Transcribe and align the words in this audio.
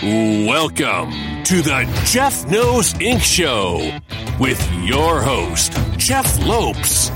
Welcome 0.00 1.10
to 1.42 1.60
the 1.60 2.02
Jeff 2.04 2.48
Knows 2.48 2.94
Inc. 2.94 3.20
Show 3.20 3.98
with 4.38 4.62
your 4.84 5.20
host, 5.20 5.72
Jeff 5.96 6.38
Lopes, 6.46 7.08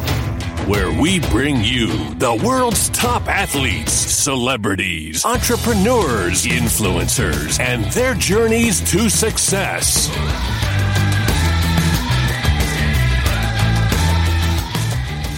where 0.66 0.90
we 0.90 1.20
bring 1.30 1.62
you 1.62 1.86
the 2.14 2.34
world's 2.44 2.88
top 2.88 3.28
athletes, 3.28 3.92
celebrities, 3.92 5.24
entrepreneurs, 5.24 6.44
influencers, 6.44 7.60
and 7.60 7.84
their 7.92 8.14
journeys 8.14 8.80
to 8.90 9.08
success. 9.08 10.10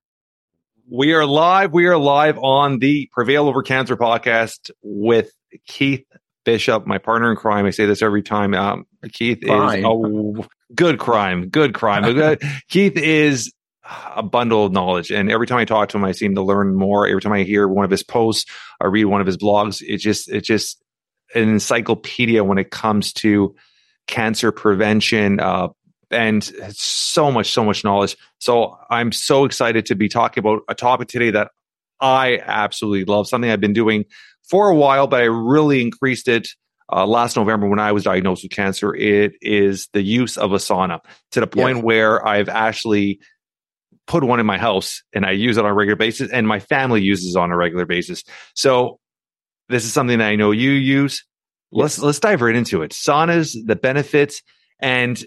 We 0.91 1.13
are 1.13 1.25
live. 1.25 1.71
We 1.71 1.85
are 1.85 1.97
live 1.97 2.37
on 2.37 2.79
the 2.79 3.09
Prevail 3.13 3.47
Over 3.47 3.63
Cancer 3.63 3.95
podcast 3.95 4.71
with 4.81 5.31
Keith 5.65 6.03
Bishop, 6.43 6.85
my 6.85 6.97
partner 6.97 7.31
in 7.31 7.37
crime. 7.37 7.65
I 7.65 7.69
say 7.69 7.85
this 7.85 8.01
every 8.01 8.23
time. 8.23 8.53
Um, 8.53 8.87
Keith 9.13 9.41
Fine. 9.47 9.79
is 9.79 9.85
a 9.85 9.87
good 10.73 10.99
crime, 10.99 11.49
good 11.49 11.73
crime. 11.73 12.37
Keith 12.69 12.97
is 12.97 13.53
a 14.15 14.23
bundle 14.23 14.65
of 14.65 14.71
knowledge, 14.71 15.11
and 15.11 15.31
every 15.31 15.47
time 15.47 15.59
I 15.59 15.65
talk 15.65 15.89
to 15.89 15.97
him, 15.97 16.05
I 16.05 16.11
seem 16.11 16.35
to 16.35 16.41
learn 16.41 16.75
more. 16.75 17.07
Every 17.07 17.21
time 17.21 17.33
I 17.33 17.43
hear 17.43 17.67
one 17.67 17.85
of 17.85 17.91
his 17.91 18.03
posts 18.03 18.49
or 18.79 18.89
read 18.89 19.05
one 19.05 19.21
of 19.21 19.27
his 19.27 19.37
blogs, 19.37 19.81
it 19.81 19.97
just 19.97 20.29
it's 20.29 20.47
just 20.47 20.83
an 21.35 21.49
encyclopedia 21.49 22.43
when 22.43 22.57
it 22.57 22.71
comes 22.71 23.13
to 23.13 23.55
cancer 24.07 24.51
prevention. 24.51 25.39
Uh, 25.39 25.69
and 26.11 26.43
so 26.69 27.31
much, 27.31 27.51
so 27.51 27.65
much 27.65 27.83
knowledge. 27.83 28.15
So 28.37 28.77
I'm 28.89 29.11
so 29.11 29.45
excited 29.45 29.87
to 29.87 29.95
be 29.95 30.07
talking 30.07 30.41
about 30.41 30.61
a 30.69 30.75
topic 30.75 31.07
today 31.07 31.31
that 31.31 31.51
I 31.99 32.39
absolutely 32.43 33.05
love, 33.05 33.27
something 33.27 33.49
I've 33.49 33.61
been 33.61 33.73
doing 33.73 34.05
for 34.43 34.69
a 34.69 34.75
while, 34.75 35.07
but 35.07 35.21
I 35.21 35.25
really 35.25 35.81
increased 35.81 36.27
it 36.27 36.49
uh, 36.91 37.05
last 37.05 37.35
November 37.35 37.67
when 37.67 37.79
I 37.79 37.91
was 37.91 38.03
diagnosed 38.03 38.43
with 38.43 38.51
cancer. 38.51 38.95
It 38.95 39.33
is 39.41 39.87
the 39.93 40.01
use 40.01 40.37
of 40.37 40.51
a 40.51 40.57
sauna 40.57 40.99
to 41.31 41.39
the 41.39 41.47
point 41.47 41.77
yes. 41.77 41.83
where 41.83 42.25
I've 42.25 42.49
actually 42.49 43.19
put 44.05 44.23
one 44.23 44.39
in 44.39 44.45
my 44.45 44.57
house 44.57 45.01
and 45.13 45.25
I 45.25 45.31
use 45.31 45.57
it 45.57 45.63
on 45.63 45.71
a 45.71 45.73
regular 45.73 45.95
basis, 45.95 46.31
and 46.31 46.47
my 46.47 46.59
family 46.59 47.01
uses 47.01 47.35
it 47.35 47.39
on 47.39 47.51
a 47.51 47.57
regular 47.57 47.85
basis. 47.85 48.23
So 48.53 48.99
this 49.69 49.85
is 49.85 49.93
something 49.93 50.19
that 50.19 50.27
I 50.27 50.35
know 50.35 50.51
you 50.51 50.71
use. 50.71 51.23
Let's 51.71 51.99
let's 51.99 52.19
dive 52.19 52.41
right 52.41 52.55
into 52.55 52.83
it. 52.83 52.91
Saunas, 52.91 53.55
the 53.65 53.75
benefits, 53.75 54.41
and 54.79 55.23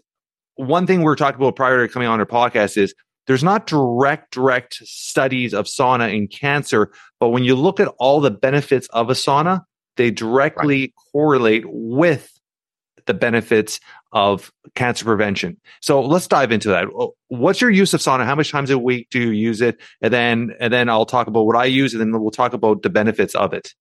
one 0.55 0.87
thing 0.87 1.03
we 1.03 1.11
are 1.11 1.17
talking 1.17 1.41
about 1.41 1.57
prior 1.57 1.87
to 1.87 1.93
coming 1.93 2.09
on 2.09 2.21
our 2.21 2.27
podcast 2.27 2.77
is 2.77 2.95
there's 3.27 3.43
not 3.43 3.67
direct 3.67 4.33
direct 4.33 4.75
studies 4.75 5.53
of 5.53 5.67
sauna 5.67 6.15
in 6.15 6.29
cancer, 6.29 6.93
but 7.19 7.31
when 7.31 7.45
you 7.45 7.57
look 7.57 7.81
at 7.81 7.89
all 7.99 8.21
the 8.21 8.31
benefits 8.31 8.87
of 8.89 9.11
a 9.11 9.15
sauna, 9.15 9.63
they 9.97 10.11
directly 10.11 10.81
right. 10.81 10.93
correlate 11.13 11.65
with 11.67 12.37
the 13.07 13.15
benefits 13.15 13.81
of 14.13 14.53
cancer 14.75 15.05
prevention. 15.05 15.57
So 15.81 16.01
let's 16.01 16.27
dive 16.27 16.53
into 16.53 16.69
that. 16.69 16.87
What's 17.29 17.61
your 17.61 17.71
use 17.71 17.95
of 17.95 18.01
sauna? 18.01 18.25
How 18.25 18.35
much 18.35 18.51
times 18.51 18.71
a 18.71 18.79
week 18.79 19.09
do 19.11 19.21
you 19.21 19.31
use 19.31 19.61
it? 19.61 19.81
And 20.01 20.13
then 20.13 20.55
and 20.61 20.73
then 20.73 20.89
I'll 20.89 21.07
talk 21.07 21.27
about 21.27 21.47
what 21.47 21.57
I 21.57 21.65
use 21.67 21.95
and 21.95 22.01
then 22.01 22.21
we'll 22.21 22.31
talk 22.31 22.53
about 22.53 22.83
the 22.83 22.91
benefits 22.91 23.35
of 23.35 23.53
it. 23.53 23.75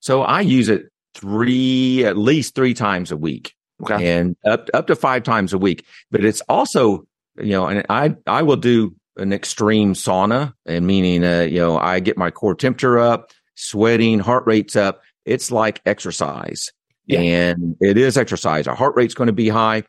So 0.00 0.22
I 0.22 0.40
use 0.40 0.68
it 0.68 0.86
three 1.14 2.04
at 2.04 2.16
least 2.16 2.54
3 2.54 2.74
times 2.74 3.12
a 3.12 3.16
week. 3.16 3.54
Okay. 3.82 4.18
And 4.18 4.36
up 4.44 4.68
up 4.74 4.86
to 4.88 4.96
5 4.96 5.22
times 5.22 5.52
a 5.52 5.58
week. 5.58 5.84
But 6.10 6.24
it's 6.24 6.40
also, 6.42 7.06
you 7.36 7.52
know, 7.52 7.66
and 7.66 7.84
I 7.88 8.16
I 8.26 8.42
will 8.42 8.56
do 8.56 8.94
an 9.16 9.32
extreme 9.32 9.94
sauna 9.94 10.54
and 10.66 10.86
meaning 10.86 11.24
uh, 11.24 11.42
you 11.42 11.60
know, 11.60 11.78
I 11.78 12.00
get 12.00 12.18
my 12.18 12.30
core 12.30 12.54
temperature 12.54 12.98
up, 12.98 13.32
sweating, 13.54 14.18
heart 14.18 14.44
rate's 14.46 14.76
up 14.76 15.02
it's 15.24 15.50
like 15.50 15.80
exercise. 15.86 16.70
Yeah. 17.06 17.20
And 17.20 17.76
it 17.80 17.98
is 17.98 18.16
exercise. 18.16 18.66
Our 18.66 18.74
heart 18.74 18.96
rate's 18.96 19.14
going 19.14 19.26
to 19.26 19.32
be 19.32 19.48
high. 19.48 19.84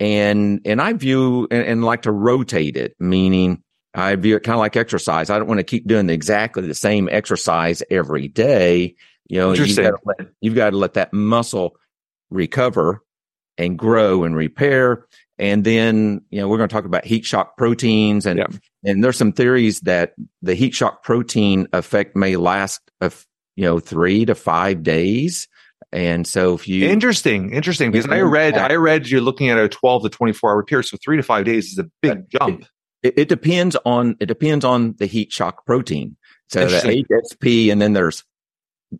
And 0.00 0.60
and 0.64 0.80
I 0.80 0.92
view 0.92 1.48
and, 1.50 1.64
and 1.64 1.84
like 1.84 2.02
to 2.02 2.12
rotate 2.12 2.76
it, 2.76 2.94
meaning 3.00 3.62
I 3.94 4.14
view 4.16 4.36
it 4.36 4.44
kind 4.44 4.54
of 4.54 4.60
like 4.60 4.76
exercise. 4.76 5.30
I 5.30 5.38
don't 5.38 5.48
want 5.48 5.58
to 5.58 5.64
keep 5.64 5.86
doing 5.86 6.08
exactly 6.10 6.66
the 6.66 6.74
same 6.74 7.08
exercise 7.10 7.82
every 7.90 8.28
day. 8.28 8.94
You 9.28 9.40
know, 9.40 9.52
you've 9.52 9.76
got, 9.76 9.94
let, 10.04 10.28
you've 10.40 10.54
got 10.54 10.70
to 10.70 10.76
let 10.76 10.94
that 10.94 11.12
muscle 11.12 11.76
recover 12.30 13.02
and 13.56 13.78
grow 13.78 14.24
and 14.24 14.36
repair. 14.36 15.06
And 15.38 15.64
then, 15.64 16.22
you 16.30 16.40
know, 16.40 16.48
we're 16.48 16.58
going 16.58 16.68
to 16.68 16.72
talk 16.72 16.84
about 16.84 17.04
heat 17.04 17.24
shock 17.24 17.56
proteins 17.56 18.26
and, 18.26 18.38
yeah. 18.38 18.46
and 18.84 19.02
there's 19.02 19.16
some 19.16 19.32
theories 19.32 19.80
that 19.80 20.14
the 20.42 20.54
heat 20.54 20.74
shock 20.74 21.02
protein 21.02 21.66
effect 21.72 22.16
may 22.16 22.36
last 22.36 22.80
a, 23.00 23.12
you 23.58 23.64
know, 23.64 23.80
three 23.80 24.24
to 24.24 24.36
five 24.36 24.84
days. 24.84 25.48
And 25.90 26.28
so 26.28 26.54
if 26.54 26.68
you 26.68 26.88
interesting, 26.88 27.52
interesting, 27.52 27.90
because 27.90 28.06
I 28.08 28.20
read, 28.20 28.54
I 28.56 28.76
read 28.76 29.08
you're 29.08 29.20
looking 29.20 29.48
at 29.48 29.58
a 29.58 29.68
12 29.68 30.04
to 30.04 30.08
24 30.10 30.52
hour 30.52 30.62
period. 30.62 30.84
So 30.84 30.96
three 31.02 31.16
to 31.16 31.24
five 31.24 31.44
days 31.44 31.72
is 31.72 31.78
a 31.78 31.90
big 32.00 32.30
jump. 32.30 32.66
It, 33.02 33.14
it, 33.16 33.28
depends 33.28 33.76
on, 33.84 34.16
it 34.20 34.26
depends 34.26 34.64
on 34.64 34.94
the 34.98 35.06
heat 35.06 35.32
shock 35.32 35.66
protein. 35.66 36.16
So 36.50 36.66
the 36.66 37.04
HSP 37.10 37.72
and 37.72 37.82
then 37.82 37.94
there's, 37.94 38.22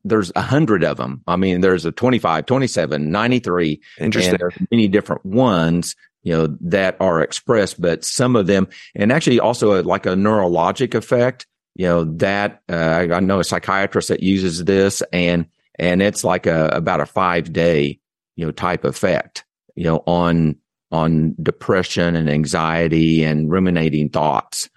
there's 0.03 0.33
a 0.35 0.43
hundred 0.43 0.83
of 0.83 0.97
them. 0.97 1.23
I 1.29 1.37
mean, 1.37 1.61
there's 1.61 1.85
a 1.85 1.93
25, 1.93 2.47
27, 2.47 3.13
93. 3.13 3.81
Interesting. 4.01 4.37
there's 4.41 4.55
many 4.73 4.89
different 4.89 5.25
ones, 5.25 5.95
you 6.25 6.37
know, 6.37 6.57
that 6.63 6.97
are 6.99 7.23
expressed, 7.23 7.81
but 7.81 8.05
some 8.05 8.35
of 8.35 8.49
them, 8.49 8.67
and 8.97 9.13
actually 9.13 9.39
also 9.39 9.81
a, 9.81 9.83
like 9.83 10.05
a 10.05 10.15
neurologic 10.15 10.97
effect 10.97 11.47
you 11.79 11.87
know 11.87 12.05
that 12.17 12.61
uh, 12.69 13.07
I 13.13 13.21
know 13.21 13.41
a 13.41 13.45
psychiatrist 13.45 14.09
that 14.09 14.23
uses 14.23 14.65
this, 14.65 15.01
and 15.13 15.47
and 15.79 16.03
it's 16.03 16.25
like 16.25 16.47
a 16.47 16.67
about 16.67 17.01
a 17.01 17.07
five 17.07 17.53
day 17.53 17.99
you 18.37 18.45
know 18.45 18.51
type 18.51 18.85
effect 18.85 19.45
you 19.77 19.85
know 19.85 20.03
on 20.07 20.57
on 20.91 21.37
depression 21.41 22.17
and 22.17 22.29
anxiety 22.29 23.23
and 23.23 23.51
ruminating 23.51 24.09
thoughts. 24.09 24.69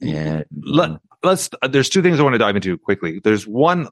And 0.00 0.44
Let, 0.62 0.92
let's 1.22 1.50
there's 1.68 1.90
two 1.90 2.02
things 2.02 2.18
I 2.18 2.22
want 2.22 2.34
to 2.34 2.38
dive 2.38 2.56
into 2.56 2.76
quickly. 2.78 3.20
There's 3.22 3.46
one 3.46 3.88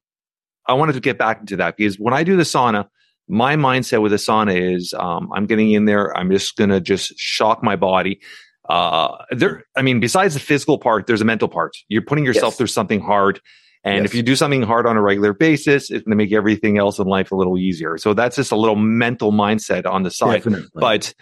I 0.66 0.72
wanted 0.72 0.94
to 0.94 1.00
get 1.00 1.18
back 1.18 1.40
into 1.40 1.56
that 1.56 1.76
because 1.76 1.96
when 1.96 2.14
I 2.14 2.24
do 2.24 2.36
the 2.36 2.44
sauna, 2.44 2.88
my 3.28 3.56
mindset 3.56 4.00
with 4.00 4.12
the 4.12 4.16
sauna 4.16 4.74
is 4.74 4.94
um, 4.94 5.30
I'm 5.34 5.44
getting 5.44 5.70
in 5.72 5.84
there. 5.84 6.16
I'm 6.16 6.30
just 6.30 6.56
gonna 6.56 6.80
just 6.80 7.18
shock 7.18 7.62
my 7.62 7.76
body 7.76 8.20
uh, 8.68 9.24
there, 9.30 9.64
I 9.76 9.82
mean, 9.82 10.00
besides 10.00 10.34
the 10.34 10.40
physical 10.40 10.78
part, 10.78 11.06
there's 11.06 11.20
a 11.20 11.24
mental 11.24 11.48
part. 11.48 11.76
You're 11.88 12.02
putting 12.02 12.24
yourself 12.24 12.52
yes. 12.52 12.58
through 12.58 12.66
something 12.68 13.00
hard. 13.00 13.40
And 13.84 13.98
yes. 13.98 14.06
if 14.06 14.14
you 14.14 14.22
do 14.22 14.34
something 14.34 14.62
hard 14.62 14.86
on 14.86 14.96
a 14.96 15.02
regular 15.02 15.34
basis, 15.34 15.90
it's 15.90 16.04
going 16.04 16.10
to 16.10 16.16
make 16.16 16.32
everything 16.32 16.78
else 16.78 16.98
in 16.98 17.06
life 17.06 17.32
a 17.32 17.36
little 17.36 17.58
easier. 17.58 17.98
So 17.98 18.14
that's 18.14 18.36
just 18.36 18.50
a 18.50 18.56
little 18.56 18.76
mental 18.76 19.30
mindset 19.30 19.84
on 19.84 20.04
the 20.04 20.10
side. 20.10 20.38
Definitely. 20.38 20.68
But 20.74 21.12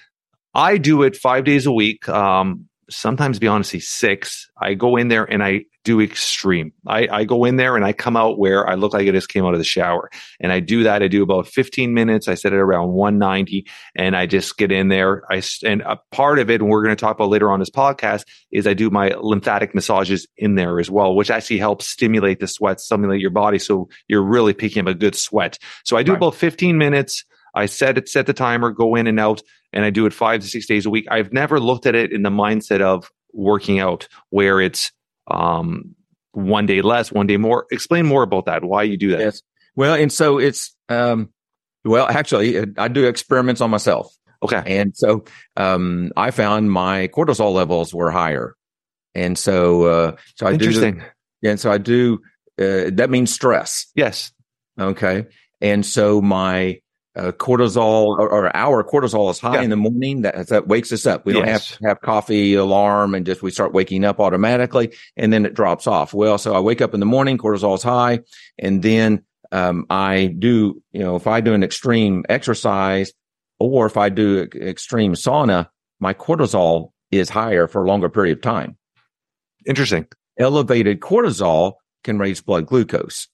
I 0.54 0.78
do 0.78 1.02
it 1.02 1.16
five 1.16 1.44
days 1.44 1.66
a 1.66 1.72
week. 1.72 2.08
Um, 2.08 2.68
sometimes 2.94 3.38
be 3.38 3.46
honestly 3.46 3.80
six. 3.80 4.48
I 4.60 4.74
go 4.74 4.96
in 4.96 5.08
there 5.08 5.24
and 5.24 5.42
I 5.42 5.64
do 5.84 6.00
extreme. 6.00 6.72
I, 6.86 7.08
I 7.10 7.24
go 7.24 7.44
in 7.44 7.56
there 7.56 7.74
and 7.74 7.84
I 7.84 7.92
come 7.92 8.16
out 8.16 8.38
where 8.38 8.68
I 8.68 8.74
look 8.74 8.92
like 8.92 9.08
I 9.08 9.10
just 9.10 9.28
came 9.28 9.44
out 9.44 9.54
of 9.54 9.58
the 9.58 9.64
shower. 9.64 10.10
And 10.40 10.52
I 10.52 10.60
do 10.60 10.84
that. 10.84 11.02
I 11.02 11.08
do 11.08 11.22
about 11.22 11.48
15 11.48 11.92
minutes. 11.92 12.28
I 12.28 12.34
set 12.34 12.52
it 12.52 12.56
around 12.56 12.92
190 12.92 13.66
and 13.96 14.16
I 14.16 14.26
just 14.26 14.56
get 14.56 14.70
in 14.70 14.88
there. 14.88 15.24
I, 15.30 15.42
and 15.64 15.82
a 15.82 15.98
part 16.12 16.38
of 16.38 16.50
it, 16.50 16.60
and 16.60 16.70
we're 16.70 16.84
going 16.84 16.94
to 16.94 17.00
talk 17.00 17.16
about 17.16 17.30
later 17.30 17.50
on 17.50 17.58
this 17.58 17.70
podcast, 17.70 18.24
is 18.52 18.66
I 18.66 18.74
do 18.74 18.90
my 18.90 19.08
lymphatic 19.20 19.74
massages 19.74 20.26
in 20.36 20.54
there 20.54 20.78
as 20.78 20.90
well, 20.90 21.16
which 21.16 21.30
actually 21.30 21.58
helps 21.58 21.88
stimulate 21.88 22.38
the 22.38 22.46
sweat, 22.46 22.80
stimulate 22.80 23.20
your 23.20 23.30
body. 23.30 23.58
So 23.58 23.88
you're 24.06 24.22
really 24.22 24.54
picking 24.54 24.82
up 24.82 24.88
a 24.88 24.94
good 24.94 25.16
sweat. 25.16 25.58
So 25.84 25.96
I 25.96 26.02
do 26.02 26.12
right. 26.12 26.18
about 26.18 26.36
15 26.36 26.78
minutes. 26.78 27.24
I 27.54 27.66
set 27.66 27.98
it, 27.98 28.08
set 28.08 28.26
the 28.26 28.32
timer, 28.32 28.70
go 28.70 28.94
in 28.94 29.06
and 29.06 29.20
out, 29.20 29.42
and 29.72 29.84
I 29.84 29.90
do 29.90 30.06
it 30.06 30.12
five 30.12 30.40
to 30.40 30.46
six 30.46 30.66
days 30.66 30.86
a 30.86 30.90
week. 30.90 31.06
I've 31.10 31.32
never 31.32 31.60
looked 31.60 31.86
at 31.86 31.94
it 31.94 32.12
in 32.12 32.22
the 32.22 32.30
mindset 32.30 32.80
of 32.80 33.10
working 33.32 33.78
out 33.78 34.08
where 34.30 34.60
it's 34.60 34.92
um, 35.30 35.94
one 36.32 36.66
day 36.66 36.82
less, 36.82 37.12
one 37.12 37.26
day 37.26 37.36
more. 37.36 37.66
Explain 37.70 38.06
more 38.06 38.22
about 38.22 38.46
that. 38.46 38.64
Why 38.64 38.82
you 38.82 38.96
do 38.96 39.10
that? 39.10 39.20
Yes. 39.20 39.42
Well, 39.76 39.94
and 39.94 40.12
so 40.12 40.38
it's 40.38 40.74
um, 40.88 41.30
well, 41.84 42.06
actually, 42.06 42.64
I 42.76 42.88
do 42.88 43.06
experiments 43.06 43.60
on 43.60 43.70
myself. 43.70 44.14
Okay. 44.42 44.62
And 44.66 44.96
so 44.96 45.24
um, 45.56 46.10
I 46.16 46.30
found 46.30 46.70
my 46.70 47.08
cortisol 47.08 47.52
levels 47.52 47.94
were 47.94 48.10
higher, 48.10 48.56
and 49.14 49.38
so 49.38 49.84
uh, 49.84 50.16
so 50.36 50.46
I 50.46 50.52
Interesting. 50.52 50.98
do. 50.98 51.04
Yeah, 51.42 51.50
and 51.52 51.60
so 51.60 51.70
I 51.70 51.78
do. 51.78 52.20
Uh, 52.60 52.90
that 52.92 53.08
means 53.08 53.32
stress. 53.32 53.86
Yes. 53.94 54.32
Okay. 54.78 55.26
And 55.60 55.86
so 55.86 56.20
my 56.20 56.81
uh, 57.14 57.32
cortisol 57.32 58.18
or, 58.18 58.28
or, 58.28 58.56
our 58.56 58.82
cortisol 58.82 59.30
is 59.30 59.38
high 59.38 59.56
yeah. 59.56 59.62
in 59.62 59.70
the 59.70 59.76
morning. 59.76 60.22
That 60.22 60.48
that 60.48 60.68
wakes 60.68 60.92
us 60.92 61.06
up. 61.06 61.26
We 61.26 61.34
don't 61.34 61.46
have 61.46 61.66
to 61.66 61.86
have 61.86 62.00
coffee 62.00 62.54
alarm 62.54 63.14
and 63.14 63.26
just 63.26 63.42
we 63.42 63.50
start 63.50 63.72
waking 63.72 64.04
up 64.04 64.18
automatically 64.18 64.94
and 65.16 65.32
then 65.32 65.44
it 65.44 65.54
drops 65.54 65.86
off. 65.86 66.14
Well 66.14 66.38
so 66.38 66.54
i 66.54 66.60
wake 66.60 66.80
up 66.80 66.94
in 66.94 67.00
the 67.00 67.06
morning 67.06 67.38
cortisol 67.38 67.74
is 67.74 67.82
high 67.82 68.20
and 68.58 68.82
then 68.82 69.22
um, 69.50 69.84
i 69.90 70.34
do 70.38 70.82
you 70.92 71.00
know 71.00 71.16
if 71.16 71.26
i 71.26 71.40
do 71.40 71.52
an 71.52 71.62
extreme 71.62 72.24
exercise 72.30 73.12
or 73.58 73.84
if 73.84 73.98
i 73.98 74.08
do 74.08 74.48
extreme 74.54 75.12
sauna 75.12 75.68
my 76.00 76.12
cortisol 76.12 76.90
is 77.12 77.28
higher 77.28 77.68
for 77.68 77.84
a 77.84 77.86
longer 77.86 78.08
period 78.08 78.38
of 78.38 78.42
time. 78.42 78.76
Interesting. 79.66 80.08
Elevated 80.38 80.98
cortisol 80.98 81.74
can 82.02 82.18
raise 82.18 82.40
blood 82.40 82.66
glucose. 82.66 83.28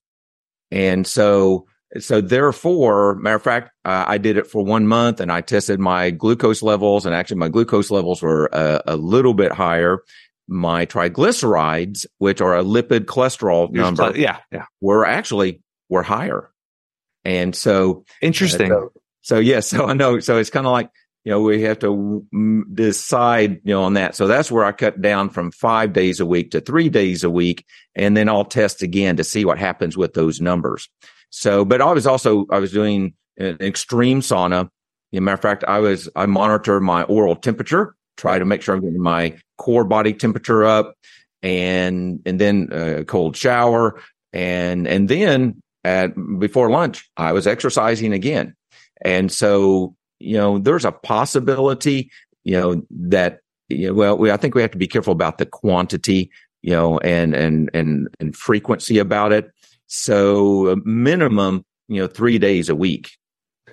And 0.71 1.07
so 1.07 1.67
so 1.99 2.21
therefore, 2.21 3.15
matter 3.17 3.37
of 3.37 3.43
fact, 3.43 3.71
uh, 3.85 4.05
I 4.07 4.19
did 4.19 4.37
it 4.37 4.47
for 4.47 4.63
one 4.63 4.87
month 4.87 5.21
and 5.21 5.33
I 5.33 5.41
tested 5.41 5.81
my 5.81 6.11
glucose 6.11 6.63
levels 6.63 7.07
and 7.07 7.15
actually 7.15 7.39
my 7.39 7.49
glucose 7.49 7.91
levels 7.91 8.21
were 8.21 8.55
uh, 8.55 8.81
a 8.87 8.97
little 8.97 9.35
bit 9.35 9.53
higher. 9.53 10.03
My 10.49 10.87
triglycerides, 10.87 12.07
which 12.19 12.41
are 12.41 12.57
a 12.57 12.63
lipid 12.63 13.05
cholesterol 13.05 13.71
number, 13.71 14.13
yeah, 14.17 14.39
yeah, 14.51 14.67
were 14.81 15.07
actually 15.07 15.63
were 15.89 16.03
higher. 16.03 16.51
And 17.25 17.55
so 17.55 18.05
interesting. 18.23 18.73
Uh, 18.73 18.77
so, 18.77 18.93
so 19.23 19.39
yes, 19.39 19.73
yeah, 19.73 19.79
so 19.79 19.87
I 19.87 19.95
know. 19.95 20.21
So 20.21 20.39
it's 20.39 20.51
kind 20.51 20.67
of 20.67 20.73
like, 20.73 20.91
you 21.25 21.33
know, 21.33 21.41
we 21.41 21.63
have 21.63 21.79
to 21.81 22.27
decide, 22.73 23.61
you 23.65 23.75
know, 23.75 23.83
on 23.83 23.95
that. 23.95 24.15
So 24.15 24.27
that's 24.27 24.51
where 24.51 24.65
I 24.65 24.73
cut 24.73 25.03
down 25.03 25.29
from 25.31 25.51
five 25.51 25.93
days 25.93 26.21
a 26.21 26.27
week 26.27 26.53
to 26.53 26.61
three 26.61 26.89
days 26.89 27.25
a 27.25 27.31
week. 27.31 27.67
And 27.95 28.17
then 28.17 28.29
I'll 28.29 28.45
test 28.47 28.83
again 28.83 29.17
to 29.17 29.25
see 29.25 29.45
what 29.45 29.59
happens 29.59 29.97
with 29.97 30.15
those 30.15 30.41
numbers. 30.41 30.89
So, 31.31 31.65
but 31.65 31.81
I 31.81 31.93
was 31.93 32.07
also, 32.07 32.47
I 32.51 32.59
was 32.59 32.73
doing 32.73 33.15
an 33.39 33.59
extreme 33.61 34.21
sauna. 34.21 34.69
As 35.13 35.19
a 35.19 35.21
matter 35.21 35.35
of 35.35 35.41
fact, 35.43 35.65
I 35.65 35.79
was, 35.79 36.09
I 36.17 36.27
monitor 36.27 36.81
my 36.81 37.03
oral 37.05 37.37
temperature, 37.37 37.95
try 38.17 38.39
to 38.39 38.45
make 38.45 38.63
sure 38.63 38.75
I'm 38.75 38.81
getting 38.81 39.01
my 39.01 39.37
core 39.57 39.85
body 39.85 40.13
temperature 40.13 40.65
up 40.65 40.95
and, 41.43 42.21
and 42.27 42.41
then 42.41 42.69
a 42.73 43.05
cold 43.05 43.37
shower. 43.37 44.01
And, 44.33 44.87
and 44.87 45.09
then 45.09 45.63
at, 45.85 46.15
before 46.39 46.71
lunch, 46.71 47.09
I 47.17 47.33
was 47.33 47.47
exercising 47.47 48.13
again. 48.13 48.55
And 49.03 49.31
so, 49.31 49.95
you 50.19 50.37
know, 50.37 50.59
there's 50.59 50.85
a 50.85 50.93
possibility, 50.93 52.11
you 52.45 52.59
know, 52.59 52.83
that, 52.91 53.41
you 53.69 53.89
know, 53.89 53.95
well, 53.95 54.19
we, 54.19 54.31
I 54.31 54.37
think 54.37 54.55
we 54.55 54.63
have 54.63 54.73
to 54.73 54.79
be 54.79 54.89
careful 54.89 55.13
about 55.13 55.39
the 55.39 55.47
quantity, 55.47 56.31
you 56.63 56.73
know, 56.73 56.99
and, 56.99 57.35
and, 57.35 57.71
and, 57.73 58.09
and 58.19 58.37
frequency 58.37 58.99
about 58.99 59.33
it. 59.33 59.51
So 59.89 60.81
minimum, 60.85 61.65
you 61.89 62.01
know, 62.01 62.07
three 62.07 62.39
days 62.39 62.69
a 62.69 62.77
week, 62.77 63.11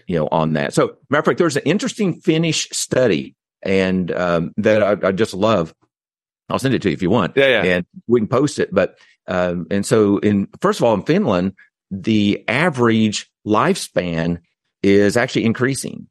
you 0.07 0.17
know, 0.17 0.27
on 0.31 0.53
that. 0.53 0.73
So 0.73 0.97
matter 1.09 1.19
of 1.19 1.25
fact, 1.25 1.37
there's 1.37 1.57
an 1.57 1.63
interesting 1.65 2.19
Finnish 2.21 2.69
study 2.71 3.35
and 3.61 4.11
um, 4.11 4.53
that 4.57 4.81
I, 4.81 5.09
I, 5.09 5.11
just 5.11 5.33
love. 5.33 5.73
I'll 6.49 6.59
send 6.59 6.73
it 6.73 6.81
to 6.83 6.89
you 6.89 6.93
if 6.93 7.01
you 7.01 7.09
want. 7.09 7.35
Yeah, 7.35 7.63
yeah. 7.63 7.75
And 7.75 7.85
we 8.07 8.19
can 8.21 8.27
post 8.27 8.59
it. 8.59 8.73
But 8.73 8.97
um, 9.27 9.67
and 9.69 9.85
so 9.85 10.19
in 10.19 10.47
first 10.61 10.79
of 10.79 10.85
all, 10.85 10.93
in 10.93 11.03
Finland, 11.03 11.53
the 11.91 12.43
average 12.47 13.29
lifespan 13.45 14.39
is 14.83 15.17
actually 15.17 15.45
increasing. 15.45 16.07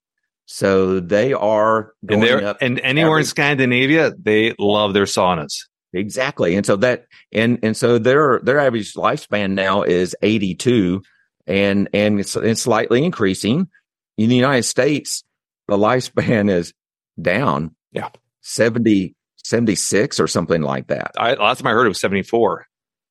So 0.46 1.00
they 1.00 1.32
are 1.32 1.94
and, 2.08 2.22
and 2.60 2.80
anywhere 2.80 3.12
average. 3.12 3.24
in 3.24 3.28
Scandinavia, 3.30 4.12
they 4.18 4.54
love 4.58 4.92
their 4.92 5.04
saunas. 5.04 5.54
Exactly. 5.94 6.56
And 6.56 6.66
so 6.66 6.76
that 6.76 7.06
and 7.32 7.58
and 7.62 7.76
so 7.76 7.98
their 7.98 8.40
their 8.42 8.60
average 8.60 8.94
lifespan 8.94 9.52
now 9.52 9.82
is 9.82 10.16
82 10.22 11.02
and 11.46 11.88
and 11.92 12.20
it's, 12.20 12.36
it's 12.36 12.62
slightly 12.62 13.04
increasing. 13.04 13.68
In 14.16 14.28
the 14.28 14.36
United 14.36 14.64
States, 14.64 15.24
the 15.68 15.76
lifespan 15.76 16.50
is 16.50 16.72
down. 17.20 17.74
Yeah. 17.92 18.10
70 18.42 19.14
76 19.36 20.20
or 20.20 20.26
something 20.26 20.62
like 20.62 20.88
that. 20.88 21.12
I 21.18 21.34
last 21.34 21.58
time 21.58 21.68
I 21.68 21.72
heard 21.72 21.86
it 21.86 21.90
was 21.90 22.00
74. 22.00 22.66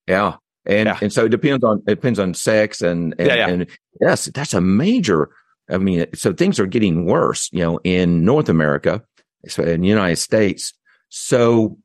Yeah. 0.08 0.36
And 0.66 0.88
yeah. 0.88 1.00
and 1.02 1.12
so 1.12 1.26
it 1.26 1.30
depends 1.30 1.64
on 1.64 1.84
it 1.88 1.96
depends 1.96 2.20
on 2.20 2.34
sex 2.34 2.82
and 2.82 3.16
and, 3.18 3.28
yeah, 3.28 3.36
yeah. 3.36 3.48
and 3.50 3.68
yes, 4.00 4.26
that's 4.34 4.54
a 4.54 4.62
major 4.62 5.30
I 5.70 5.78
mean, 5.78 6.06
so 6.14 6.34
things 6.34 6.60
are 6.60 6.66
getting 6.66 7.06
worse, 7.06 7.50
you 7.52 7.60
know, 7.60 7.80
in 7.84 8.26
North 8.26 8.50
America, 8.50 9.02
so 9.48 9.64
in 9.64 9.82
the 9.82 9.88
United 9.88 10.18
States. 10.18 10.74
So 11.10 11.78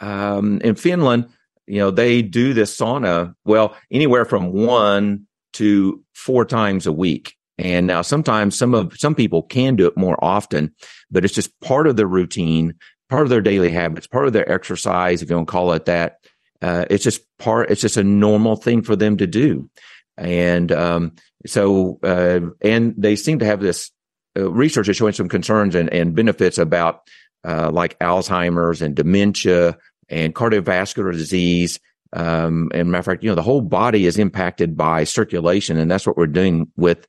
um, 0.00 0.60
in 0.62 0.74
Finland, 0.74 1.28
you 1.66 1.78
know, 1.78 1.90
they 1.90 2.22
do 2.22 2.54
this 2.54 2.76
sauna, 2.76 3.34
well, 3.44 3.76
anywhere 3.90 4.24
from 4.24 4.52
one 4.52 5.26
to 5.54 6.02
four 6.14 6.44
times 6.44 6.86
a 6.86 6.92
week. 6.92 7.34
And 7.58 7.86
now 7.86 8.02
sometimes 8.02 8.56
some 8.56 8.74
of, 8.74 8.96
some 8.98 9.14
people 9.14 9.42
can 9.42 9.76
do 9.76 9.86
it 9.86 9.96
more 9.96 10.22
often, 10.22 10.74
but 11.10 11.24
it's 11.24 11.34
just 11.34 11.58
part 11.60 11.86
of 11.86 11.96
their 11.96 12.06
routine, 12.06 12.74
part 13.08 13.22
of 13.22 13.30
their 13.30 13.40
daily 13.40 13.70
habits, 13.70 14.06
part 14.06 14.26
of 14.26 14.32
their 14.32 14.50
exercise, 14.50 15.22
if 15.22 15.30
you 15.30 15.36
want 15.36 15.48
to 15.48 15.52
call 15.52 15.72
it 15.72 15.86
that. 15.86 16.18
Uh, 16.62 16.84
it's 16.90 17.04
just 17.04 17.22
part, 17.38 17.70
it's 17.70 17.80
just 17.80 17.96
a 17.96 18.04
normal 18.04 18.56
thing 18.56 18.82
for 18.82 18.96
them 18.96 19.16
to 19.16 19.26
do. 19.26 19.70
And, 20.16 20.70
um, 20.72 21.12
so, 21.46 21.98
uh, 22.02 22.40
and 22.60 22.94
they 22.96 23.16
seem 23.16 23.38
to 23.38 23.44
have 23.44 23.60
this 23.60 23.90
uh, 24.36 24.50
research 24.50 24.88
is 24.88 24.96
showing 24.96 25.12
some 25.12 25.28
concerns 25.28 25.74
and, 25.74 25.90
and 25.92 26.14
benefits 26.14 26.58
about 26.58 27.02
uh, 27.44 27.70
like 27.70 27.98
Alzheimer's 28.00 28.82
and 28.82 28.94
dementia 28.94 29.78
and 30.08 30.34
cardiovascular 30.34 31.12
disease. 31.12 31.80
Um, 32.12 32.70
and 32.72 32.90
matter 32.90 33.00
of 33.00 33.04
fact, 33.04 33.22
you 33.22 33.28
know, 33.28 33.34
the 33.34 33.42
whole 33.42 33.60
body 33.60 34.06
is 34.06 34.18
impacted 34.18 34.76
by 34.76 35.04
circulation. 35.04 35.76
And 35.76 35.90
that's 35.90 36.06
what 36.06 36.16
we're 36.16 36.26
doing 36.26 36.70
with, 36.76 37.06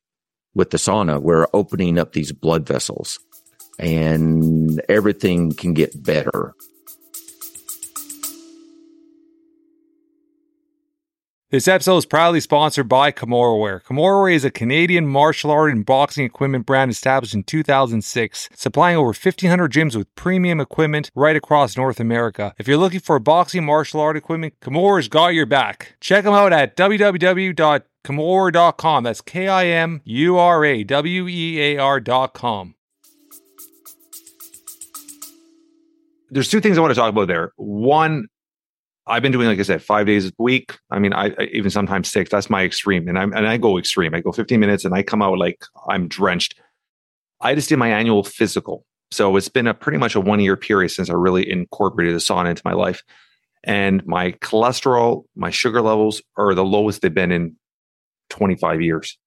with 0.54 0.70
the 0.70 0.76
sauna. 0.76 1.20
We're 1.20 1.46
opening 1.54 1.98
up 1.98 2.12
these 2.12 2.32
blood 2.32 2.66
vessels 2.66 3.18
and 3.78 4.82
everything 4.88 5.52
can 5.52 5.72
get 5.72 6.02
better. 6.02 6.54
This 11.50 11.66
episode 11.66 11.96
is 11.96 12.04
proudly 12.04 12.40
sponsored 12.40 12.90
by 12.90 13.10
KimuraWear. 13.10 13.82
KimuraWear 13.84 14.34
is 14.34 14.44
a 14.44 14.50
Canadian 14.50 15.06
martial 15.06 15.50
art 15.50 15.72
and 15.72 15.86
boxing 15.86 16.26
equipment 16.26 16.66
brand 16.66 16.90
established 16.90 17.32
in 17.32 17.42
2006, 17.42 18.50
supplying 18.54 18.98
over 18.98 19.06
1,500 19.06 19.72
gyms 19.72 19.96
with 19.96 20.14
premium 20.14 20.60
equipment 20.60 21.10
right 21.14 21.36
across 21.36 21.74
North 21.74 22.00
America. 22.00 22.54
If 22.58 22.68
you're 22.68 22.76
looking 22.76 23.00
for 23.00 23.18
boxing 23.18 23.64
martial 23.64 23.98
art 23.98 24.18
equipment, 24.18 24.60
Kimura's 24.60 25.08
got 25.08 25.28
your 25.28 25.46
back. 25.46 25.96
Check 26.02 26.24
them 26.24 26.34
out 26.34 26.52
at 26.52 26.76
www.kimura.com. 26.76 29.04
That's 29.04 29.22
K 29.22 29.48
I 29.48 29.66
M 29.68 30.02
U 30.04 30.36
R 30.36 30.62
A 30.66 30.84
W 30.84 31.28
E 31.28 31.62
A 31.62 31.78
R.com. 31.78 32.74
There's 36.28 36.50
two 36.50 36.60
things 36.60 36.76
I 36.76 36.82
want 36.82 36.90
to 36.90 36.94
talk 36.94 37.08
about 37.08 37.28
there. 37.28 37.52
One, 37.56 38.26
I've 39.08 39.22
been 39.22 39.32
doing, 39.32 39.48
like 39.48 39.58
I 39.58 39.62
said, 39.62 39.82
five 39.82 40.06
days 40.06 40.26
a 40.26 40.32
week. 40.38 40.78
I 40.90 40.98
mean, 40.98 41.12
I, 41.12 41.34
I, 41.38 41.44
even 41.52 41.70
sometimes 41.70 42.08
six. 42.08 42.30
That's 42.30 42.50
my 42.50 42.64
extreme, 42.64 43.08
and 43.08 43.18
I'm 43.18 43.32
and 43.32 43.46
I 43.46 43.56
go 43.56 43.78
extreme. 43.78 44.14
I 44.14 44.20
go 44.20 44.32
15 44.32 44.60
minutes, 44.60 44.84
and 44.84 44.94
I 44.94 45.02
come 45.02 45.22
out 45.22 45.38
like 45.38 45.64
I'm 45.88 46.08
drenched. 46.08 46.54
I 47.40 47.54
just 47.54 47.68
did 47.68 47.78
my 47.78 47.88
annual 47.88 48.22
physical, 48.22 48.84
so 49.10 49.36
it's 49.36 49.48
been 49.48 49.66
a 49.66 49.74
pretty 49.74 49.98
much 49.98 50.14
a 50.14 50.20
one 50.20 50.40
year 50.40 50.56
period 50.56 50.90
since 50.90 51.10
I 51.10 51.14
really 51.14 51.50
incorporated 51.50 52.14
the 52.14 52.18
sauna 52.18 52.50
into 52.50 52.62
my 52.64 52.74
life, 52.74 53.02
and 53.64 54.06
my 54.06 54.32
cholesterol, 54.32 55.24
my 55.36 55.50
sugar 55.50 55.80
levels 55.80 56.22
are 56.36 56.54
the 56.54 56.64
lowest 56.64 57.02
they've 57.02 57.12
been 57.12 57.32
in 57.32 57.56
25 58.30 58.82
years. 58.82 59.18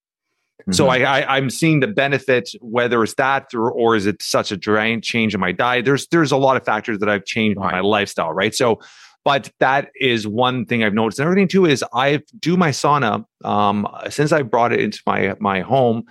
Mm-hmm. 0.62 0.74
So 0.74 0.90
I, 0.90 1.22
I 1.22 1.38
am 1.38 1.50
seeing 1.50 1.80
the 1.80 1.88
benefits, 1.88 2.56
whether 2.62 3.04
it's 3.04 3.16
that 3.16 3.54
or, 3.54 3.72
or 3.72 3.96
is 3.96 4.06
it 4.06 4.22
such 4.22 4.52
a 4.52 4.58
giant 4.58 5.04
change 5.04 5.34
in 5.34 5.40
my 5.40 5.52
diet. 5.52 5.86
There's 5.86 6.08
there's 6.08 6.32
a 6.32 6.38
lot 6.38 6.56
of 6.56 6.64
factors 6.64 7.00
that 7.00 7.10
I've 7.10 7.26
changed 7.26 7.58
right. 7.58 7.74
my 7.74 7.80
lifestyle, 7.80 8.32
right? 8.32 8.54
So, 8.54 8.80
but 9.24 9.52
that 9.60 9.90
is 9.96 10.28
one 10.28 10.66
thing 10.66 10.84
I've 10.84 10.94
noticed. 10.94 11.20
And 11.20 11.28
everything 11.28 11.48
too 11.48 11.66
is 11.66 11.84
I 11.94 12.22
do 12.40 12.58
my 12.58 12.70
sauna. 12.70 13.26
Um, 13.44 13.88
since 14.10 14.32
I 14.32 14.42
brought 14.42 14.74
it 14.74 14.80
into 14.80 15.02
my 15.06 15.36
my 15.40 15.62
home, 15.62 16.04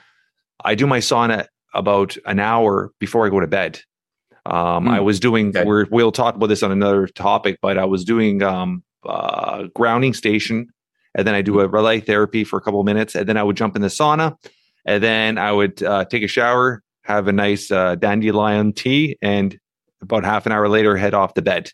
I 0.65 0.75
do 0.75 0.87
my 0.87 0.99
sauna 0.99 1.47
about 1.75 2.17
an 2.27 2.39
hour 2.39 2.93
before 2.99 3.27
I 3.27 3.31
go 3.31 3.41
to 3.41 3.47
bed. 3.47 3.81
Um, 4.47 4.87
mm. 4.87 4.91
I 4.91 5.01
was 5.01 5.21
doing. 5.21 5.57
Okay. 5.57 5.65
we 5.65 5.85
will 5.91 6.13
talk 6.13 6.35
about 6.35 6.47
this 6.47 6.63
on 6.63 6.73
another 6.73 7.07
topic, 7.07 7.59
but 7.61 7.79
I 7.79 7.85
was 7.85 8.05
doing 8.05 8.43
um, 8.43 8.83
uh, 9.05 9.65
grounding 9.75 10.15
station 10.15 10.69
and 11.15 11.27
then 11.27 11.35
I 11.35 11.43
do 11.43 11.61
a 11.61 11.69
relay 11.69 12.01
therapy 12.01 12.45
for 12.45 12.59
a 12.59 12.61
couple 12.61 12.81
of 12.81 12.87
minutes, 12.87 13.15
and 13.15 13.29
then 13.29 13.37
I 13.37 13.43
would 13.43 13.57
jump 13.57 13.77
in 13.77 13.83
the 13.83 13.89
sauna, 13.89 14.37
and 14.85 15.03
then 15.03 15.39
I 15.39 15.53
would 15.53 15.83
uh, 15.83 16.05
take 16.05 16.23
a 16.23 16.29
shower, 16.29 16.83
have 17.03 17.29
a 17.29 17.33
nice 17.33 17.71
uh, 17.71 17.97
dandelion 17.97 18.73
tea, 18.73 19.17
and 19.21 19.59
about 20.01 20.25
half 20.25 20.47
an 20.47 20.53
hour 20.53 20.69
later 20.69 20.97
head 20.97 21.15
off 21.15 21.35
to 21.35 21.43
bed. 21.43 21.73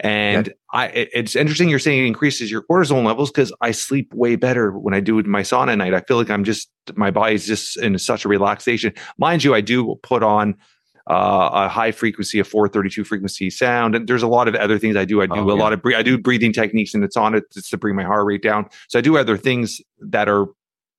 And 0.00 0.52
I, 0.72 0.86
it, 0.88 1.08
it's 1.12 1.34
interesting 1.34 1.68
you're 1.68 1.78
saying 1.78 2.04
it 2.04 2.06
increases 2.06 2.50
your 2.50 2.62
cortisol 2.62 3.04
levels 3.04 3.30
because 3.30 3.52
I 3.60 3.72
sleep 3.72 4.12
way 4.14 4.36
better 4.36 4.70
when 4.70 4.94
I 4.94 5.00
do 5.00 5.20
my 5.24 5.42
sauna 5.42 5.76
night. 5.76 5.94
I 5.94 6.00
feel 6.02 6.16
like 6.16 6.30
I'm 6.30 6.44
just 6.44 6.70
my 6.94 7.10
body's 7.10 7.46
just 7.46 7.76
in 7.78 7.98
such 7.98 8.24
a 8.24 8.28
relaxation. 8.28 8.92
Mind 9.18 9.42
you, 9.42 9.54
I 9.54 9.60
do 9.60 9.96
put 10.02 10.22
on 10.22 10.56
uh, 11.08 11.50
a 11.52 11.68
high 11.68 11.90
frequency, 11.90 12.38
a 12.38 12.44
432 12.44 13.02
frequency 13.02 13.50
sound. 13.50 13.94
And 13.94 14.06
there's 14.06 14.22
a 14.22 14.28
lot 14.28 14.46
of 14.46 14.54
other 14.54 14.78
things 14.78 14.94
I 14.94 15.04
do. 15.04 15.22
I 15.22 15.26
do 15.26 15.36
oh, 15.36 15.50
a 15.50 15.56
yeah. 15.56 15.62
lot 15.62 15.72
of, 15.72 15.80
I 15.84 16.02
do 16.02 16.18
breathing 16.18 16.52
techniques 16.52 16.92
and 16.94 17.02
it's 17.02 17.16
on 17.16 17.34
it 17.34 17.50
to 17.50 17.76
bring 17.78 17.96
my 17.96 18.04
heart 18.04 18.26
rate 18.26 18.42
down. 18.42 18.68
So 18.88 18.98
I 18.98 19.02
do 19.02 19.16
other 19.16 19.38
things 19.38 19.80
that 20.00 20.28
are 20.28 20.46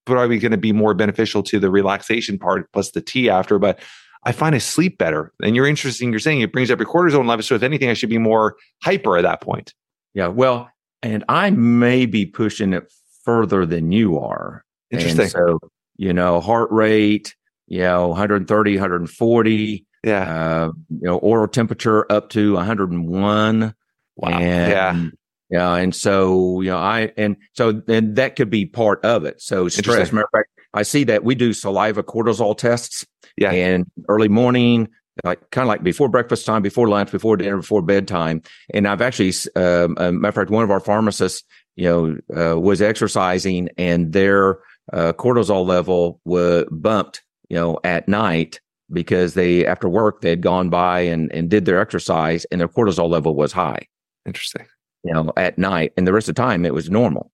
probably 0.05 0.39
going 0.39 0.51
to 0.51 0.57
be 0.57 0.71
more 0.71 0.95
beneficial 0.95 1.43
to 1.43 1.59
the 1.59 1.69
relaxation 1.69 2.39
part 2.39 2.71
plus 2.73 2.91
the 2.91 3.01
tea 3.01 3.29
after. 3.29 3.59
But 3.59 3.79
I 4.23 4.31
find 4.31 4.53
I 4.53 4.59
sleep 4.59 4.97
better. 4.97 5.31
And 5.41 5.55
you're 5.55 5.67
interesting. 5.67 6.11
You're 6.11 6.19
saying 6.19 6.41
it 6.41 6.51
brings 6.51 6.69
up 6.71 6.79
your 6.79 6.87
cortisol 6.87 7.25
level. 7.25 7.43
So 7.43 7.55
if 7.55 7.63
anything, 7.63 7.89
I 7.89 7.93
should 7.93 8.09
be 8.09 8.17
more 8.17 8.55
hyper 8.83 9.17
at 9.17 9.21
that 9.21 9.41
point. 9.41 9.73
Yeah. 10.13 10.27
Well, 10.27 10.69
and 11.01 11.23
I 11.29 11.51
may 11.51 12.05
be 12.05 12.25
pushing 12.25 12.73
it 12.73 12.91
further 13.23 13.65
than 13.65 13.91
you 13.91 14.19
are. 14.19 14.65
Interesting. 14.91 15.21
And 15.21 15.31
so, 15.31 15.59
you 15.95 16.13
know, 16.13 16.41
heart 16.41 16.69
rate, 16.71 17.35
you 17.67 17.79
know, 17.79 18.09
130, 18.09 18.75
140, 18.75 19.85
yeah. 20.03 20.65
Uh, 20.65 20.71
you 20.89 21.07
know, 21.07 21.17
oral 21.17 21.47
temperature 21.47 22.09
up 22.11 22.29
to 22.29 22.53
101. 22.53 23.75
Wow. 24.15 24.29
And, 24.29 24.71
yeah. 24.71 25.09
Yeah. 25.49 25.75
And 25.75 25.95
so, 25.95 26.61
you 26.61 26.69
know, 26.69 26.77
I, 26.77 27.11
and 27.17 27.37
so 27.53 27.71
then 27.71 28.13
that 28.15 28.35
could 28.35 28.49
be 28.49 28.65
part 28.65 29.03
of 29.03 29.25
it. 29.25 29.41
So 29.41 29.67
stress, 29.67 30.11
matter 30.11 30.25
of 30.25 30.29
fact, 30.31 30.49
I 30.73 30.83
see 30.83 31.03
that 31.05 31.23
we 31.23 31.35
do 31.35 31.53
saliva 31.53 32.03
cortisol 32.03 32.57
tests. 32.57 33.05
Yeah. 33.37 33.51
And 33.51 33.85
early 34.07 34.27
morning, 34.27 34.89
like 35.23 35.49
kind 35.51 35.63
of 35.63 35.69
like 35.69 35.83
before 35.83 36.09
breakfast 36.09 36.45
time, 36.45 36.61
before 36.61 36.87
lunch, 36.87 37.11
before 37.11 37.37
dinner, 37.37 37.57
before 37.57 37.81
bedtime. 37.81 38.41
And 38.73 38.87
I've 38.87 39.01
actually, 39.01 39.33
um, 39.55 39.95
matter 39.95 40.27
of 40.27 40.35
fact, 40.35 40.49
one 40.49 40.63
of 40.63 40.71
our 40.71 40.79
pharmacists, 40.79 41.43
you 41.75 41.85
know, 41.85 42.17
uh, 42.35 42.59
was 42.59 42.81
exercising 42.81 43.69
and 43.77 44.13
their 44.13 44.59
uh, 44.93 45.13
cortisol 45.13 45.65
level 45.65 46.19
was 46.25 46.65
bumped, 46.71 47.23
you 47.49 47.55
know, 47.55 47.79
at 47.83 48.07
night 48.07 48.59
because 48.91 49.33
they 49.33 49.65
after 49.65 49.87
work 49.87 50.21
they 50.21 50.31
had 50.31 50.41
gone 50.41 50.69
by 50.69 51.01
and, 51.01 51.31
and 51.31 51.49
did 51.49 51.65
their 51.65 51.79
exercise 51.79 52.45
and 52.45 52.59
their 52.59 52.67
cortisol 52.67 53.09
level 53.09 53.35
was 53.35 53.51
high. 53.51 53.87
Interesting. 54.25 54.65
You 55.03 55.13
know, 55.13 55.31
at 55.37 55.57
night 55.57 55.93
and 55.95 56.05
the 56.05 56.13
rest 56.13 56.27
of 56.27 56.35
the 56.35 56.41
time 56.41 56.65
it 56.65 56.73
was 56.73 56.89
normal. 56.89 57.31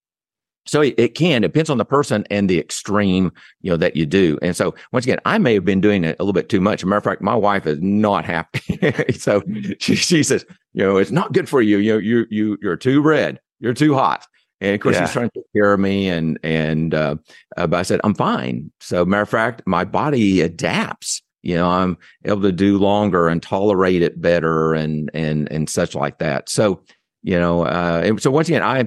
So 0.65 0.81
it, 0.81 0.95
it 0.97 1.15
can 1.15 1.43
it 1.43 1.47
depends 1.47 1.69
on 1.69 1.77
the 1.77 1.85
person 1.85 2.25
and 2.29 2.49
the 2.49 2.59
extreme, 2.59 3.31
you 3.61 3.71
know, 3.71 3.77
that 3.77 3.95
you 3.95 4.05
do. 4.05 4.37
And 4.41 4.55
so 4.55 4.75
once 4.91 5.05
again, 5.05 5.19
I 5.25 5.37
may 5.37 5.53
have 5.53 5.65
been 5.65 5.81
doing 5.81 6.03
it 6.03 6.15
a 6.19 6.23
little 6.23 6.33
bit 6.33 6.49
too 6.49 6.61
much. 6.61 6.79
As 6.79 6.83
a 6.83 6.87
matter 6.87 6.97
of 6.97 7.03
fact, 7.03 7.21
my 7.21 7.35
wife 7.35 7.67
is 7.67 7.79
not 7.81 8.25
happy. 8.25 9.13
so 9.17 9.43
she, 9.79 9.95
she 9.95 10.23
says, 10.23 10.45
you 10.73 10.83
know, 10.83 10.97
it's 10.97 11.11
not 11.11 11.33
good 11.33 11.47
for 11.47 11.61
you. 11.61 11.77
You 11.77 11.93
know, 11.93 11.99
you 11.99 12.25
you 12.29 12.57
you're 12.61 12.77
too 12.77 13.01
red. 13.01 13.39
You're 13.59 13.73
too 13.73 13.93
hot. 13.93 14.27
And 14.61 14.73
of 14.73 14.81
course, 14.81 14.95
yeah. 14.95 15.01
he's 15.01 15.11
trying 15.11 15.29
to 15.29 15.39
take 15.39 15.53
care 15.53 15.73
of 15.73 15.79
me, 15.79 16.07
and 16.07 16.39
and 16.41 16.93
uh, 16.93 17.17
uh, 17.57 17.67
but 17.67 17.77
I 17.77 17.83
said 17.83 17.99
I'm 18.03 18.15
fine. 18.15 18.71
So, 18.79 19.05
matter 19.05 19.23
of 19.23 19.29
fact, 19.29 19.61
my 19.65 19.83
body 19.83 20.41
adapts 20.41 21.21
you 21.45 21.55
know 21.55 21.69
i'm 21.69 21.95
able 22.25 22.41
to 22.41 22.51
do 22.51 22.77
longer 22.77 23.29
and 23.29 23.41
tolerate 23.41 24.01
it 24.01 24.19
better 24.19 24.73
and 24.73 25.09
and 25.13 25.49
and 25.51 25.69
such 25.69 25.95
like 25.95 26.17
that 26.17 26.49
so 26.49 26.83
you 27.23 27.39
know 27.39 27.63
uh 27.63 28.01
and 28.03 28.21
so 28.21 28.29
once 28.29 28.49
again 28.49 28.63
i 28.63 28.79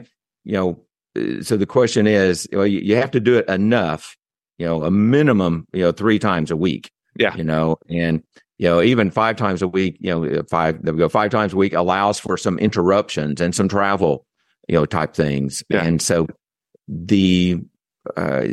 you 0.44 0.52
know 0.52 0.84
so 1.42 1.56
the 1.56 1.66
question 1.66 2.06
is 2.06 2.48
well 2.52 2.66
you, 2.66 2.80
you 2.80 2.96
have 2.96 3.10
to 3.10 3.20
do 3.20 3.36
it 3.36 3.48
enough 3.48 4.16
you 4.58 4.66
know 4.66 4.84
a 4.84 4.90
minimum 4.90 5.66
you 5.72 5.82
know 5.82 5.92
three 5.92 6.18
times 6.18 6.50
a 6.50 6.56
week 6.56 6.90
yeah 7.16 7.34
you 7.36 7.44
know 7.44 7.76
and 7.88 8.22
you 8.58 8.68
know 8.68 8.82
even 8.82 9.10
five 9.10 9.36
times 9.36 9.62
a 9.62 9.68
week 9.68 9.96
you 10.00 10.10
know 10.10 10.42
five 10.50 10.82
they 10.82 10.92
go 10.92 11.08
five 11.08 11.30
times 11.30 11.52
a 11.52 11.56
week 11.56 11.72
allows 11.72 12.18
for 12.18 12.36
some 12.36 12.58
interruptions 12.58 13.40
and 13.40 13.54
some 13.54 13.68
travel 13.68 14.26
you 14.68 14.74
know 14.74 14.86
type 14.86 15.14
things 15.14 15.62
yeah. 15.68 15.84
and 15.84 16.00
so 16.02 16.26
the 16.88 17.60
uh, 18.16 18.46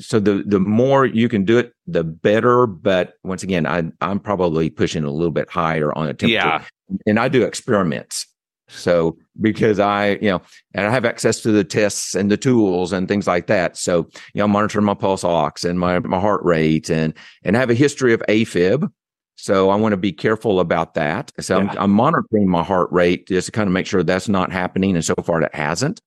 so 0.00 0.20
the 0.20 0.42
the 0.46 0.60
more 0.60 1.06
you 1.06 1.28
can 1.28 1.44
do 1.44 1.58
it, 1.58 1.72
the 1.86 2.04
better. 2.04 2.66
But 2.66 3.14
once 3.22 3.42
again, 3.42 3.66
I 3.66 3.84
I'm 4.00 4.20
probably 4.20 4.70
pushing 4.70 5.04
a 5.04 5.10
little 5.10 5.32
bit 5.32 5.50
higher 5.50 5.96
on 5.96 6.08
a 6.08 6.14
temperature. 6.14 6.46
Yeah. 6.46 6.62
And 7.06 7.18
I 7.18 7.28
do 7.28 7.42
experiments. 7.42 8.26
So 8.68 9.16
because 9.40 9.78
I, 9.78 10.18
you 10.20 10.30
know, 10.30 10.42
and 10.74 10.86
I 10.86 10.90
have 10.90 11.04
access 11.04 11.40
to 11.42 11.52
the 11.52 11.64
tests 11.64 12.14
and 12.14 12.30
the 12.30 12.36
tools 12.36 12.92
and 12.92 13.06
things 13.06 13.26
like 13.26 13.46
that. 13.46 13.76
So, 13.76 14.08
you 14.34 14.40
know, 14.40 14.48
monitor 14.48 14.80
my 14.80 14.94
pulse 14.94 15.24
ox 15.24 15.64
and 15.64 15.78
my, 15.78 15.98
my 16.00 16.20
heart 16.20 16.42
rate 16.44 16.90
and, 16.90 17.14
and 17.44 17.54
have 17.54 17.70
a 17.70 17.74
history 17.74 18.12
of 18.12 18.22
AFib. 18.28 18.90
So 19.36 19.70
I 19.70 19.76
want 19.76 19.92
to 19.92 19.98
be 19.98 20.12
careful 20.12 20.60
about 20.60 20.94
that. 20.94 21.30
So 21.40 21.58
yeah. 21.58 21.70
I'm, 21.70 21.78
I'm, 21.78 21.90
monitoring 21.90 22.48
my 22.48 22.64
heart 22.64 22.90
rate 22.90 23.28
just 23.28 23.46
to 23.46 23.52
kind 23.52 23.68
of 23.68 23.72
make 23.72 23.86
sure 23.86 24.02
that's 24.02 24.28
not 24.28 24.50
happening. 24.50 24.96
And 24.96 25.04
so 25.04 25.14
far 25.22 25.42
it 25.42 25.54
hasn't. 25.54 26.00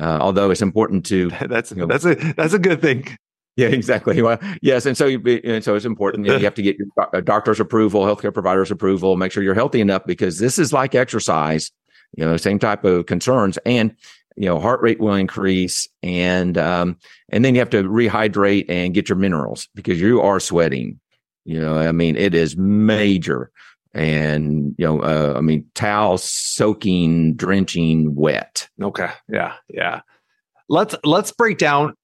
Uh, 0.00 0.18
although 0.20 0.50
it's 0.50 0.62
important 0.62 1.04
to 1.06 1.30
that's 1.48 1.72
you 1.72 1.78
know, 1.78 1.86
that's 1.86 2.04
a 2.04 2.14
that's 2.14 2.54
a 2.54 2.58
good 2.58 2.80
thing. 2.80 3.04
Yeah, 3.56 3.66
exactly. 3.68 4.22
Well, 4.22 4.38
yes, 4.62 4.86
and 4.86 4.96
so 4.96 5.08
and 5.08 5.64
so 5.64 5.74
it's 5.74 5.84
important. 5.84 6.24
You, 6.24 6.32
know, 6.32 6.38
you 6.38 6.44
have 6.44 6.54
to 6.54 6.62
get 6.62 6.76
your 6.78 7.22
doctor's 7.22 7.58
approval, 7.58 8.02
healthcare 8.02 8.32
provider's 8.32 8.70
approval, 8.70 9.16
make 9.16 9.32
sure 9.32 9.42
you're 9.42 9.52
healthy 9.52 9.80
enough 9.80 10.06
because 10.06 10.38
this 10.38 10.60
is 10.60 10.72
like 10.72 10.94
exercise. 10.94 11.72
You 12.16 12.24
know, 12.24 12.36
same 12.36 12.58
type 12.58 12.84
of 12.84 13.06
concerns, 13.06 13.58
and 13.66 13.94
you 14.38 14.46
know, 14.46 14.60
heart 14.60 14.80
rate 14.80 15.00
will 15.00 15.14
increase, 15.14 15.88
and 16.02 16.56
um, 16.56 16.96
and 17.30 17.44
then 17.44 17.54
you 17.54 17.60
have 17.60 17.70
to 17.70 17.82
rehydrate 17.82 18.66
and 18.68 18.94
get 18.94 19.08
your 19.08 19.18
minerals 19.18 19.68
because 19.74 20.00
you 20.00 20.20
are 20.20 20.38
sweating. 20.38 21.00
You 21.44 21.60
know, 21.60 21.76
I 21.76 21.90
mean, 21.90 22.14
it 22.14 22.34
is 22.34 22.56
major, 22.56 23.50
and 23.94 24.76
you 24.78 24.86
know, 24.86 25.00
uh, 25.00 25.34
I 25.36 25.40
mean, 25.40 25.66
towel 25.74 26.18
soaking, 26.18 27.34
drenching 27.34 28.14
wet. 28.14 28.68
Okay, 28.80 29.10
yeah, 29.28 29.54
yeah. 29.68 30.02
Let's 30.68 30.94
let's 31.02 31.32
break 31.32 31.58
down 31.58 31.94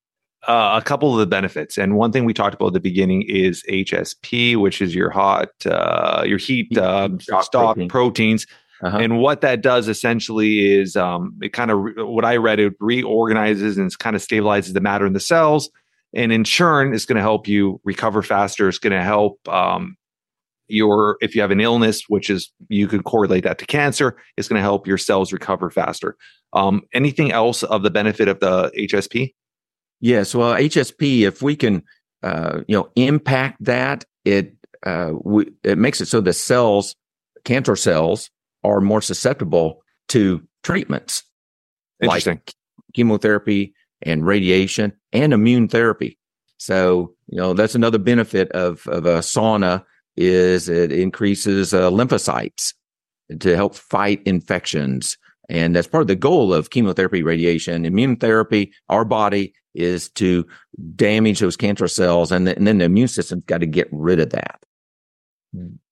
uh, 0.48 0.80
a 0.82 0.84
couple 0.84 1.12
of 1.12 1.20
the 1.20 1.26
benefits, 1.26 1.78
and 1.78 1.94
one 1.94 2.10
thing 2.10 2.24
we 2.24 2.34
talked 2.34 2.54
about 2.54 2.68
at 2.68 2.72
the 2.72 2.80
beginning 2.80 3.22
is 3.28 3.62
HSP, 3.70 4.56
which 4.56 4.82
is 4.82 4.92
your 4.92 5.10
hot, 5.10 5.50
uh, 5.66 6.24
your 6.26 6.38
heat 6.38 6.76
uh, 6.76 7.10
shock, 7.20 7.52
protein. 7.52 7.88
proteins. 7.88 8.46
Uh-huh. 8.84 8.98
And 8.98 9.18
what 9.18 9.40
that 9.40 9.62
does 9.62 9.88
essentially 9.88 10.74
is 10.74 10.94
um, 10.94 11.34
it 11.40 11.54
kind 11.54 11.70
of 11.70 11.82
what 11.96 12.24
I 12.24 12.36
read 12.36 12.60
it 12.60 12.74
reorganizes 12.80 13.78
and 13.78 13.98
kind 13.98 14.14
of 14.14 14.20
stabilizes 14.20 14.74
the 14.74 14.80
matter 14.80 15.06
in 15.06 15.14
the 15.14 15.20
cells, 15.20 15.70
and 16.14 16.30
in 16.30 16.44
turn, 16.44 16.94
it's 16.94 17.06
going 17.06 17.16
to 17.16 17.22
help 17.22 17.48
you 17.48 17.80
recover 17.82 18.22
faster. 18.22 18.68
It's 18.68 18.78
going 18.78 18.92
to 18.92 19.02
help 19.02 19.48
um, 19.48 19.96
your 20.68 21.16
if 21.22 21.34
you 21.34 21.40
have 21.40 21.50
an 21.50 21.60
illness, 21.60 22.04
which 22.08 22.28
is 22.28 22.52
you 22.68 22.86
could 22.86 23.04
correlate 23.04 23.44
that 23.44 23.58
to 23.58 23.66
cancer. 23.66 24.18
It's 24.36 24.48
going 24.48 24.58
to 24.58 24.62
help 24.62 24.86
your 24.86 24.98
cells 24.98 25.32
recover 25.32 25.70
faster. 25.70 26.16
Um, 26.52 26.82
anything 26.92 27.32
else 27.32 27.62
of 27.62 27.82
the 27.82 27.90
benefit 27.90 28.28
of 28.28 28.40
the 28.40 28.70
HSP? 28.78 29.34
Yes, 30.00 30.34
well, 30.34 30.54
HSP, 30.54 31.22
if 31.22 31.40
we 31.40 31.56
can, 31.56 31.82
uh, 32.22 32.60
you 32.68 32.76
know, 32.76 32.90
impact 32.96 33.64
that, 33.64 34.04
it 34.26 34.54
uh, 34.84 35.12
we, 35.22 35.50
it 35.62 35.78
makes 35.78 36.02
it 36.02 36.06
so 36.06 36.20
the 36.20 36.34
cells, 36.34 36.94
cancer 37.44 37.74
cells, 37.74 38.30
are 38.64 38.80
more 38.80 39.02
susceptible 39.02 39.82
to 40.08 40.42
treatments 40.62 41.22
like 42.00 42.54
chemotherapy 42.94 43.74
and 44.02 44.26
radiation 44.26 44.92
and 45.12 45.32
immune 45.32 45.68
therapy. 45.68 46.18
So, 46.58 47.14
you 47.28 47.38
know, 47.38 47.54
that's 47.54 47.74
another 47.74 47.98
benefit 47.98 48.50
of 48.52 48.86
of 48.88 49.06
a 49.06 49.18
sauna 49.18 49.84
is 50.16 50.68
it 50.68 50.92
increases 50.92 51.74
uh, 51.74 51.90
lymphocytes 51.90 52.74
to 53.40 53.56
help 53.56 53.74
fight 53.74 54.22
infections. 54.24 55.16
And 55.48 55.76
that's 55.76 55.88
part 55.88 56.02
of 56.02 56.08
the 56.08 56.16
goal 56.16 56.54
of 56.54 56.70
chemotherapy, 56.70 57.22
radiation, 57.22 57.84
immune 57.84 58.16
therapy. 58.16 58.72
Our 58.88 59.04
body 59.04 59.54
is 59.74 60.08
to 60.10 60.46
damage 60.94 61.40
those 61.40 61.56
cancer 61.56 61.88
cells, 61.88 62.32
and, 62.32 62.48
and 62.48 62.66
then 62.66 62.78
the 62.78 62.84
immune 62.84 63.08
system's 63.08 63.44
got 63.44 63.58
to 63.58 63.66
get 63.66 63.88
rid 63.90 64.20
of 64.20 64.30
that. 64.30 64.62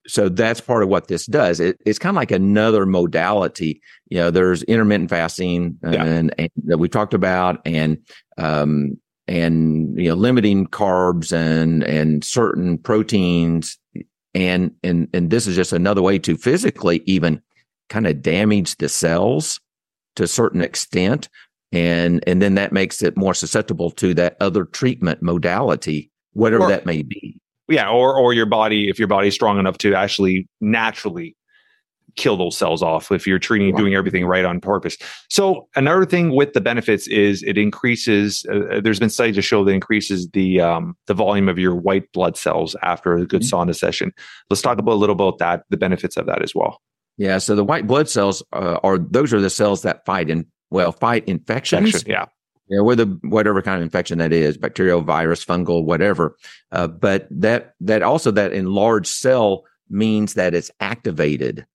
So 0.06 0.28
that's 0.28 0.60
part 0.60 0.82
of 0.82 0.88
what 0.88 1.06
this 1.06 1.26
does. 1.26 1.60
It, 1.60 1.78
it's 1.86 1.98
kind 1.98 2.16
of 2.16 2.20
like 2.20 2.32
another 2.32 2.86
modality. 2.86 3.80
You 4.08 4.18
know, 4.18 4.30
there's 4.30 4.64
intermittent 4.64 5.10
fasting 5.10 5.78
yeah. 5.84 6.04
and, 6.04 6.34
and, 6.38 6.50
that 6.64 6.78
we 6.78 6.88
talked 6.88 7.14
about, 7.14 7.60
and 7.64 7.98
um, 8.36 8.98
and 9.28 9.98
you 9.98 10.08
know 10.08 10.14
limiting 10.14 10.66
carbs 10.66 11.32
and 11.32 11.82
and 11.84 12.24
certain 12.24 12.78
proteins 12.78 13.78
and 14.34 14.72
and 14.82 15.08
and 15.14 15.30
this 15.30 15.46
is 15.46 15.54
just 15.54 15.72
another 15.72 16.02
way 16.02 16.18
to 16.18 16.36
physically 16.36 17.02
even 17.06 17.40
kind 17.88 18.06
of 18.06 18.22
damage 18.22 18.76
the 18.76 18.88
cells 18.88 19.60
to 20.16 20.24
a 20.24 20.28
certain 20.28 20.60
extent 20.60 21.28
and 21.70 22.22
and 22.26 22.42
then 22.42 22.56
that 22.56 22.72
makes 22.72 23.02
it 23.02 23.16
more 23.16 23.34
susceptible 23.34 23.90
to 23.90 24.12
that 24.14 24.36
other 24.40 24.64
treatment 24.64 25.22
modality 25.22 26.10
whatever 26.32 26.64
or, 26.64 26.68
that 26.68 26.86
may 26.86 27.02
be 27.02 27.40
yeah 27.72 27.88
or 27.88 28.16
or 28.16 28.32
your 28.32 28.46
body 28.46 28.88
if 28.88 28.98
your 28.98 29.08
body's 29.08 29.34
strong 29.34 29.58
enough 29.58 29.78
to 29.78 29.94
actually 29.94 30.48
naturally 30.60 31.36
kill 32.16 32.36
those 32.36 32.56
cells 32.56 32.82
off 32.82 33.10
if 33.10 33.26
you're 33.26 33.38
treating 33.38 33.74
doing 33.74 33.94
everything 33.94 34.26
right 34.26 34.44
on 34.44 34.60
purpose. 34.60 34.96
So 35.30 35.68
another 35.76 36.04
thing 36.04 36.34
with 36.34 36.52
the 36.52 36.60
benefits 36.60 37.06
is 37.08 37.42
it 37.42 37.56
increases 37.56 38.44
uh, 38.50 38.76
uh 38.76 38.80
there's 38.80 39.00
been 39.00 39.10
studies 39.10 39.36
to 39.36 39.42
show 39.42 39.64
that 39.64 39.72
increases 39.72 40.28
the 40.30 40.60
um, 40.60 40.96
the 41.06 41.14
volume 41.14 41.48
of 41.48 41.58
your 41.58 41.74
white 41.74 42.10
blood 42.12 42.36
cells 42.36 42.76
after 42.82 43.16
a 43.16 43.26
good 43.26 43.42
mm-hmm. 43.42 43.70
sauna 43.70 43.74
session. 43.74 44.12
Let's 44.50 44.62
talk 44.62 44.78
about 44.78 44.92
a 44.92 45.00
little 45.00 45.14
about 45.14 45.38
that 45.38 45.64
the 45.70 45.76
benefits 45.76 46.16
of 46.16 46.26
that 46.26 46.42
as 46.42 46.54
well. 46.54 46.80
Yeah 47.16 47.38
so 47.38 47.54
the 47.54 47.64
white 47.64 47.86
blood 47.86 48.08
cells 48.08 48.42
uh, 48.52 48.78
are 48.82 48.98
those 48.98 49.32
are 49.32 49.40
the 49.40 49.50
cells 49.50 49.82
that 49.82 50.04
fight 50.04 50.28
in 50.28 50.46
well 50.70 50.92
fight 50.92 51.26
infections. 51.26 51.86
Infection, 51.86 52.10
yeah 52.10 52.26
yeah, 52.68 52.80
whether 52.80 53.04
whatever 53.04 53.60
kind 53.62 53.76
of 53.76 53.82
infection 53.82 54.18
that 54.18 54.32
is, 54.32 54.56
bacterial, 54.56 55.02
virus, 55.02 55.44
fungal, 55.44 55.84
whatever. 55.84 56.36
Uh, 56.70 56.86
but 56.86 57.26
that 57.30 57.74
that 57.80 58.02
also 58.02 58.30
that 58.30 58.52
enlarged 58.52 59.08
cell 59.08 59.64
means 59.90 60.34
that 60.34 60.54
it's 60.54 60.70
activated 60.80 61.66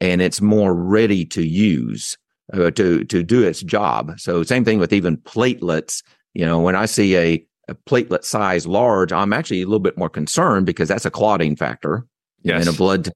and 0.00 0.20
it's 0.20 0.40
more 0.40 0.74
ready 0.74 1.24
to 1.24 1.46
use 1.46 2.18
uh, 2.52 2.70
to 2.72 3.04
to 3.04 3.22
do 3.22 3.42
its 3.42 3.62
job. 3.62 4.18
So 4.18 4.42
same 4.42 4.64
thing 4.64 4.78
with 4.78 4.92
even 4.92 5.16
platelets. 5.16 6.02
You 6.34 6.44
know, 6.44 6.60
when 6.60 6.74
I 6.74 6.86
see 6.86 7.16
a, 7.16 7.46
a 7.68 7.74
platelet 7.74 8.24
size 8.24 8.66
large, 8.66 9.12
I'm 9.12 9.32
actually 9.32 9.62
a 9.62 9.66
little 9.66 9.78
bit 9.80 9.96
more 9.96 10.10
concerned 10.10 10.66
because 10.66 10.88
that's 10.88 11.06
a 11.06 11.10
clotting 11.10 11.56
factor 11.56 12.06
yes. 12.42 12.66
in 12.66 12.74
a 12.74 12.76
blood. 12.76 13.10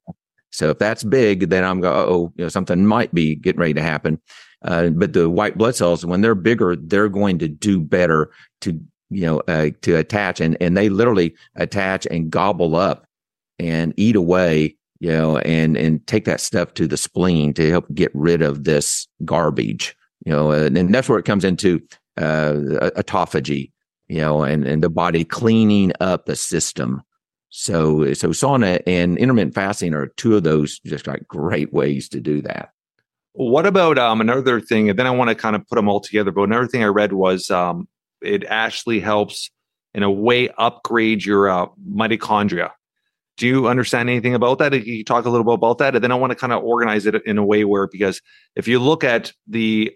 So 0.50 0.70
if 0.70 0.78
that's 0.78 1.04
big, 1.04 1.50
then 1.50 1.64
I'm 1.64 1.80
go, 1.80 1.92
oh, 1.92 2.32
you 2.36 2.44
know, 2.44 2.48
something 2.48 2.86
might 2.86 3.12
be 3.12 3.34
getting 3.34 3.60
ready 3.60 3.74
to 3.74 3.82
happen. 3.82 4.20
Uh, 4.62 4.88
but 4.90 5.12
the 5.12 5.28
white 5.30 5.58
blood 5.58 5.76
cells, 5.76 6.04
when 6.04 6.20
they're 6.20 6.34
bigger, 6.34 6.76
they're 6.76 7.08
going 7.08 7.38
to 7.38 7.48
do 7.48 7.80
better 7.80 8.30
to 8.62 8.80
you 9.10 9.22
know 9.22 9.40
uh, 9.48 9.70
to 9.82 9.96
attach, 9.96 10.40
and 10.40 10.56
and 10.60 10.76
they 10.76 10.88
literally 10.88 11.34
attach 11.54 12.06
and 12.10 12.30
gobble 12.30 12.74
up 12.74 13.06
and 13.58 13.94
eat 13.96 14.16
away 14.16 14.76
you 14.98 15.10
know, 15.10 15.38
and 15.38 15.76
and 15.76 16.06
take 16.06 16.24
that 16.24 16.40
stuff 16.40 16.74
to 16.74 16.86
the 16.86 16.96
spleen 16.96 17.52
to 17.54 17.70
help 17.70 17.86
get 17.94 18.10
rid 18.14 18.42
of 18.42 18.64
this 18.64 19.06
garbage, 19.24 19.96
you 20.24 20.32
know, 20.32 20.50
and, 20.50 20.76
and 20.76 20.94
that's 20.94 21.08
where 21.08 21.18
it 21.18 21.24
comes 21.24 21.44
into 21.44 21.80
uh, 22.16 22.54
autophagy, 22.96 23.72
you 24.08 24.20
know, 24.20 24.42
and 24.42 24.66
and 24.66 24.82
the 24.82 24.88
body 24.88 25.24
cleaning 25.24 25.92
up 26.00 26.26
the 26.26 26.36
system. 26.36 27.02
So 27.50 28.12
so 28.14 28.30
sauna 28.30 28.82
and 28.86 29.18
intermittent 29.18 29.54
fasting 29.54 29.94
are 29.94 30.06
two 30.06 30.36
of 30.36 30.44
those 30.44 30.78
just 30.80 31.06
like 31.06 31.26
great 31.28 31.72
ways 31.72 32.08
to 32.10 32.20
do 32.20 32.40
that. 32.42 32.70
What 33.38 33.66
about 33.66 33.98
um, 33.98 34.20
another 34.20 34.60
thing? 34.60 34.88
And 34.90 34.98
then 34.98 35.06
I 35.06 35.10
want 35.10 35.28
to 35.28 35.34
kind 35.34 35.56
of 35.56 35.66
put 35.68 35.76
them 35.76 35.88
all 35.88 36.00
together. 36.00 36.30
But 36.30 36.44
another 36.44 36.66
thing 36.66 36.82
I 36.82 36.86
read 36.86 37.12
was 37.12 37.50
um, 37.50 37.86
it 38.22 38.44
actually 38.44 39.00
helps 39.00 39.50
in 39.94 40.02
a 40.02 40.10
way 40.10 40.48
upgrade 40.58 41.24
your 41.24 41.48
uh, 41.48 41.66
mitochondria 41.88 42.70
do 43.36 43.46
you 43.46 43.68
understand 43.68 44.08
anything 44.08 44.34
about 44.34 44.58
that? 44.58 44.72
Can 44.72 44.84
you 44.84 45.04
talk 45.04 45.26
a 45.26 45.30
little 45.30 45.44
bit 45.44 45.54
about 45.54 45.78
that? 45.78 45.94
And 45.94 46.02
then 46.02 46.12
I 46.12 46.14
want 46.14 46.30
to 46.30 46.36
kind 46.36 46.52
of 46.52 46.62
organize 46.62 47.06
it 47.06 47.14
in 47.26 47.38
a 47.38 47.44
way 47.44 47.64
where, 47.64 47.86
because 47.86 48.20
if 48.54 48.66
you 48.66 48.78
look 48.78 49.04
at 49.04 49.32
the 49.46 49.92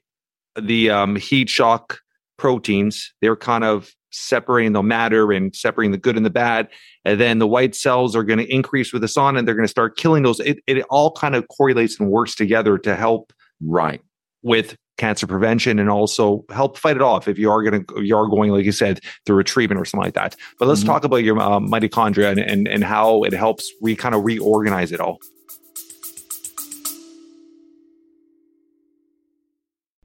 the 0.60 0.90
um, 0.90 1.16
heat 1.16 1.48
shock 1.48 2.00
proteins, 2.36 3.14
they're 3.20 3.36
kind 3.36 3.64
of 3.64 3.90
separating 4.10 4.72
the 4.72 4.82
matter 4.82 5.32
and 5.32 5.54
separating 5.54 5.92
the 5.92 5.98
good 5.98 6.16
and 6.16 6.26
the 6.26 6.30
bad. 6.30 6.68
And 7.04 7.20
then 7.20 7.38
the 7.38 7.46
white 7.46 7.74
cells 7.74 8.14
are 8.14 8.24
going 8.24 8.38
to 8.38 8.52
increase 8.52 8.92
with 8.92 9.02
the 9.02 9.08
sun 9.08 9.36
and 9.36 9.46
they're 9.46 9.54
going 9.54 9.64
to 9.64 9.68
start 9.68 9.96
killing 9.96 10.22
those. 10.22 10.40
It, 10.40 10.58
it 10.66 10.84
all 10.90 11.12
kind 11.12 11.34
of 11.34 11.46
correlates 11.48 11.98
and 11.98 12.10
works 12.10 12.34
together 12.34 12.78
to 12.78 12.96
help 12.96 13.32
right 13.60 14.00
with 14.42 14.76
cancer 15.00 15.26
prevention 15.26 15.78
and 15.78 15.88
also 15.88 16.44
help 16.50 16.76
fight 16.76 16.94
it 16.94 17.00
off 17.00 17.26
if 17.26 17.38
you 17.38 17.50
are 17.50 17.62
going 17.62 17.82
to 17.82 18.02
you 18.02 18.14
are 18.14 18.26
going 18.26 18.50
like 18.50 18.66
you 18.66 18.72
said 18.72 19.00
through 19.24 19.38
a 19.38 19.44
treatment 19.44 19.80
or 19.80 19.84
something 19.86 20.04
like 20.04 20.12
that 20.12 20.36
but 20.58 20.68
let's 20.68 20.80
mm-hmm. 20.80 20.90
talk 20.90 21.04
about 21.04 21.24
your 21.24 21.38
uh, 21.38 21.58
mitochondria 21.58 22.30
and, 22.30 22.38
and 22.38 22.68
and 22.68 22.84
how 22.84 23.22
it 23.22 23.32
helps 23.32 23.72
we 23.80 23.96
kind 23.96 24.14
of 24.14 24.22
reorganize 24.22 24.92
it 24.92 25.00
all 25.00 25.18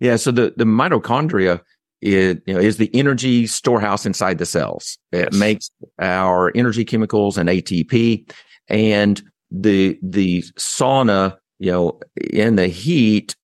Yeah. 0.00 0.16
So 0.16 0.30
the, 0.30 0.54
the 0.56 0.64
mitochondria 0.64 1.60
is, 2.00 2.38
you 2.46 2.54
know, 2.54 2.60
is 2.60 2.78
the 2.78 2.90
energy 2.94 3.46
storehouse 3.46 4.06
inside 4.06 4.38
the 4.38 4.46
cells. 4.46 4.98
It 5.12 5.28
yes. 5.32 5.34
makes 5.34 5.70
our 5.98 6.50
energy 6.54 6.84
chemicals 6.84 7.36
and 7.38 7.48
ATP 7.48 8.30
and 8.68 9.22
the, 9.50 9.98
the 10.02 10.42
sauna, 10.58 11.36
you 11.58 11.70
know, 11.70 12.00
in 12.32 12.56
the 12.56 12.68
heat 12.68 13.36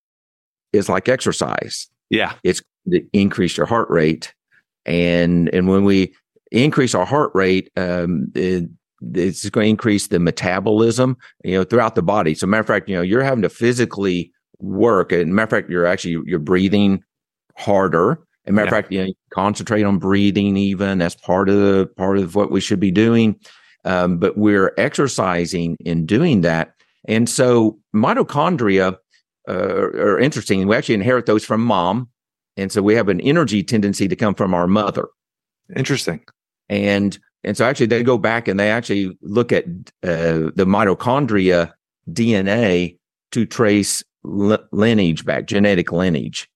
is 0.73 0.88
like 0.88 1.09
exercise. 1.09 1.88
Yeah. 2.11 2.35
It's 2.42 2.62
to 2.90 3.05
increase 3.12 3.57
your 3.57 3.66
heart 3.66 3.90
rate. 3.90 4.33
And, 4.87 5.53
and 5.53 5.69
when 5.69 5.85
we 5.85 6.14
increase 6.53 6.95
our 6.95 7.05
heart 7.05 7.33
rate, 7.35 7.71
um, 7.77 8.31
it, 8.35 8.71
it's 9.12 9.49
going 9.51 9.66
to 9.66 9.71
increase 9.71 10.07
the 10.07 10.19
metabolism, 10.19 11.16
you 11.45 11.59
know, 11.59 11.64
throughout 11.64 11.97
the 11.97 12.03
body. 12.03 12.35
So 12.35 12.47
matter 12.47 12.61
of 12.61 12.66
fact, 12.66 12.88
you 12.88 12.97
know, 12.97 13.03
you're 13.03 13.23
having 13.23 13.42
to 13.42 13.51
physically 13.51 14.33
work. 14.59 15.12
And 15.12 15.35
matter 15.35 15.45
of 15.45 15.51
fact, 15.51 15.71
you're 15.71 15.87
actually 15.87 16.19
you're 16.27 16.38
breathing 16.38 17.03
harder. 17.57 18.21
And 18.45 18.55
matter 18.55 18.66
yeah. 18.66 18.79
of 18.79 18.85
fact, 18.85 18.92
you 18.92 19.05
know, 19.05 19.12
concentrate 19.31 19.83
on 19.83 19.99
breathing. 19.99 20.57
Even 20.57 20.99
that's 20.99 21.16
part 21.16 21.49
of 21.49 21.57
the 21.57 21.90
part 21.97 22.19
of 22.19 22.35
what 22.35 22.51
we 22.51 22.61
should 22.61 22.81
be 22.81 22.90
doing. 22.90 23.38
Um, 23.85 24.19
but 24.19 24.37
we're 24.37 24.75
exercising 24.79 25.77
in 25.81 26.07
doing 26.07 26.40
that. 26.40 26.73
And 27.07 27.29
so 27.29 27.79
mitochondria 27.95 28.97
uh, 29.49 29.53
are 29.53 30.19
interesting. 30.19 30.66
We 30.66 30.75
actually 30.75 30.97
inherit 30.97 31.27
those 31.27 31.45
from 31.45 31.62
mom, 31.62 32.09
and 32.57 32.73
so 32.73 32.83
we 32.83 32.95
have 32.95 33.09
an 33.09 33.21
energy 33.21 33.62
tendency 33.62 34.09
to 34.09 34.16
come 34.16 34.35
from 34.35 34.55
our 34.55 34.66
mother. 34.66 35.09
Interesting. 35.75 36.21
And 36.69 37.19
and 37.45 37.57
so 37.57 37.64
actually 37.64 37.87
they 37.87 38.03
go 38.03 38.19
back 38.19 38.49
and 38.49 38.59
they 38.59 38.71
actually 38.71 39.16
look 39.23 39.53
at 39.53 39.64
uh, 40.03 40.51
the 40.55 40.66
mitochondria 40.66 41.73
DNA 42.11 42.99
to 43.33 43.47
trace 43.47 44.03
lineage 44.27 45.25
back, 45.25 45.47
genetic 45.47 45.93
lineage 45.93 46.49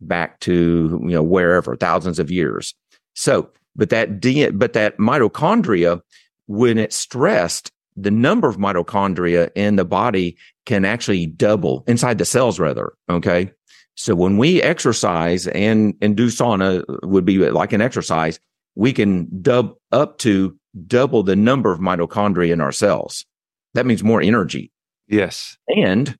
back 0.00 0.40
to, 0.40 1.00
you 1.02 1.10
know, 1.10 1.22
wherever, 1.22 1.76
thousands 1.76 2.18
of 2.18 2.30
years. 2.30 2.74
So, 3.14 3.50
but 3.76 3.90
that 3.90 4.20
D, 4.20 4.48
but 4.50 4.72
that 4.72 4.98
mitochondria, 4.98 6.00
when 6.46 6.78
it's 6.78 6.96
stressed, 6.96 7.70
the 7.96 8.10
number 8.10 8.48
of 8.48 8.56
mitochondria 8.56 9.50
in 9.54 9.76
the 9.76 9.84
body 9.84 10.36
can 10.66 10.84
actually 10.84 11.26
double 11.26 11.84
inside 11.86 12.18
the 12.18 12.24
cells, 12.24 12.60
rather. 12.60 12.92
Okay. 13.10 13.50
So 13.96 14.14
when 14.14 14.36
we 14.36 14.62
exercise 14.62 15.48
and, 15.48 15.94
and 16.00 16.16
do 16.16 16.28
sauna 16.28 16.84
would 17.02 17.24
be 17.24 17.38
like 17.50 17.72
an 17.72 17.80
exercise, 17.80 18.38
we 18.76 18.92
can 18.92 19.26
dub 19.42 19.74
up 19.90 20.18
to 20.18 20.56
double 20.86 21.24
the 21.24 21.34
number 21.34 21.72
of 21.72 21.80
mitochondria 21.80 22.52
in 22.52 22.60
our 22.60 22.70
cells. 22.70 23.26
That 23.74 23.86
means 23.86 24.04
more 24.04 24.22
energy. 24.22 24.70
Yes. 25.08 25.56
And 25.66 26.16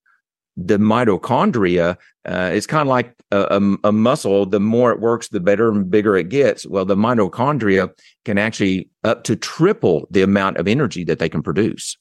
the 0.59 0.79
mitochondria 0.79 1.97
uh, 2.29 2.51
is 2.53 2.66
kind 2.66 2.83
of 2.83 2.88
like 2.88 3.14
a, 3.31 3.42
a, 3.42 3.88
a, 3.88 3.92
muscle. 3.92 4.44
The 4.44 4.59
more 4.59 4.90
it 4.92 5.01
works, 5.01 5.29
the 5.29 5.40
better 5.40 5.71
and 5.71 5.88
bigger 5.88 6.16
it 6.16 6.29
gets. 6.29 6.66
Well, 6.66 6.85
the 6.85 6.97
mitochondria 6.97 7.90
can 8.25 8.38
actually 8.38 8.90
up 9.05 9.23
to 9.25 9.37
triple 9.37 10.09
the 10.11 10.23
amount 10.23 10.57
of 10.57 10.66
energy 10.66 11.05
that 11.05 11.21
they 11.21 11.29
can 11.29 11.42
produce 11.42 11.97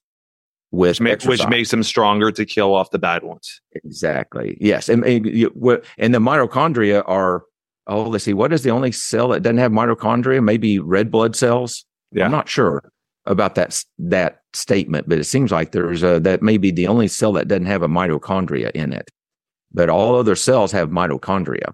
with 0.71 0.99
which, 0.99 1.25
which 1.25 1.47
makes 1.47 1.71
them 1.71 1.83
stronger 1.83 2.31
to 2.31 2.45
kill 2.45 2.73
off 2.73 2.89
the 2.89 2.99
bad 2.99 3.23
ones. 3.23 3.61
Exactly. 3.73 4.57
Yes, 4.59 4.89
and 4.89 5.05
and, 5.05 5.25
and 5.25 6.13
the 6.13 6.19
mitochondria 6.19 7.03
are. 7.07 7.43
Oh, 7.89 8.03
let's 8.03 8.25
see. 8.25 8.33
What 8.33 8.51
is 8.51 8.63
the 8.63 8.71
only 8.71 8.91
cell 8.91 9.29
that 9.29 9.43
doesn't 9.43 9.59
have 9.59 9.71
mitochondria? 9.71 10.43
Maybe 10.43 10.77
red 10.77 11.09
blood 11.09 11.37
cells. 11.37 11.85
Yeah. 12.11 12.25
I'm 12.25 12.31
not 12.31 12.49
sure 12.49 12.91
about 13.27 13.55
that 13.55 13.83
that 13.99 14.41
statement, 14.53 15.07
but 15.07 15.19
it 15.19 15.25
seems 15.25 15.51
like 15.51 15.71
there's 15.71 16.03
a, 16.03 16.19
that 16.21 16.41
may 16.41 16.57
be 16.57 16.71
the 16.71 16.87
only 16.87 17.07
cell 17.07 17.33
that 17.33 17.47
doesn't 17.47 17.65
have 17.65 17.83
a 17.83 17.87
mitochondria 17.87 18.71
in 18.71 18.93
it, 18.93 19.11
but 19.71 19.89
all 19.89 20.15
other 20.15 20.35
cells 20.35 20.71
have 20.71 20.89
mitochondria. 20.89 21.73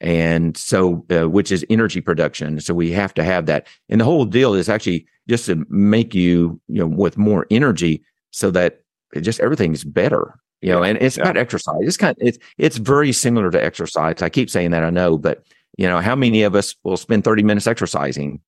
and 0.00 0.56
so 0.56 1.04
uh, 1.10 1.28
which 1.28 1.52
is 1.52 1.64
energy 1.68 2.00
production. 2.00 2.60
So 2.60 2.74
we 2.74 2.90
have 2.92 3.12
to 3.14 3.24
have 3.24 3.46
that, 3.46 3.66
and 3.88 4.00
the 4.00 4.04
whole 4.04 4.24
deal 4.24 4.54
is 4.54 4.68
actually 4.68 5.06
just 5.28 5.46
to 5.46 5.64
make 5.68 6.14
you 6.14 6.60
you 6.68 6.80
know 6.80 6.86
with 6.86 7.16
more 7.18 7.46
energy, 7.50 8.02
so 8.30 8.50
that 8.52 8.82
just 9.20 9.40
everything's 9.40 9.84
better. 9.84 10.38
You 10.62 10.72
know, 10.72 10.82
and 10.82 10.98
it's 11.00 11.16
yeah. 11.16 11.22
about 11.22 11.38
exercise. 11.38 11.80
It's 11.80 11.96
kind 11.96 12.16
of, 12.20 12.26
it's 12.26 12.38
it's 12.58 12.76
very 12.76 13.12
similar 13.12 13.50
to 13.50 13.62
exercise. 13.62 14.22
I 14.22 14.28
keep 14.28 14.50
saying 14.50 14.72
that 14.72 14.84
I 14.84 14.90
know, 14.90 15.18
but 15.18 15.42
you 15.78 15.86
know, 15.88 16.00
how 16.00 16.14
many 16.14 16.42
of 16.42 16.54
us 16.54 16.74
will 16.84 16.96
spend 16.98 17.24
30 17.24 17.42
minutes 17.42 17.66
exercising? 17.66 18.40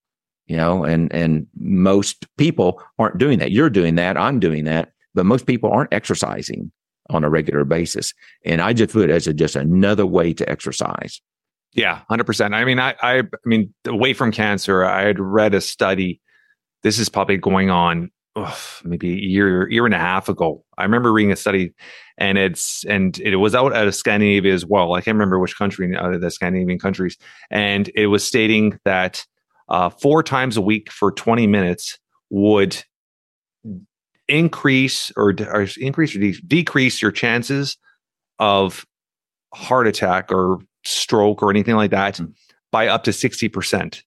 You 0.52 0.58
know, 0.58 0.84
and 0.84 1.10
and 1.14 1.46
most 1.58 2.26
people 2.36 2.82
aren't 2.98 3.16
doing 3.16 3.38
that. 3.38 3.52
You're 3.52 3.70
doing 3.70 3.94
that. 3.94 4.18
I'm 4.18 4.38
doing 4.38 4.64
that, 4.64 4.92
but 5.14 5.24
most 5.24 5.46
people 5.46 5.72
aren't 5.72 5.94
exercising 5.94 6.70
on 7.08 7.24
a 7.24 7.30
regular 7.30 7.64
basis. 7.64 8.12
And 8.44 8.60
I 8.60 8.74
just 8.74 8.92
view 8.92 9.00
it 9.00 9.08
as 9.08 9.26
a, 9.26 9.32
just 9.32 9.56
another 9.56 10.04
way 10.04 10.34
to 10.34 10.46
exercise. 10.46 11.22
Yeah, 11.72 12.02
hundred 12.06 12.24
percent. 12.24 12.54
I 12.54 12.66
mean, 12.66 12.78
I, 12.78 12.94
I, 13.00 13.20
I 13.20 13.46
mean, 13.46 13.72
away 13.86 14.12
from 14.12 14.30
cancer, 14.30 14.84
I 14.84 15.04
had 15.04 15.18
read 15.18 15.54
a 15.54 15.60
study. 15.62 16.20
This 16.82 16.98
is 16.98 17.08
probably 17.08 17.38
going 17.38 17.70
on 17.70 18.10
maybe 18.84 19.10
a 19.10 19.16
year, 19.16 19.70
year 19.70 19.86
and 19.86 19.94
a 19.94 19.98
half 19.98 20.28
ago. 20.28 20.66
I 20.76 20.82
remember 20.82 21.14
reading 21.14 21.32
a 21.32 21.36
study, 21.36 21.72
and 22.18 22.36
it's 22.36 22.84
and 22.84 23.18
it 23.20 23.36
was 23.36 23.54
out 23.54 23.74
of 23.74 23.94
Scandinavia 23.94 24.52
as 24.52 24.66
well. 24.66 24.92
I 24.92 25.00
can't 25.00 25.14
remember 25.14 25.38
which 25.38 25.56
country 25.56 25.96
out 25.96 26.12
of 26.12 26.20
the 26.20 26.30
Scandinavian 26.30 26.78
countries, 26.78 27.16
and 27.50 27.90
it 27.94 28.08
was 28.08 28.22
stating 28.22 28.78
that 28.84 29.24
uh, 29.68 29.90
four 29.90 30.22
times 30.22 30.56
a 30.56 30.60
week 30.60 30.90
for 30.90 31.12
twenty 31.12 31.46
minutes 31.46 31.98
would 32.30 32.82
increase 34.28 35.12
or, 35.16 35.34
or 35.40 35.66
increase 35.78 36.16
or 36.16 36.18
de- 36.18 36.40
decrease 36.46 37.02
your 37.02 37.10
chances 37.10 37.76
of 38.38 38.86
heart 39.54 39.86
attack 39.86 40.32
or 40.32 40.58
stroke 40.84 41.42
or 41.42 41.50
anything 41.50 41.76
like 41.76 41.90
that 41.90 42.14
mm-hmm. 42.14 42.32
by 42.70 42.88
up 42.88 43.04
to 43.04 43.10
60%. 43.10 44.02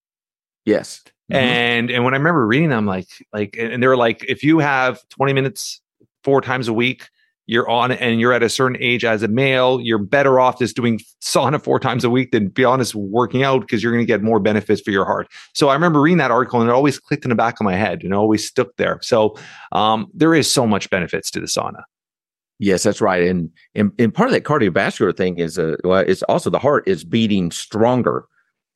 Yes. 0.65 1.03
Mm-hmm. 1.31 1.35
And 1.35 1.91
and 1.91 2.03
when 2.03 2.13
I 2.13 2.17
remember 2.17 2.45
reading 2.45 2.69
them, 2.69 2.85
like 2.85 3.07
like 3.33 3.55
and 3.57 3.81
they 3.81 3.87
were 3.87 3.97
like, 3.97 4.23
if 4.27 4.43
you 4.43 4.59
have 4.59 5.07
20 5.09 5.33
minutes 5.33 5.81
four 6.23 6.39
times 6.39 6.67
a 6.67 6.73
week, 6.73 7.09
you're 7.47 7.69
on 7.69 7.91
and 7.91 8.19
you're 8.19 8.33
at 8.33 8.43
a 8.43 8.49
certain 8.49 8.77
age 8.81 9.05
as 9.05 9.21
a 9.23 9.27
male, 9.27 9.79
you're 9.79 9.99
better 9.99 10.39
off 10.39 10.59
just 10.59 10.75
doing 10.75 10.99
sauna 11.21 11.61
four 11.61 11.79
times 11.79 12.03
a 12.03 12.09
week 12.09 12.31
than 12.31 12.47
be 12.47 12.63
honest 12.63 12.95
working 12.95 13.43
out 13.43 13.61
because 13.61 13.83
you're 13.83 13.91
going 13.91 14.01
to 14.01 14.07
get 14.07 14.23
more 14.23 14.39
benefits 14.39 14.81
for 14.81 14.91
your 14.91 15.05
heart. 15.05 15.27
So 15.53 15.69
I 15.69 15.73
remember 15.73 16.01
reading 16.01 16.17
that 16.17 16.31
article 16.31 16.59
and 16.59 16.69
it 16.69 16.73
always 16.73 16.99
clicked 16.99 17.23
in 17.23 17.29
the 17.29 17.35
back 17.35 17.59
of 17.59 17.63
my 17.63 17.75
head 17.75 18.03
and 18.03 18.13
it 18.13 18.15
always 18.15 18.47
stuck 18.47 18.69
there. 18.77 18.99
So 19.01 19.35
um, 19.71 20.07
there 20.13 20.33
is 20.33 20.49
so 20.49 20.65
much 20.65 20.89
benefits 20.89 21.29
to 21.31 21.39
the 21.39 21.47
sauna. 21.47 21.83
Yes, 22.57 22.83
that's 22.83 23.01
right. 23.01 23.23
And, 23.23 23.51
and, 23.75 23.91
and 23.99 24.13
part 24.13 24.29
of 24.29 24.33
that 24.33 24.43
cardiovascular 24.43 25.15
thing 25.15 25.37
is 25.37 25.59
uh, 25.59 25.75
well, 25.83 25.99
it's 25.99 26.23
also 26.23 26.49
the 26.49 26.59
heart 26.59 26.87
is 26.87 27.03
beating 27.03 27.51
stronger. 27.51 28.25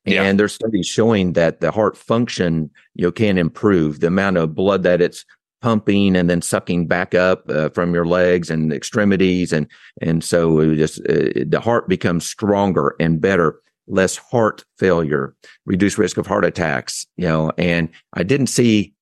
And 0.05 0.39
there's 0.39 0.53
studies 0.53 0.87
showing 0.87 1.33
that 1.33 1.61
the 1.61 1.69
heart 1.69 1.95
function, 1.95 2.71
you 2.95 3.05
know, 3.05 3.11
can 3.11 3.37
improve 3.37 3.99
the 3.99 4.07
amount 4.07 4.37
of 4.37 4.55
blood 4.55 4.81
that 4.81 5.01
it's 5.01 5.23
pumping 5.61 6.15
and 6.15 6.29
then 6.29 6.41
sucking 6.41 6.87
back 6.87 7.13
up 7.13 7.49
uh, 7.49 7.69
from 7.69 7.93
your 7.93 8.05
legs 8.05 8.49
and 8.49 8.71
extremities, 8.73 9.53
and 9.53 9.67
and 10.01 10.23
so 10.23 10.75
just 10.75 10.99
uh, 11.01 11.43
the 11.45 11.61
heart 11.63 11.87
becomes 11.87 12.25
stronger 12.25 12.95
and 12.99 13.21
better, 13.21 13.61
less 13.87 14.17
heart 14.17 14.63
failure, 14.77 15.35
reduced 15.65 15.97
risk 15.97 16.17
of 16.17 16.27
heart 16.27 16.45
attacks. 16.45 17.05
You 17.17 17.27
know, 17.27 17.51
and 17.57 17.89
I 18.13 18.23
didn't 18.23 18.47
see 18.47 18.93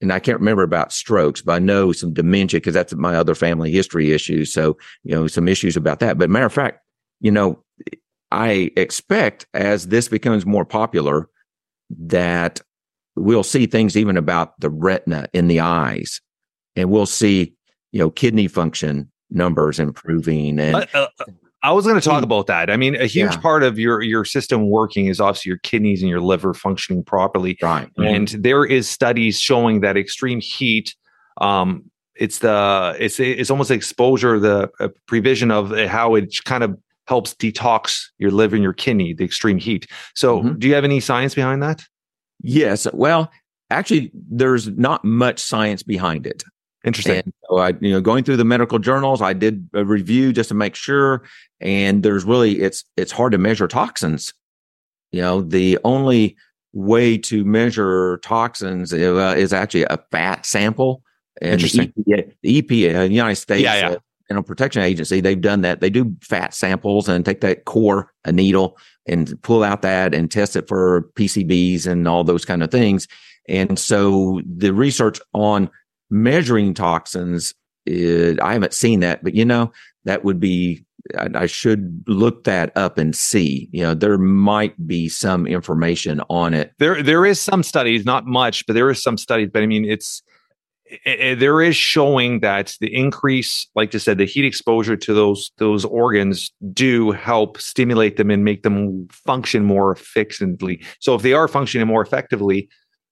and 0.00 0.12
I 0.12 0.18
can't 0.18 0.38
remember 0.38 0.62
about 0.62 0.92
strokes, 0.92 1.40
but 1.40 1.52
I 1.52 1.58
know 1.58 1.92
some 1.92 2.12
dementia 2.12 2.60
because 2.60 2.74
that's 2.74 2.94
my 2.94 3.16
other 3.16 3.34
family 3.34 3.70
history 3.70 4.12
issues. 4.12 4.52
So, 4.52 4.76
you 5.04 5.14
know, 5.14 5.26
some 5.26 5.48
issues 5.48 5.76
about 5.76 6.00
that. 6.00 6.18
But 6.18 6.28
matter 6.28 6.46
of 6.46 6.52
fact, 6.52 6.80
you 7.20 7.30
know, 7.30 7.62
I 8.30 8.70
expect 8.76 9.46
as 9.54 9.88
this 9.88 10.08
becomes 10.08 10.44
more 10.44 10.64
popular 10.64 11.28
that 11.98 12.60
we'll 13.16 13.42
see 13.42 13.66
things 13.66 13.96
even 13.96 14.16
about 14.16 14.58
the 14.60 14.70
retina 14.70 15.26
in 15.32 15.48
the 15.48 15.60
eyes 15.60 16.20
and 16.74 16.90
we'll 16.90 17.06
see, 17.06 17.54
you 17.92 17.98
know, 17.98 18.10
kidney 18.10 18.48
function 18.48 19.10
numbers 19.30 19.80
improving 19.80 20.60
and 20.60 20.76
uh, 20.76 20.86
uh, 20.94 21.06
I 21.62 21.72
was 21.72 21.84
going 21.84 21.98
to 21.98 22.06
talk 22.08 22.22
about 22.22 22.46
that. 22.46 22.70
I 22.70 22.76
mean, 22.76 22.94
a 22.94 23.06
huge 23.06 23.32
yeah. 23.32 23.40
part 23.40 23.64
of 23.64 23.76
your 23.76 24.00
your 24.00 24.24
system 24.24 24.70
working 24.70 25.06
is 25.06 25.20
obviously 25.20 25.48
your 25.48 25.58
kidneys 25.58 26.00
and 26.00 26.08
your 26.08 26.20
liver 26.20 26.54
functioning 26.54 27.02
properly. 27.02 27.58
Right. 27.60 27.88
Mm-hmm. 27.94 28.02
And 28.02 28.28
there 28.28 28.64
is 28.64 28.88
studies 28.88 29.40
showing 29.40 29.80
that 29.80 29.96
extreme 29.96 30.40
heat 30.40 30.94
um 31.38 31.90
it's 32.14 32.38
the 32.38 32.96
it's 32.98 33.18
it's 33.18 33.50
almost 33.50 33.70
exposure 33.70 34.38
the 34.38 34.70
uh, 34.80 34.88
prevision 35.08 35.50
of 35.50 35.76
how 35.88 36.14
it 36.14 36.34
kind 36.44 36.62
of 36.62 36.78
helps 37.08 37.34
detox 37.34 38.06
your 38.18 38.30
liver 38.30 38.56
and 38.56 38.62
your 38.62 38.72
kidney 38.72 39.12
the 39.12 39.24
extreme 39.24 39.58
heat. 39.58 39.86
So, 40.14 40.42
mm-hmm. 40.42 40.58
do 40.58 40.68
you 40.68 40.74
have 40.74 40.84
any 40.84 41.00
science 41.00 41.34
behind 41.34 41.62
that? 41.62 41.82
Yes. 42.42 42.86
Well, 42.92 43.30
actually 43.70 44.10
there's 44.14 44.68
not 44.68 45.04
much 45.04 45.40
science 45.40 45.82
behind 45.82 46.26
it. 46.26 46.44
Interesting. 46.84 47.22
And 47.24 47.32
so 47.48 47.58
I, 47.58 47.72
you 47.80 47.90
know, 47.90 48.00
going 48.00 48.22
through 48.22 48.36
the 48.36 48.44
medical 48.44 48.78
journals, 48.78 49.20
I 49.20 49.32
did 49.32 49.68
a 49.74 49.84
review 49.84 50.32
just 50.32 50.48
to 50.50 50.54
make 50.54 50.76
sure. 50.76 51.24
And 51.60 52.02
there's 52.02 52.24
really, 52.24 52.60
it's, 52.60 52.84
it's 52.96 53.10
hard 53.10 53.32
to 53.32 53.38
measure 53.38 53.66
toxins. 53.66 54.32
You 55.10 55.22
know, 55.22 55.40
the 55.40 55.78
only 55.84 56.36
way 56.72 57.18
to 57.18 57.44
measure 57.44 58.18
toxins 58.18 58.92
uh, 58.92 59.34
is 59.36 59.52
actually 59.52 59.84
a 59.84 59.98
fat 60.12 60.46
sample. 60.46 61.02
And 61.40 61.54
Interesting. 61.54 61.92
The 61.96 62.12
EPA, 62.12 62.32
the 62.42 62.62
EPA, 62.62 62.98
uh, 62.98 63.02
United 63.02 63.36
States 63.36 63.62
yeah, 63.62 63.74
yeah. 63.74 63.88
Uh, 63.90 63.98
Animal 64.30 64.44
Protection 64.44 64.82
Agency, 64.82 65.20
they've 65.20 65.40
done 65.40 65.60
that. 65.62 65.80
They 65.80 65.90
do 65.90 66.14
fat 66.20 66.54
samples 66.54 67.08
and 67.08 67.24
take 67.24 67.40
that 67.42 67.64
core, 67.64 68.12
a 68.24 68.32
needle, 68.32 68.76
and 69.06 69.40
pull 69.42 69.62
out 69.62 69.82
that 69.82 70.14
and 70.14 70.30
test 70.30 70.56
it 70.56 70.68
for 70.68 71.10
PCBs 71.14 71.86
and 71.86 72.08
all 72.08 72.24
those 72.24 72.44
kind 72.44 72.62
of 72.62 72.70
things. 72.70 73.06
And 73.48 73.78
so 73.78 74.40
the 74.44 74.72
research 74.72 75.20
on 75.32 75.70
measuring 76.10 76.74
toxins, 76.74 77.54
I 77.88 78.52
haven't 78.52 78.74
seen 78.74 79.00
that, 79.00 79.22
but 79.22 79.34
you 79.34 79.44
know, 79.44 79.72
that 80.04 80.24
would 80.24 80.40
be, 80.40 80.84
I, 81.16 81.28
I 81.34 81.46
should 81.46 82.02
look 82.08 82.44
that 82.44 82.76
up 82.76 82.98
and 82.98 83.14
see. 83.14 83.68
You 83.72 83.82
know, 83.82 83.94
there 83.94 84.18
might 84.18 84.86
be 84.86 85.08
some 85.08 85.46
information 85.46 86.20
on 86.28 86.52
it. 86.52 86.72
There, 86.78 87.00
there 87.02 87.24
is 87.24 87.40
some 87.40 87.62
studies, 87.62 88.04
not 88.04 88.26
much, 88.26 88.66
but 88.66 88.74
there 88.74 88.90
is 88.90 89.00
some 89.00 89.16
studies. 89.16 89.50
But 89.52 89.62
I 89.62 89.66
mean, 89.66 89.84
it's 89.84 90.22
it, 90.22 90.24
it, 90.88 91.40
there 91.40 91.60
is 91.60 91.76
showing 91.76 92.40
that 92.40 92.74
the 92.80 92.94
increase, 92.94 93.68
like 93.74 93.94
I 93.94 93.98
said, 93.98 94.18
the 94.18 94.24
heat 94.24 94.44
exposure 94.44 94.96
to 94.96 95.14
those 95.14 95.50
those 95.58 95.84
organs 95.84 96.52
do 96.72 97.10
help 97.12 97.58
stimulate 97.60 98.16
them 98.16 98.30
and 98.30 98.44
make 98.44 98.62
them 98.62 99.08
function 99.10 99.64
more 99.64 99.92
efficiently. 99.92 100.82
So 101.00 101.14
if 101.14 101.22
they 101.22 101.32
are 101.32 101.48
functioning 101.48 101.86
more 101.86 102.02
effectively, 102.02 102.68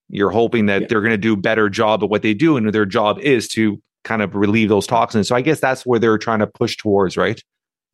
you're 0.08 0.30
hoping 0.30 0.66
that 0.66 0.82
yeah. 0.82 0.86
they're 0.88 1.00
going 1.00 1.10
to 1.10 1.18
do 1.18 1.36
better 1.36 1.68
job 1.68 2.02
at 2.02 2.10
what 2.10 2.22
they 2.22 2.34
do, 2.34 2.56
and 2.56 2.72
their 2.72 2.86
job 2.86 3.18
is 3.20 3.48
to 3.48 3.82
kind 4.04 4.22
of 4.22 4.34
relieve 4.34 4.68
those 4.68 4.86
toxins. 4.86 5.28
So 5.28 5.34
I 5.34 5.40
guess 5.40 5.60
that's 5.60 5.84
where 5.84 5.98
they're 5.98 6.18
trying 6.18 6.40
to 6.40 6.46
push 6.46 6.76
towards, 6.76 7.16
right? 7.16 7.42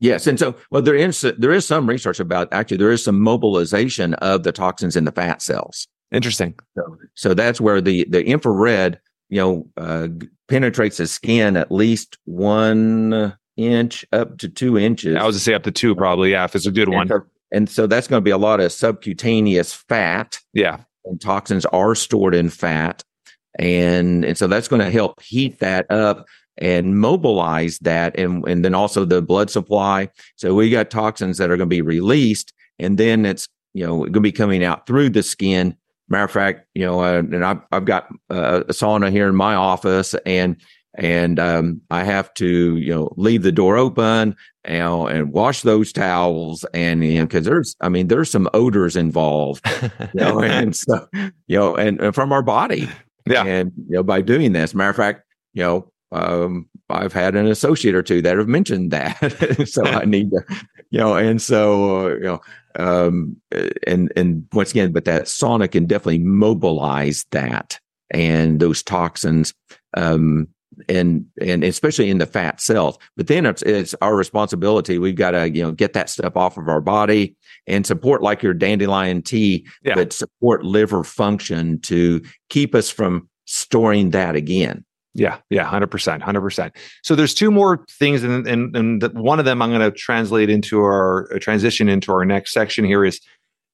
Yes, 0.01 0.27
and 0.27 0.39
so 0.39 0.55
well, 0.71 0.83
there 0.83 0.95
is 0.95 1.21
there 1.21 1.53
is 1.53 1.67
some 1.67 1.87
research 1.87 2.21
about 2.21 2.49
actually 2.53 2.79
there 2.79 2.91
is 2.91 3.05
some 3.05 3.21
mobilization 3.21 4.15
of 4.15 4.43
the 4.43 4.53
toxins 4.53 4.97
in 4.97 5.05
the 5.05 5.13
fat 5.13 5.43
cells. 5.43 5.87
Interesting. 6.11 6.55
So, 6.77 6.97
so 7.15 7.35
that's 7.35 7.61
where 7.61 7.81
the 7.81 8.07
the 8.09 8.25
infrared, 8.25 8.99
you 9.31 9.41
know, 9.41 9.67
uh, 9.77 10.09
penetrates 10.49 10.99
the 10.99 11.07
skin 11.07 11.57
at 11.57 11.73
least 11.73 12.19
one 12.25 13.35
inch 13.57 14.05
up 14.13 14.39
to 14.39 14.49
two 14.49 14.77
inches. 14.77 15.17
I 15.17 15.25
was 15.25 15.37
to 15.37 15.41
say 15.41 15.55
up 15.55 15.63
to 15.63 15.71
two, 15.71 15.95
probably. 15.95 16.33
Yeah, 16.33 16.45
if 16.45 16.55
it's 16.55 16.67
a 16.67 16.71
good 16.71 16.89
and 16.89 16.97
one. 16.97 17.09
So, 17.09 17.23
and 17.53 17.69
so 17.69 17.87
that's 17.87 18.07
going 18.07 18.21
to 18.21 18.25
be 18.25 18.31
a 18.31 18.39
lot 18.39 18.61
of 18.61 18.73
subcutaneous 18.73 19.73
fat. 19.73 20.39
Yeah 20.53 20.81
and 21.05 21.21
toxins 21.21 21.67
are 21.67 21.95
stored 21.95 22.35
in 22.35 22.51
fat. 22.51 23.03
And, 23.59 24.25
and 24.25 24.39
so 24.39 24.47
that's 24.47 24.69
going 24.69 24.81
to 24.81 24.91
help 24.91 25.21
heat 25.23 25.59
that 25.59 25.91
up 25.91 26.27
and 26.59 26.99
mobilize 26.99 27.79
that. 27.81 28.19
And, 28.19 28.47
and 28.47 28.65
then 28.65 28.75
also 28.75 29.05
the 29.05 29.23
blood 29.23 29.51
supply. 29.51 30.09
So 30.37 30.55
we 30.55 30.71
got 30.71 30.91
toxins 30.91 31.39
that 31.39 31.51
are 31.51 31.57
going 31.57 31.69
to 31.69 31.75
be 31.75 31.83
released 31.83 32.53
and 32.79 32.97
then 32.97 33.27
it's, 33.27 33.49
you 33.75 33.87
know, 33.87 33.99
going 34.01 34.13
to 34.15 34.21
be 34.21 34.33
coming 34.33 34.65
out 34.65 34.87
through 34.87 35.11
the 35.11 35.23
skin. 35.23 35.77
Matter 36.11 36.25
of 36.25 36.31
fact, 36.31 36.67
you 36.75 36.85
know, 36.85 37.03
uh, 37.03 37.19
and 37.19 37.45
I've, 37.45 37.61
I've 37.73 37.85
got 37.85 38.09
uh, 38.31 38.65
a 38.69 38.73
sauna 38.73 39.11
here 39.11 39.29
in 39.29 39.37
my 39.37 39.55
office 39.55 40.15
and, 40.27 40.57
and 40.95 41.39
um, 41.39 41.81
I 41.91 42.03
have 42.03 42.35
to, 42.35 42.77
you 42.77 42.93
know, 42.93 43.15
leave 43.17 43.43
the 43.43 43.53
door 43.53 43.77
open 43.77 44.35
and, 44.65 45.09
and 45.09 45.33
wash 45.33 45.63
those 45.63 45.93
towels, 45.93 46.65
and 46.75 47.05
you 47.05 47.19
know, 47.19 47.27
because 47.27 47.45
there's, 47.47 47.77
I 47.81 47.89
mean, 47.89 48.09
there's 48.09 48.31
some 48.31 48.49
odors 48.53 48.97
involved, 48.97 49.65
you 49.83 49.89
know, 50.15 50.43
and 50.43 50.75
so, 50.75 51.07
you 51.47 51.59
know, 51.59 51.77
and, 51.77 52.01
and, 52.01 52.15
from 52.15 52.33
our 52.33 52.43
body, 52.43 52.89
yeah, 53.27 53.45
and 53.45 53.73
you 53.89 53.97
know, 53.97 54.03
by 54.03 54.21
doing 54.21 54.53
this, 54.53 54.75
matter 54.75 54.91
of 54.91 54.97
fact, 54.97 55.23
you 55.55 55.63
know, 55.63 55.93
um, 56.13 56.69
I've 56.91 57.13
had 57.13 57.37
an 57.37 57.47
associate 57.47 57.95
or 57.95 58.03
two 58.03 58.23
that 58.23 58.37
have 58.37 58.49
mentioned 58.49 58.91
that, 58.91 59.69
so 59.69 59.85
I 59.85 60.05
need 60.05 60.31
to, 60.31 60.45
you 60.91 60.99
know, 60.99 61.15
and 61.15 61.41
so, 61.41 62.07
uh, 62.07 62.15
you 62.15 62.21
know, 62.21 62.41
um, 62.77 63.37
and 63.87 64.13
and 64.17 64.47
once 64.53 64.71
again, 64.71 64.93
but 64.93 65.05
that 65.05 65.25
sauna 65.25 65.71
can 65.71 65.87
definitely 65.87 66.19
mobilize 66.19 67.27
that 67.31 67.79
and 68.13 68.59
those 68.59 68.83
toxins 68.83 69.55
um 69.97 70.49
and 70.89 71.27
and 71.41 71.65
especially 71.65 72.11
in 72.11 72.19
the 72.19 72.27
fat 72.27 72.61
cells. 72.61 72.99
But 73.17 73.27
then 73.27 73.47
it's, 73.47 73.63
it's 73.63 73.95
our 74.01 74.17
responsibility. 74.17 74.99
We've 74.99 75.17
got 75.17 75.33
to 75.33 75.51
you 75.51 75.63
know 75.63 75.73
get 75.73 75.93
that 75.95 76.11
stuff 76.11 76.37
off 76.37 76.57
of 76.57 76.69
our 76.69 76.81
body 76.81 77.37
and 77.67 77.87
support 77.87 78.23
like 78.23 78.43
your 78.43 78.55
dandelion 78.55 79.23
tea, 79.23 79.67
yeah. 79.83 79.95
but 79.95 80.13
support 80.13 80.65
liver 80.65 81.05
function 81.05 81.81
to 81.83 82.23
keep 82.49 82.75
us 82.75 82.91
from 82.91 83.29
storing 83.47 84.11
that 84.11 84.37
again. 84.37 84.85
Yeah, 85.15 85.39
yeah, 85.51 85.65
hundred 85.65 85.89
percent, 85.89 86.23
hundred 86.23 86.43
percent. 86.43 86.77
So 87.03 87.17
there's 87.17 87.35
two 87.35 87.51
more 87.51 87.85
things, 87.91 88.23
and 88.23 88.47
and, 88.47 88.77
and 88.77 89.03
one 89.15 89.41
of 89.41 89.45
them 89.45 89.61
I'm 89.61 89.71
going 89.71 89.81
to 89.81 89.91
translate 89.91 90.51
into 90.51 90.81
our 90.81 91.33
uh, 91.35 91.39
transition 91.41 91.89
into 91.89 92.13
our 92.13 92.25
next 92.25 92.53
section 92.53 92.85
here 92.85 93.05
is 93.05 93.21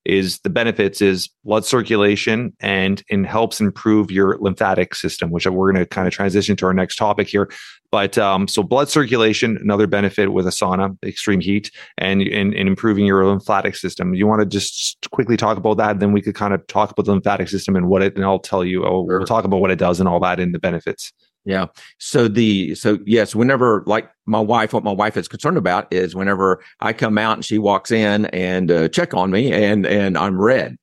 is 0.06 0.38
the 0.40 0.50
benefits 0.50 1.02
is 1.02 1.28
blood 1.44 1.64
circulation 1.64 2.54
and 2.60 3.02
and 3.10 3.26
helps 3.26 3.60
improve 3.60 4.10
your 4.10 4.38
lymphatic 4.38 4.94
system, 4.94 5.30
which 5.30 5.46
we're 5.46 5.72
going 5.72 5.84
to 5.84 5.86
kind 5.86 6.06
of 6.06 6.14
transition 6.14 6.56
to 6.56 6.66
our 6.66 6.72
next 6.72 6.96
topic 6.96 7.28
here. 7.28 7.50
But 7.90 8.16
um, 8.16 8.48
so 8.48 8.62
blood 8.62 8.88
circulation, 8.88 9.58
another 9.58 9.86
benefit 9.86 10.32
with 10.32 10.46
a 10.46 10.50
sauna, 10.50 10.96
extreme 11.04 11.40
heat, 11.40 11.70
and 11.98 12.22
in 12.22 12.54
improving 12.54 13.04
your 13.04 13.26
lymphatic 13.26 13.76
system. 13.76 14.14
You 14.14 14.26
want 14.26 14.40
to 14.40 14.46
just 14.46 15.06
quickly 15.10 15.36
talk 15.36 15.56
about 15.56 15.76
that, 15.78 16.00
then 16.00 16.12
we 16.12 16.22
could 16.22 16.34
kind 16.34 16.54
of 16.54 16.66
talk 16.66 16.90
about 16.90 17.04
the 17.04 17.12
lymphatic 17.12 17.48
system 17.48 17.76
and 17.76 17.88
what 17.88 18.02
it, 18.02 18.16
and 18.16 18.24
I'll 18.24 18.38
tell 18.38 18.64
you, 18.64 18.84
oh, 18.84 19.06
sure. 19.06 19.18
we'll 19.18 19.26
talk 19.26 19.44
about 19.44 19.60
what 19.60 19.70
it 19.70 19.78
does 19.78 20.00
and 20.00 20.08
all 20.08 20.20
that 20.20 20.40
and 20.40 20.54
the 20.54 20.58
benefits. 20.58 21.12
Yeah. 21.46 21.66
So 21.98 22.26
the 22.26 22.74
so 22.74 22.98
yes, 23.06 23.34
whenever 23.34 23.84
like 23.86 24.10
my 24.26 24.40
wife, 24.40 24.72
what 24.72 24.82
my 24.82 24.92
wife 24.92 25.16
is 25.16 25.28
concerned 25.28 25.56
about 25.56 25.90
is 25.92 26.14
whenever 26.14 26.60
I 26.80 26.92
come 26.92 27.16
out 27.16 27.34
and 27.34 27.44
she 27.44 27.58
walks 27.58 27.92
in 27.92 28.26
and 28.26 28.70
uh, 28.70 28.88
check 28.88 29.14
on 29.14 29.30
me 29.30 29.52
and 29.52 29.86
and 29.86 30.18
I'm 30.18 30.40
red. 30.40 30.76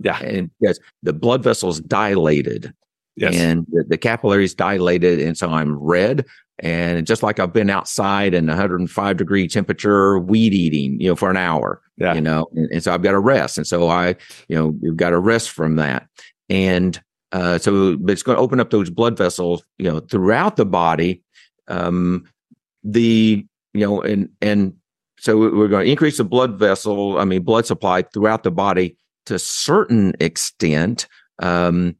Yeah. 0.00 0.18
And 0.20 0.50
yes, 0.60 0.78
the 1.02 1.12
blood 1.12 1.42
vessels 1.42 1.80
dilated. 1.80 2.72
Yes. 3.16 3.34
And 3.36 3.66
the, 3.70 3.84
the 3.86 3.98
capillaries 3.98 4.54
dilated, 4.54 5.20
and 5.20 5.36
so 5.36 5.50
I'm 5.50 5.76
red. 5.76 6.24
And 6.60 7.06
just 7.06 7.22
like 7.22 7.38
I've 7.38 7.52
been 7.52 7.68
outside 7.70 8.32
in 8.32 8.46
105 8.46 9.16
degree 9.16 9.46
temperature, 9.46 10.18
weed 10.18 10.54
eating, 10.54 11.00
you 11.00 11.08
know, 11.08 11.16
for 11.16 11.30
an 11.30 11.36
hour. 11.36 11.82
Yeah. 11.98 12.14
You 12.14 12.20
know, 12.20 12.46
and, 12.54 12.70
and 12.70 12.82
so 12.82 12.94
I've 12.94 13.02
got 13.02 13.12
to 13.12 13.18
rest. 13.18 13.58
And 13.58 13.66
so 13.66 13.88
I, 13.88 14.16
you 14.48 14.56
know, 14.56 14.74
you've 14.80 14.96
got 14.96 15.10
to 15.10 15.18
rest 15.18 15.50
from 15.50 15.76
that. 15.76 16.08
And 16.48 17.00
uh, 17.32 17.58
so 17.58 17.96
it's 18.06 18.22
going 18.22 18.36
to 18.36 18.42
open 18.42 18.60
up 18.60 18.70
those 18.70 18.90
blood 18.90 19.16
vessels, 19.16 19.62
you 19.78 19.90
know, 19.90 20.00
throughout 20.00 20.56
the 20.56 20.66
body. 20.66 21.22
Um, 21.68 22.24
the 22.84 23.44
you 23.74 23.86
know, 23.86 24.00
and 24.00 24.30
and 24.40 24.74
so 25.18 25.36
we're 25.36 25.68
going 25.68 25.84
to 25.84 25.90
increase 25.90 26.18
the 26.18 26.24
blood 26.24 26.58
vessel, 26.58 27.18
I 27.18 27.24
mean, 27.24 27.42
blood 27.42 27.66
supply 27.66 28.02
throughout 28.02 28.44
the 28.44 28.50
body 28.50 28.96
to 29.26 29.34
a 29.34 29.38
certain 29.38 30.14
extent. 30.20 31.06
Um, 31.40 31.96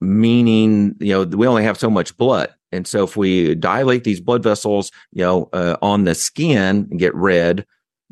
meaning, 0.00 0.94
you 0.98 1.12
know, 1.12 1.22
we 1.24 1.46
only 1.46 1.62
have 1.62 1.78
so 1.78 1.90
much 1.90 2.16
blood. 2.16 2.52
And 2.72 2.86
so 2.86 3.04
if 3.04 3.16
we 3.16 3.54
dilate 3.54 4.04
these 4.04 4.20
blood 4.20 4.42
vessels, 4.42 4.90
you 5.12 5.22
know, 5.22 5.48
uh, 5.52 5.76
on 5.80 6.04
the 6.04 6.14
skin 6.14 6.88
and 6.90 6.98
get 6.98 7.14
red, 7.14 7.64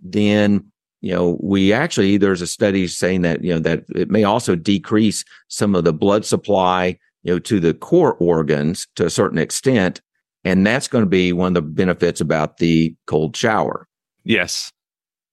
then 0.02 0.71
you 1.02 1.12
know, 1.12 1.36
we 1.40 1.72
actually, 1.72 2.16
there's 2.16 2.40
a 2.40 2.46
study 2.46 2.86
saying 2.86 3.22
that, 3.22 3.42
you 3.42 3.52
know, 3.52 3.58
that 3.58 3.84
it 3.94 4.08
may 4.08 4.22
also 4.22 4.54
decrease 4.54 5.24
some 5.48 5.74
of 5.74 5.82
the 5.82 5.92
blood 5.92 6.24
supply, 6.24 6.96
you 7.24 7.34
know, 7.34 7.38
to 7.40 7.58
the 7.58 7.74
core 7.74 8.14
organs 8.14 8.86
to 8.94 9.04
a 9.04 9.10
certain 9.10 9.38
extent. 9.38 10.00
And 10.44 10.64
that's 10.64 10.88
going 10.88 11.02
to 11.04 11.10
be 11.10 11.32
one 11.32 11.48
of 11.48 11.54
the 11.54 11.62
benefits 11.62 12.20
about 12.20 12.58
the 12.58 12.94
cold 13.06 13.36
shower. 13.36 13.88
Yes. 14.24 14.72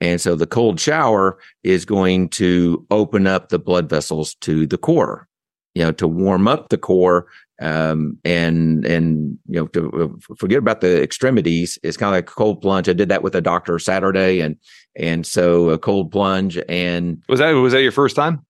And 0.01 0.19
so 0.19 0.35
the 0.35 0.47
cold 0.47 0.79
shower 0.79 1.39
is 1.63 1.85
going 1.85 2.29
to 2.29 2.85
open 2.89 3.27
up 3.27 3.49
the 3.49 3.59
blood 3.59 3.89
vessels 3.89 4.33
to 4.41 4.65
the 4.65 4.77
core, 4.77 5.27
you 5.75 5.83
know, 5.83 5.91
to 5.93 6.07
warm 6.07 6.47
up 6.47 6.69
the 6.69 6.77
core 6.77 7.27
um, 7.61 8.17
and 8.23 8.85
and 8.85 9.37
you 9.47 9.55
know 9.59 9.67
to 9.67 9.91
uh, 10.29 10.35
forget 10.35 10.57
about 10.57 10.81
the 10.81 11.01
extremities 11.01 11.77
it's 11.83 11.97
kind 11.97 12.07
of 12.07 12.17
like 12.17 12.29
a 12.29 12.33
cold 12.33 12.61
plunge 12.61 12.87
i 12.87 12.93
did 12.93 13.09
that 13.09 13.21
with 13.21 13.35
a 13.35 13.41
doctor 13.41 13.77
saturday 13.79 14.39
and 14.39 14.55
and 14.95 15.25
so 15.25 15.69
a 15.69 15.77
cold 15.77 16.11
plunge 16.11 16.57
and 16.69 17.21
was 17.27 17.39
that 17.39 17.51
was 17.51 17.73
that 17.73 17.81
your 17.81 17.91
first 17.91 18.15
time 18.15 18.45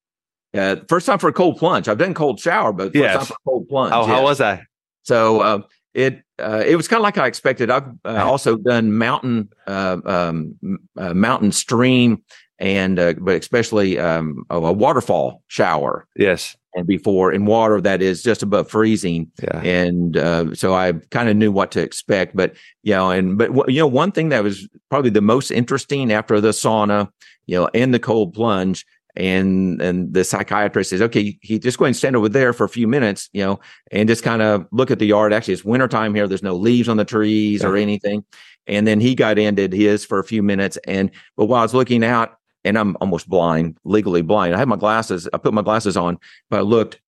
uh, 0.53 0.75
first 0.87 1.05
time 1.05 1.17
for 1.17 1.27
a 1.27 1.33
cold 1.33 1.57
plunge 1.57 1.87
i've 1.87 1.97
done 1.97 2.13
cold 2.13 2.39
shower 2.39 2.71
but 2.71 2.93
first 2.93 2.95
yes. 2.95 3.15
time 3.17 3.25
for 3.25 3.35
cold 3.45 3.67
plunge 3.67 3.91
how, 3.91 4.01
yes. 4.01 4.09
how 4.09 4.23
was 4.23 4.37
that 4.37 4.61
so 5.03 5.41
uh, 5.41 5.61
it 5.93 6.21
uh, 6.37 6.63
it 6.65 6.75
was 6.75 6.87
kind 6.87 6.99
of 6.99 7.03
like 7.03 7.17
I 7.17 7.27
expected. 7.27 7.69
I've 7.69 7.89
uh, 8.05 8.23
also 8.23 8.57
done 8.57 8.93
mountain 8.93 9.49
uh, 9.67 9.97
um, 10.05 10.55
uh, 10.97 11.13
mountain 11.13 11.51
stream 11.51 12.23
and 12.59 12.99
uh, 12.99 13.13
but 13.19 13.37
especially 13.37 13.97
um, 13.97 14.45
a, 14.49 14.71
waterfall 14.71 15.43
shower. 15.47 16.07
Yes, 16.15 16.55
and 16.75 16.85
before 16.85 17.31
in 17.31 17.45
water 17.45 17.81
that 17.81 18.01
is 18.01 18.21
just 18.21 18.43
above 18.43 18.69
freezing. 18.69 19.31
Yeah. 19.41 19.61
And 19.61 20.17
uh, 20.17 20.53
so 20.53 20.73
I 20.73 20.93
kind 21.09 21.29
of 21.29 21.35
knew 21.35 21.51
what 21.51 21.71
to 21.71 21.81
expect. 21.81 22.35
But 22.35 22.55
you 22.83 22.93
know, 22.93 23.09
and 23.09 23.37
but 23.37 23.51
you 23.71 23.79
know, 23.79 23.87
one 23.87 24.11
thing 24.11 24.29
that 24.29 24.43
was 24.43 24.67
probably 24.89 25.09
the 25.09 25.21
most 25.21 25.51
interesting 25.51 26.11
after 26.11 26.39
the 26.41 26.49
sauna, 26.49 27.09
you 27.45 27.55
know, 27.55 27.69
and 27.73 27.93
the 27.93 27.99
cold 27.99 28.33
plunge. 28.33 28.85
And 29.15 29.81
and 29.81 30.13
the 30.13 30.23
psychiatrist 30.23 30.91
says, 30.91 31.01
okay, 31.01 31.37
he 31.41 31.59
just 31.59 31.77
go 31.77 31.85
and 31.85 31.95
stand 31.95 32.15
over 32.15 32.29
there 32.29 32.53
for 32.53 32.63
a 32.63 32.69
few 32.69 32.87
minutes, 32.87 33.27
you 33.33 33.43
know, 33.43 33.59
and 33.91 34.07
just 34.07 34.23
kind 34.23 34.41
of 34.41 34.65
look 34.71 34.91
at 34.91 34.99
the 34.99 35.07
yard. 35.07 35.33
Actually, 35.33 35.55
it's 35.55 35.65
wintertime 35.65 36.15
here. 36.15 36.27
There's 36.27 36.43
no 36.43 36.55
leaves 36.55 36.87
on 36.87 36.95
the 36.95 37.03
trees 37.03 37.63
yeah. 37.63 37.67
or 37.67 37.75
anything. 37.75 38.23
And 38.67 38.87
then 38.87 39.01
he 39.01 39.15
got 39.15 39.39
ended 39.39 39.73
his 39.73 40.05
for 40.05 40.19
a 40.19 40.23
few 40.23 40.43
minutes. 40.43 40.77
And 40.87 41.09
but 41.35 41.47
while 41.47 41.59
I 41.59 41.63
was 41.63 41.73
looking 41.73 42.03
out, 42.03 42.38
and 42.63 42.77
I'm 42.77 42.97
almost 43.01 43.29
blind, 43.29 43.77
legally 43.83 44.21
blind. 44.21 44.53
I 44.53 44.57
had 44.57 44.67
my 44.67 44.75
glasses, 44.75 45.27
I 45.33 45.37
put 45.37 45.53
my 45.53 45.61
glasses 45.61 45.97
on, 45.97 46.17
but 46.49 46.59
I 46.59 46.61
looked 46.61 46.99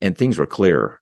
and 0.00 0.16
things 0.16 0.38
were 0.38 0.46
clear. 0.46 1.00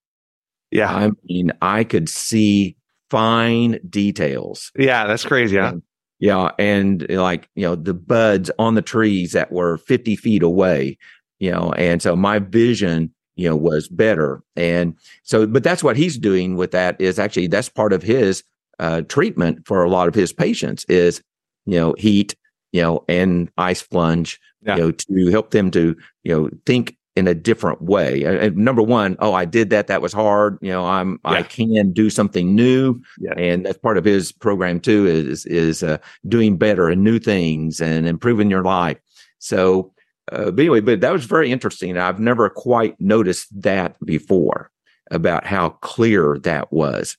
Yeah. 0.70 0.94
I 0.94 1.10
mean, 1.24 1.52
I 1.60 1.84
could 1.84 2.08
see 2.08 2.76
fine 3.10 3.78
details. 3.88 4.72
Yeah, 4.76 5.06
that's 5.06 5.24
crazy. 5.24 5.56
Yeah. 5.56 5.70
And, 5.70 5.82
yeah. 6.18 6.50
And 6.58 7.06
like, 7.10 7.48
you 7.54 7.62
know, 7.62 7.74
the 7.74 7.94
buds 7.94 8.50
on 8.58 8.74
the 8.74 8.82
trees 8.82 9.32
that 9.32 9.52
were 9.52 9.78
50 9.78 10.16
feet 10.16 10.42
away, 10.42 10.96
you 11.40 11.50
know, 11.50 11.72
and 11.72 12.00
so 12.00 12.16
my 12.16 12.38
vision, 12.38 13.12
you 13.34 13.48
know, 13.48 13.56
was 13.56 13.88
better. 13.88 14.42
And 14.56 14.96
so, 15.24 15.46
but 15.46 15.64
that's 15.64 15.82
what 15.82 15.96
he's 15.96 16.16
doing 16.16 16.56
with 16.56 16.70
that 16.70 16.98
is 17.00 17.18
actually 17.18 17.48
that's 17.48 17.68
part 17.68 17.92
of 17.92 18.02
his 18.02 18.44
uh, 18.78 19.02
treatment 19.02 19.66
for 19.66 19.82
a 19.82 19.90
lot 19.90 20.08
of 20.08 20.14
his 20.14 20.32
patients 20.32 20.84
is, 20.84 21.22
you 21.66 21.78
know, 21.78 21.94
heat 21.98 22.34
you 22.72 22.82
know, 22.82 23.04
and 23.08 23.50
ice 23.58 23.82
plunge, 23.82 24.40
yeah. 24.62 24.76
you 24.76 24.82
know, 24.82 24.90
to 24.90 25.30
help 25.30 25.50
them 25.50 25.70
to, 25.70 25.96
you 26.24 26.34
know, 26.34 26.50
think 26.66 26.96
in 27.14 27.28
a 27.28 27.34
different 27.34 27.82
way. 27.82 28.24
And 28.24 28.56
number 28.56 28.80
one, 28.82 29.16
oh, 29.18 29.34
I 29.34 29.44
did 29.44 29.68
that. 29.68 29.86
That 29.86 30.00
was 30.00 30.14
hard. 30.14 30.56
You 30.62 30.70
know, 30.70 30.86
I'm, 30.86 31.20
yeah. 31.24 31.30
I 31.32 31.42
can 31.42 31.92
do 31.92 32.08
something 32.08 32.54
new. 32.54 33.02
Yeah. 33.20 33.34
And 33.36 33.66
that's 33.66 33.76
part 33.76 33.98
of 33.98 34.04
his 34.06 34.32
program 34.32 34.80
too, 34.80 35.06
is, 35.06 35.44
is, 35.44 35.82
uh, 35.82 35.98
doing 36.26 36.56
better 36.56 36.88
and 36.88 37.04
new 37.04 37.18
things 37.18 37.82
and 37.82 38.06
improving 38.06 38.48
your 38.48 38.62
life. 38.62 38.96
So, 39.40 39.92
uh, 40.30 40.52
but 40.52 40.60
anyway, 40.60 40.80
but 40.80 41.02
that 41.02 41.12
was 41.12 41.26
very 41.26 41.52
interesting. 41.52 41.98
I've 41.98 42.20
never 42.20 42.48
quite 42.48 42.98
noticed 42.98 43.48
that 43.60 43.96
before 44.06 44.70
about 45.10 45.44
how 45.44 45.70
clear 45.82 46.38
that 46.44 46.72
was. 46.72 47.18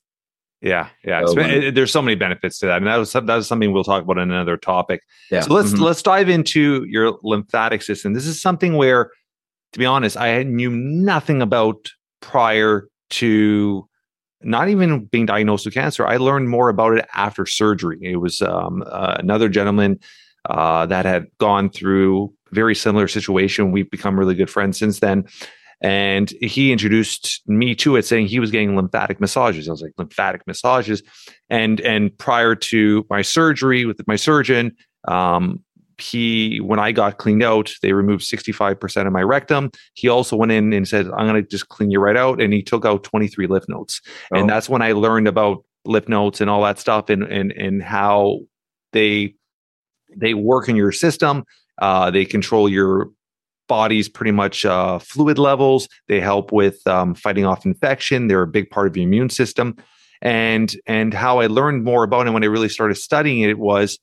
Yeah, 0.63 0.88
yeah. 1.04 1.26
So, 1.26 1.39
it, 1.39 1.76
there's 1.76 1.91
so 1.91 2.02
many 2.02 2.15
benefits 2.15 2.58
to 2.60 2.67
that, 2.67 2.78
and 2.78 2.88
that 2.88 2.95
was 2.95 3.12
that 3.12 3.26
was 3.26 3.47
something 3.47 3.73
we'll 3.73 3.84
talk 3.84 4.04
about 4.04 4.17
in 4.17 4.32
another 4.32 4.56
topic. 4.56 5.02
Yeah. 5.30 5.41
So 5.41 5.54
let's 5.54 5.73
mm-hmm. 5.73 5.84
let's 5.84 6.02
dive 6.02 6.30
into 6.30 6.86
your 6.86 7.19
lymphatic 7.21 7.82
system. 7.82 8.13
This 8.13 8.26
is 8.26 8.41
something 8.41 8.78
where, 8.78 9.12
to 9.73 9.80
be 9.80 9.86
honest, 9.86 10.15
I 10.15 10.43
knew 10.43 10.71
nothing 10.71 11.41
about 11.41 11.91
prior 12.21 12.88
to 13.10 13.89
not 14.41 14.69
even 14.69 15.04
being 15.06 15.26
diagnosed 15.26 15.65
with 15.65 15.73
cancer. 15.73 16.08
I 16.08 16.15
learned 16.15 16.49
more 16.49 16.69
about 16.69 16.93
it 16.97 17.06
after 17.13 17.45
surgery. 17.45 17.99
It 18.02 18.17
was 18.17 18.41
um, 18.41 18.84
uh, 18.88 19.17
another 19.19 19.49
gentleman 19.49 19.99
uh, 20.49 20.86
that 20.86 21.06
had 21.06 21.28
gone 21.39 21.71
through 21.71 22.34
a 22.52 22.56
very 22.56 22.73
similar 22.76 23.10
situation. 23.10 23.73
We've 23.73 23.91
become 23.91 24.17
really 24.17 24.36
good 24.36 24.49
friends 24.49 24.80
since 24.80 25.02
then. 25.02 25.26
And 25.84 26.30
he 26.41 26.72
introduced 26.72 27.41
me 27.46 27.76
to 27.76 27.98
it, 27.98 28.06
saying 28.06 28.28
he 28.28 28.39
was 28.39 28.52
getting 28.52 28.76
lymphatic 28.76 29.19
massages. 29.19 29.67
I 29.67 29.72
was 29.72 29.82
like, 29.82 29.91
lymphatic 29.98 30.48
massages. 30.48 31.04
And 31.50 31.82
and 31.82 32.17
prior 32.17 32.56
to 32.56 33.06
my 33.10 33.22
surgery 33.22 33.86
with 33.86 34.02
my 34.08 34.15
surgeon, 34.15 34.76
um, 35.10 35.62
he 35.98 36.60
when 36.62 36.80
I 36.80 36.93
got 36.93 37.17
cleaned 37.17 37.43
out, 37.43 37.74
they 37.82 37.91
removed 37.91 38.24
65% 38.24 39.08
of 39.08 39.13
my 39.13 39.22
rectum. 39.22 39.72
He 39.93 40.08
also 40.08 40.38
went 40.38 40.54
in 40.54 40.72
and 40.72 40.88
said, 40.88 41.08
I'm 41.17 41.28
gonna 41.28 41.41
just 41.41 41.67
clean 41.67 41.91
you 41.91 42.00
right 42.00 42.17
out. 42.17 42.41
And 42.41 42.54
he 42.54 42.63
took 42.63 42.86
out 42.86 43.04
23 43.04 43.48
lymph 43.48 43.65
nodes. 43.67 44.02
Oh. 44.34 44.39
And 44.39 44.50
that's 44.50 44.69
when 44.69 44.82
I 44.82 44.93
learned 44.93 45.28
about 45.28 45.65
lymph 45.86 46.08
nodes 46.08 46.39
and 46.39 46.50
all 46.50 46.63
that 46.63 46.80
stuff 46.80 47.10
and 47.10 47.24
and 47.24 47.52
and 47.52 47.84
how 47.84 48.39
they 48.93 49.36
they 50.15 50.34
work 50.34 50.69
in 50.69 50.76
your 50.76 50.91
system. 50.91 51.43
Uh, 51.82 52.12
they 52.12 52.24
control 52.24 52.69
your 52.69 53.10
body's 53.67 54.10
pretty 54.10 54.32
much 54.32 54.65
uh, 54.65 54.99
fluid 54.99 55.38
levels. 55.38 55.88
They 56.08 56.19
help 56.19 56.52
with 56.52 56.86
um, 56.88 57.15
fighting 57.15 57.45
off 57.45 57.65
infection. 57.65 58.28
They're 58.28 58.41
a 58.41 58.47
big 58.47 58.69
part 58.69 58.88
of 58.88 58.97
your 58.97 59.06
immune 59.06 59.30
system. 59.30 59.76
And 60.21 60.73
and 60.86 61.13
how 61.13 61.39
I 61.39 61.47
learned 61.47 61.84
more 61.84 62.04
about 62.04 62.28
it 62.28 62.32
when 62.32 62.43
I 62.43 62.47
really 62.47 62.69
started 62.69 62.95
studying 62.95 63.41
it 63.41 63.60
was 63.60 63.99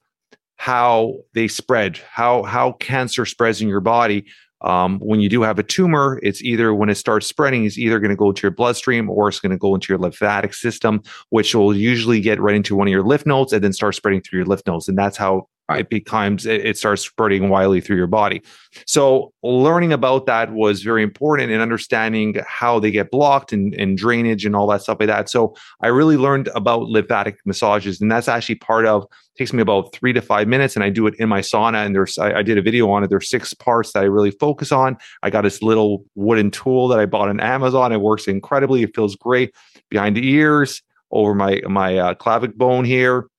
how 0.57 1.15
they 1.35 1.49
spread, 1.49 1.99
how 2.11 2.43
how 2.43 2.73
cancer 2.73 3.25
spreads 3.25 3.63
in 3.63 3.69
your 3.69 3.81
body 3.81 4.27
um, 4.63 4.99
when 4.99 5.21
you 5.21 5.29
do 5.29 5.43
have 5.43 5.59
a 5.59 5.63
tumor, 5.63 6.21
it's 6.23 6.43
either 6.43 6.75
when 6.75 6.91
it 6.91 6.97
starts 6.97 7.27
spreading, 7.27 7.65
it's 7.65 7.79
either 7.79 7.99
going 7.99 8.11
to 8.11 8.17
go 8.17 8.33
to 8.33 8.43
your 8.43 8.51
bloodstream 8.51 9.09
or 9.09 9.29
it's 9.29 9.41
going 9.41 9.53
to 9.53 9.59
go 9.59 9.75
into 9.75 9.93
your 9.93 9.99
lymphatic 9.99 10.53
system, 10.53 11.03
which 11.31 11.55
will 11.55 11.75
usually 11.75 12.21
get 12.21 12.41
right 12.41 12.55
into 12.55 12.77
one 12.77 12.87
of 12.87 12.93
your 12.93 13.03
lymph 13.03 13.25
nodes 13.25 13.53
and 13.53 13.65
then 13.65 13.73
start 13.73 13.95
spreading 13.95 14.21
through 14.21 14.41
your 14.41 14.47
lymph 14.47 14.63
nodes. 14.67 14.89
And 14.89 14.99
that's 14.99 15.17
how 15.17 15.49
it 15.79 15.89
becomes 15.89 16.47
it, 16.47 16.77
starts 16.77 17.03
spreading 17.03 17.49
widely 17.49 17.81
through 17.81 17.97
your 17.97 18.07
body. 18.07 18.43
So 18.87 19.33
learning 19.43 19.93
about 19.93 20.27
that 20.27 20.53
was 20.53 20.83
very 20.83 21.03
important 21.03 21.51
in 21.51 21.61
understanding 21.61 22.37
how 22.47 22.79
they 22.79 22.91
get 22.91 23.11
blocked 23.11 23.53
and, 23.53 23.75
and 23.75 23.97
drainage 23.97 24.45
and 24.47 24.55
all 24.55 24.67
that 24.69 24.83
stuff 24.83 24.99
like 25.01 25.09
that. 25.09 25.29
So 25.29 25.55
i 25.83 25.89
really 25.89 26.17
learned 26.17 26.49
about 26.55 26.83
lymphatic 26.83 27.39
massages 27.45 28.01
and 28.01 28.11
that's 28.11 28.29
actually 28.29 28.57
part 28.57 28.87
of 28.87 29.07
takes 29.37 29.53
me 29.53 29.63
about 29.63 29.93
three 29.95 30.13
to 30.13 30.21
five 30.21 30.47
minutes 30.47 30.77
and 30.77 30.85
i 30.85 30.91
do 30.91 31.07
it 31.07 31.15
in 31.19 31.29
my 31.29 31.41
sauna 31.41 31.87
and 31.87 31.95
there's 31.95 32.19
I, 32.19 32.39
I 32.39 32.43
did 32.43 32.59
a 32.59 32.63
video 32.63 32.91
on 32.91 33.03
it. 33.03 33.11
There's 33.11 33.29
six 33.29 33.55
parts 33.55 33.93
that 33.93 34.03
i 34.03 34.07
really 34.07 34.33
focus 34.33 34.73
on. 34.73 34.97
I 35.23 35.31
got 35.31 35.43
this 35.43 35.63
little 35.63 36.05
wooden 36.15 36.51
tool 36.51 36.89
that 36.89 36.99
i 36.99 37.07
bought 37.07 37.29
on 37.29 37.41
amazon. 37.41 37.93
It 37.93 38.01
works 38.01 38.29
incredibly. 38.29 38.83
It 38.83 38.95
feels 38.95 39.17
great 39.17 39.55
behind 39.89 40.17
the 40.17 40.29
ears 40.29 40.83
over 41.11 41.35
my 41.35 41.61
my 41.67 41.97
uh, 41.97 42.15
clavic 42.15 42.57
bone 42.57 42.85
here 42.85 43.30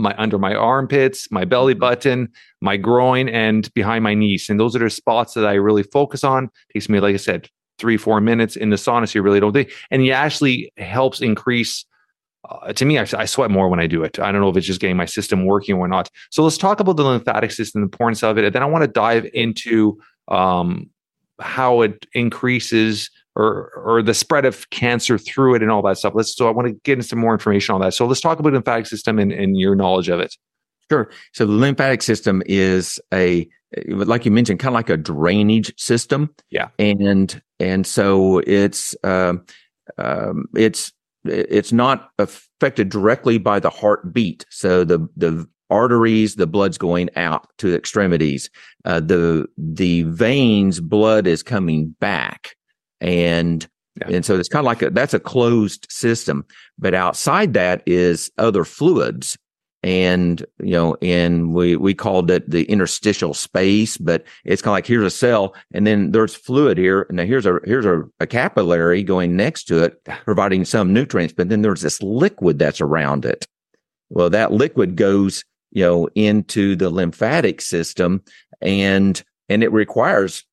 my 0.00 0.14
under 0.18 0.38
my 0.38 0.54
armpits, 0.54 1.30
my 1.30 1.44
belly 1.44 1.74
mm-hmm. 1.74 1.80
button, 1.80 2.28
my 2.60 2.76
groin, 2.76 3.28
and 3.28 3.72
behind 3.74 4.02
my 4.04 4.14
knees. 4.14 4.48
And 4.48 4.58
those 4.58 4.74
are 4.74 4.80
the 4.80 4.90
spots 4.90 5.34
that 5.34 5.46
I 5.46 5.54
really 5.54 5.82
focus 5.82 6.24
on. 6.24 6.44
It 6.44 6.74
takes 6.74 6.88
me, 6.88 7.00
like 7.00 7.14
I 7.14 7.18
said, 7.18 7.48
three, 7.78 7.96
four 7.96 8.20
minutes 8.20 8.56
in 8.56 8.70
the 8.70 8.76
sauna. 8.76 9.08
So 9.08 9.18
you 9.18 9.22
really 9.22 9.40
don't 9.40 9.52
think, 9.52 9.70
and 9.90 10.02
it 10.02 10.10
actually 10.10 10.72
helps 10.76 11.20
increase. 11.20 11.84
Uh, 12.48 12.72
to 12.72 12.84
me, 12.84 12.98
I, 12.98 13.06
I, 13.16 13.26
sweat 13.26 13.50
more 13.50 13.68
when 13.68 13.80
I 13.80 13.86
do 13.86 14.02
it. 14.02 14.18
I 14.18 14.32
don't 14.32 14.40
know 14.40 14.48
if 14.48 14.56
it's 14.56 14.66
just 14.66 14.80
getting 14.80 14.96
my 14.96 15.04
system 15.04 15.44
working 15.44 15.76
or 15.76 15.86
not. 15.86 16.10
So 16.30 16.42
let's 16.42 16.56
talk 16.56 16.80
about 16.80 16.96
the 16.96 17.04
lymphatic 17.04 17.50
system, 17.50 17.82
the 17.82 17.84
importance 17.84 18.22
of 18.22 18.38
it, 18.38 18.44
and 18.44 18.54
then 18.54 18.62
I 18.62 18.66
want 18.66 18.82
to 18.82 18.88
dive 18.88 19.28
into 19.34 19.98
um, 20.28 20.88
how 21.38 21.82
it 21.82 22.06
increases 22.14 23.10
or 23.36 23.70
or 23.76 24.02
the 24.02 24.14
spread 24.14 24.44
of 24.44 24.68
cancer 24.70 25.18
through 25.18 25.54
it 25.54 25.62
and 25.62 25.70
all 25.70 25.82
that 25.82 25.98
stuff. 25.98 26.14
Let's 26.14 26.36
so 26.36 26.48
I 26.48 26.50
want 26.50 26.68
to 26.68 26.74
get 26.84 26.94
into 26.94 27.04
some 27.04 27.18
more 27.18 27.32
information 27.32 27.74
on 27.74 27.80
that. 27.80 27.94
So 27.94 28.06
let's 28.06 28.20
talk 28.20 28.38
about 28.38 28.50
the 28.50 28.54
lymphatic 28.54 28.86
system 28.86 29.18
and, 29.18 29.32
and 29.32 29.58
your 29.58 29.74
knowledge 29.74 30.08
of 30.08 30.20
it. 30.20 30.34
Sure. 30.90 31.10
So 31.32 31.46
the 31.46 31.52
lymphatic 31.52 32.02
system 32.02 32.42
is 32.46 32.98
a 33.14 33.48
like 33.86 34.24
you 34.24 34.30
mentioned, 34.30 34.58
kind 34.58 34.70
of 34.70 34.74
like 34.74 34.90
a 34.90 34.96
drainage 34.96 35.72
system. 35.80 36.34
Yeah. 36.50 36.68
And 36.78 37.40
and 37.60 37.86
so 37.86 38.38
it's 38.40 38.96
um, 39.04 39.44
um, 39.98 40.46
it's 40.56 40.92
it's 41.24 41.72
not 41.72 42.10
affected 42.18 42.88
directly 42.88 43.38
by 43.38 43.60
the 43.60 43.70
heartbeat. 43.70 44.44
So 44.50 44.84
the 44.84 44.98
the 45.16 45.46
arteries, 45.68 46.34
the 46.34 46.46
blood's 46.46 46.78
going 46.78 47.10
out 47.14 47.46
to 47.58 47.70
the 47.70 47.76
extremities. 47.76 48.50
Uh, 48.84 49.00
the 49.00 49.46
the 49.56 50.02
veins, 50.04 50.80
blood 50.80 51.26
is 51.26 51.42
coming 51.42 51.94
back 52.00 52.56
and 53.00 53.66
yeah. 54.00 54.08
and 54.16 54.24
so 54.24 54.38
it's 54.38 54.48
kind 54.48 54.60
of 54.60 54.66
like 54.66 54.82
a, 54.82 54.90
that's 54.90 55.14
a 55.14 55.20
closed 55.20 55.86
system. 55.90 56.44
But 56.78 56.94
outside 56.94 57.54
that 57.54 57.82
is 57.86 58.30
other 58.38 58.64
fluids. 58.64 59.36
And 59.82 60.44
you 60.62 60.72
know 60.72 60.94
and 61.00 61.54
we 61.54 61.74
we 61.74 61.94
called 61.94 62.30
it 62.30 62.50
the 62.50 62.64
interstitial 62.64 63.32
space 63.32 63.96
but 63.96 64.26
it's 64.44 64.60
kind 64.60 64.72
of 64.72 64.74
like 64.74 64.86
here's 64.86 65.06
a 65.06 65.10
cell 65.10 65.54
and 65.72 65.86
then 65.86 66.12
there's 66.12 66.34
fluid 66.34 66.76
here. 66.76 67.06
And 67.08 67.16
now 67.16 67.24
here's 67.24 67.46
a 67.46 67.60
here's 67.64 67.86
a, 67.86 68.02
a 68.20 68.26
capillary 68.26 69.02
going 69.02 69.36
next 69.36 69.64
to 69.68 69.82
it 69.82 70.04
providing 70.24 70.66
some 70.66 70.92
nutrients 70.92 71.32
but 71.32 71.48
then 71.48 71.62
there's 71.62 71.80
this 71.80 72.02
liquid 72.02 72.58
that's 72.58 72.82
around 72.82 73.24
it. 73.24 73.46
Well 74.10 74.28
that 74.28 74.52
liquid 74.52 74.96
goes 74.96 75.44
you 75.70 75.82
know 75.82 76.08
into 76.14 76.76
the 76.76 76.90
lymphatic 76.90 77.62
system 77.62 78.22
and 78.60 79.22
and 79.48 79.64
it 79.64 79.72
requires 79.72 80.44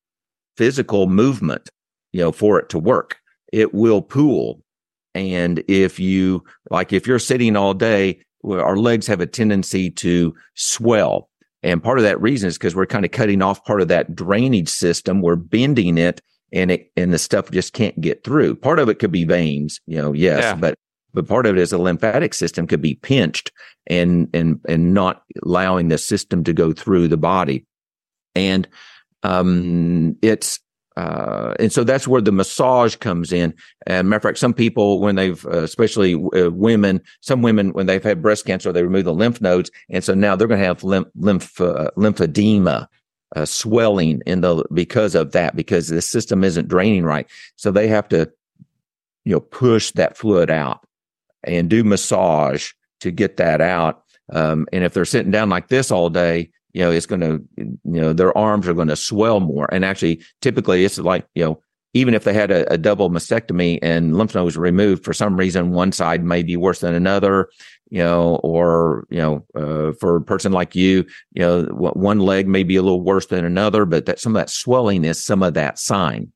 physical 0.56 1.06
movement 1.06 1.68
you 2.12 2.20
know, 2.20 2.32
for 2.32 2.58
it 2.58 2.68
to 2.70 2.78
work. 2.78 3.18
It 3.52 3.74
will 3.74 4.02
pool. 4.02 4.62
And 5.14 5.64
if 5.68 5.98
you, 5.98 6.44
like, 6.70 6.92
if 6.92 7.06
you're 7.06 7.18
sitting 7.18 7.56
all 7.56 7.74
day, 7.74 8.20
our 8.44 8.76
legs 8.76 9.06
have 9.06 9.20
a 9.20 9.26
tendency 9.26 9.90
to 9.90 10.34
swell. 10.54 11.28
And 11.62 11.82
part 11.82 11.98
of 11.98 12.04
that 12.04 12.20
reason 12.20 12.46
is 12.46 12.56
because 12.56 12.76
we're 12.76 12.86
kind 12.86 13.04
of 13.04 13.10
cutting 13.10 13.42
off 13.42 13.64
part 13.64 13.80
of 13.80 13.88
that 13.88 14.14
drainage 14.14 14.68
system. 14.68 15.22
We're 15.22 15.36
bending 15.36 15.98
it 15.98 16.20
and 16.52 16.70
it, 16.70 16.92
and 16.96 17.12
the 17.12 17.18
stuff 17.18 17.50
just 17.50 17.72
can't 17.72 18.00
get 18.00 18.22
through. 18.22 18.56
Part 18.56 18.78
of 18.78 18.88
it 18.88 19.00
could 19.00 19.10
be 19.10 19.24
veins, 19.24 19.80
you 19.86 20.00
know, 20.00 20.12
yes, 20.12 20.42
yeah. 20.42 20.54
but, 20.54 20.78
but 21.14 21.26
part 21.26 21.46
of 21.46 21.56
it 21.56 21.60
is 21.60 21.70
the 21.70 21.78
lymphatic 21.78 22.32
system 22.32 22.66
could 22.66 22.80
be 22.80 22.94
pinched 22.94 23.50
and, 23.88 24.28
and, 24.32 24.60
and 24.68 24.94
not 24.94 25.24
allowing 25.42 25.88
the 25.88 25.98
system 25.98 26.44
to 26.44 26.52
go 26.52 26.72
through 26.72 27.08
the 27.08 27.16
body. 27.16 27.66
And, 28.34 28.68
um, 29.24 30.16
it's, 30.22 30.60
uh, 30.98 31.54
and 31.60 31.72
so 31.72 31.84
that's 31.84 32.08
where 32.08 32.20
the 32.20 32.32
massage 32.32 32.96
comes 32.96 33.32
in. 33.32 33.54
And 33.86 34.08
matter 34.08 34.16
of 34.16 34.22
fact, 34.24 34.38
some 34.38 34.52
people, 34.52 34.98
when 34.98 35.14
they've, 35.14 35.46
uh, 35.46 35.62
especially 35.62 36.14
uh, 36.14 36.50
women, 36.50 37.00
some 37.20 37.40
women, 37.40 37.72
when 37.72 37.86
they've 37.86 38.02
had 38.02 38.20
breast 38.20 38.46
cancer, 38.46 38.72
they 38.72 38.82
remove 38.82 39.04
the 39.04 39.14
lymph 39.14 39.40
nodes. 39.40 39.70
And 39.90 40.02
so 40.02 40.14
now 40.14 40.34
they're 40.34 40.48
going 40.48 40.58
to 40.58 40.66
have 40.66 40.82
lymph, 40.82 41.06
lymph 41.14 41.60
uh, 41.60 41.90
lymphedema, 41.96 42.88
uh, 43.36 43.44
swelling 43.44 44.22
in 44.26 44.40
the, 44.40 44.64
because 44.74 45.14
of 45.14 45.30
that, 45.32 45.54
because 45.54 45.86
the 45.86 46.02
system 46.02 46.42
isn't 46.42 46.66
draining 46.66 47.04
right. 47.04 47.28
So 47.54 47.70
they 47.70 47.86
have 47.86 48.08
to, 48.08 48.28
you 49.24 49.34
know, 49.34 49.40
push 49.40 49.92
that 49.92 50.16
fluid 50.16 50.50
out 50.50 50.84
and 51.44 51.70
do 51.70 51.84
massage 51.84 52.72
to 53.02 53.12
get 53.12 53.36
that 53.36 53.60
out. 53.60 54.02
Um, 54.32 54.66
and 54.72 54.82
if 54.82 54.94
they're 54.94 55.04
sitting 55.04 55.30
down 55.30 55.48
like 55.48 55.68
this 55.68 55.92
all 55.92 56.10
day, 56.10 56.50
you 56.72 56.82
know, 56.82 56.90
it's 56.90 57.06
going 57.06 57.20
to, 57.20 57.42
you 57.56 57.78
know, 57.84 58.12
their 58.12 58.36
arms 58.36 58.68
are 58.68 58.74
going 58.74 58.88
to 58.88 58.96
swell 58.96 59.40
more. 59.40 59.68
And 59.72 59.84
actually, 59.84 60.22
typically, 60.40 60.84
it's 60.84 60.98
like, 60.98 61.26
you 61.34 61.44
know, 61.44 61.62
even 61.94 62.14
if 62.14 62.24
they 62.24 62.34
had 62.34 62.50
a, 62.50 62.70
a, 62.72 62.76
double 62.78 63.10
mastectomy 63.10 63.78
and 63.80 64.16
lymph 64.16 64.34
nodes 64.34 64.56
removed 64.56 65.04
for 65.04 65.14
some 65.14 65.36
reason, 65.36 65.72
one 65.72 65.90
side 65.90 66.22
may 66.22 66.42
be 66.42 66.56
worse 66.56 66.80
than 66.80 66.94
another, 66.94 67.48
you 67.90 67.98
know, 67.98 68.36
or, 68.36 69.06
you 69.08 69.18
know, 69.18 69.46
uh, 69.54 69.92
for 69.98 70.16
a 70.16 70.22
person 70.22 70.52
like 70.52 70.76
you, 70.76 71.06
you 71.32 71.42
know, 71.42 71.62
one 71.72 72.20
leg 72.20 72.46
may 72.46 72.62
be 72.62 72.76
a 72.76 72.82
little 72.82 73.00
worse 73.00 73.26
than 73.26 73.44
another, 73.44 73.86
but 73.86 74.04
that 74.06 74.20
some 74.20 74.36
of 74.36 74.40
that 74.40 74.50
swelling 74.50 75.04
is 75.04 75.24
some 75.24 75.42
of 75.42 75.54
that 75.54 75.78
sign. 75.78 76.30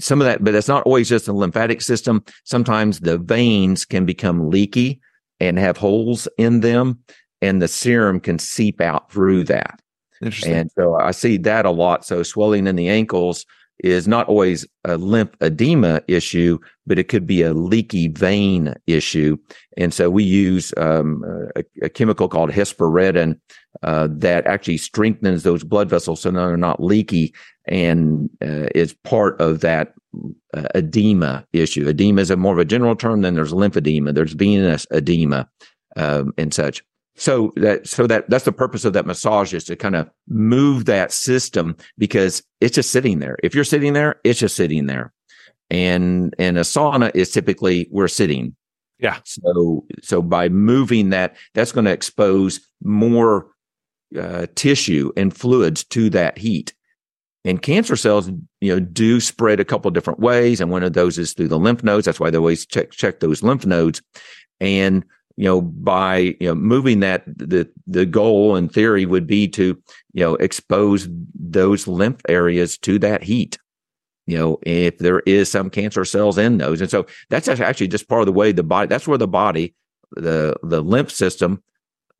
Some 0.00 0.20
of 0.20 0.24
that, 0.24 0.42
but 0.42 0.54
it's 0.54 0.68
not 0.68 0.84
always 0.84 1.08
just 1.08 1.26
the 1.26 1.34
lymphatic 1.34 1.82
system. 1.82 2.24
Sometimes 2.44 3.00
the 3.00 3.18
veins 3.18 3.84
can 3.84 4.06
become 4.06 4.50
leaky 4.50 5.00
and 5.38 5.58
have 5.58 5.76
holes 5.76 6.26
in 6.38 6.60
them 6.60 7.00
and 7.42 7.60
the 7.60 7.68
serum 7.68 8.20
can 8.20 8.38
seep 8.38 8.80
out 8.80 9.12
through 9.12 9.44
that. 9.44 9.82
Interesting. 10.22 10.54
And 10.54 10.70
so 10.78 10.94
I 10.94 11.10
see 11.10 11.36
that 11.38 11.66
a 11.66 11.70
lot. 11.70 12.04
So 12.04 12.22
swelling 12.22 12.66
in 12.66 12.76
the 12.76 12.88
ankles 12.88 13.44
is 13.82 14.06
not 14.06 14.28
always 14.28 14.64
a 14.84 14.96
lymph 14.96 15.34
edema 15.40 16.00
issue, 16.06 16.58
but 16.86 17.00
it 17.00 17.08
could 17.08 17.26
be 17.26 17.42
a 17.42 17.52
leaky 17.52 18.06
vein 18.06 18.72
issue. 18.86 19.36
And 19.76 19.92
so 19.92 20.08
we 20.08 20.22
use 20.22 20.72
um, 20.76 21.24
a, 21.56 21.64
a, 21.82 21.88
chemical 21.88 22.28
called 22.28 22.50
hesperidin 22.50 23.40
uh, 23.82 24.06
that 24.12 24.46
actually 24.46 24.76
strengthens 24.76 25.42
those 25.42 25.64
blood 25.64 25.90
vessels 25.90 26.20
so 26.20 26.30
they're 26.30 26.56
not 26.56 26.80
leaky 26.80 27.34
and 27.66 28.30
uh, 28.40 28.68
is 28.74 28.94
part 29.04 29.40
of 29.40 29.60
that 29.60 29.94
uh, 30.54 30.68
edema 30.76 31.44
issue. 31.52 31.88
Edema 31.88 32.20
is 32.20 32.30
a 32.30 32.36
more 32.36 32.52
of 32.52 32.60
a 32.60 32.64
general 32.64 32.94
term. 32.94 33.22
Then 33.22 33.34
there's 33.34 33.52
lymphedema, 33.52 34.14
there's 34.14 34.34
venous 34.34 34.86
edema 34.92 35.48
um, 35.96 36.32
and 36.38 36.54
such. 36.54 36.84
So 37.16 37.52
that 37.56 37.86
so 37.86 38.06
that 38.06 38.28
that's 38.30 38.44
the 38.44 38.52
purpose 38.52 38.84
of 38.84 38.94
that 38.94 39.06
massage 39.06 39.52
is 39.52 39.64
to 39.64 39.76
kind 39.76 39.96
of 39.96 40.08
move 40.28 40.86
that 40.86 41.12
system 41.12 41.76
because 41.98 42.42
it's 42.60 42.74
just 42.74 42.90
sitting 42.90 43.18
there. 43.18 43.36
If 43.42 43.54
you're 43.54 43.64
sitting 43.64 43.92
there, 43.92 44.16
it's 44.24 44.40
just 44.40 44.56
sitting 44.56 44.86
there. 44.86 45.12
And 45.70 46.34
and 46.38 46.56
a 46.56 46.62
sauna 46.62 47.14
is 47.14 47.30
typically 47.30 47.88
we're 47.90 48.08
sitting. 48.08 48.56
Yeah. 48.98 49.18
So 49.24 49.84
so 50.02 50.22
by 50.22 50.48
moving 50.48 51.10
that, 51.10 51.36
that's 51.54 51.72
going 51.72 51.84
to 51.84 51.92
expose 51.92 52.60
more 52.82 53.48
uh, 54.18 54.46
tissue 54.54 55.12
and 55.16 55.36
fluids 55.36 55.84
to 55.84 56.08
that 56.10 56.38
heat. 56.38 56.74
And 57.44 57.60
cancer 57.60 57.96
cells, 57.96 58.30
you 58.60 58.72
know, 58.72 58.78
do 58.78 59.18
spread 59.18 59.58
a 59.58 59.64
couple 59.64 59.90
different 59.90 60.20
ways, 60.20 60.60
and 60.60 60.70
one 60.70 60.84
of 60.84 60.92
those 60.92 61.18
is 61.18 61.32
through 61.32 61.48
the 61.48 61.58
lymph 61.58 61.82
nodes. 61.82 62.06
That's 62.06 62.20
why 62.20 62.30
they 62.30 62.38
always 62.38 62.64
check 62.64 62.92
check 62.92 63.18
those 63.18 63.42
lymph 63.42 63.66
nodes. 63.66 64.00
And 64.60 65.04
you 65.36 65.44
know, 65.44 65.60
by 65.60 66.36
you 66.40 66.48
know 66.48 66.54
moving 66.54 67.00
that 67.00 67.24
the 67.26 67.68
the 67.86 68.06
goal 68.06 68.56
in 68.56 68.68
theory 68.68 69.06
would 69.06 69.26
be 69.26 69.48
to 69.48 69.80
you 70.12 70.24
know 70.24 70.34
expose 70.36 71.08
those 71.34 71.86
lymph 71.86 72.20
areas 72.28 72.78
to 72.78 72.98
that 72.98 73.22
heat. 73.22 73.58
You 74.26 74.38
know, 74.38 74.58
if 74.62 74.98
there 74.98 75.20
is 75.20 75.50
some 75.50 75.68
cancer 75.70 76.04
cells 76.04 76.38
in 76.38 76.58
those, 76.58 76.80
and 76.80 76.90
so 76.90 77.06
that's 77.28 77.48
actually 77.48 77.88
just 77.88 78.08
part 78.08 78.22
of 78.22 78.26
the 78.26 78.32
way 78.32 78.52
the 78.52 78.62
body. 78.62 78.86
That's 78.88 79.08
where 79.08 79.18
the 79.18 79.28
body, 79.28 79.74
the 80.12 80.54
the 80.62 80.80
lymph 80.82 81.10
system, 81.10 81.62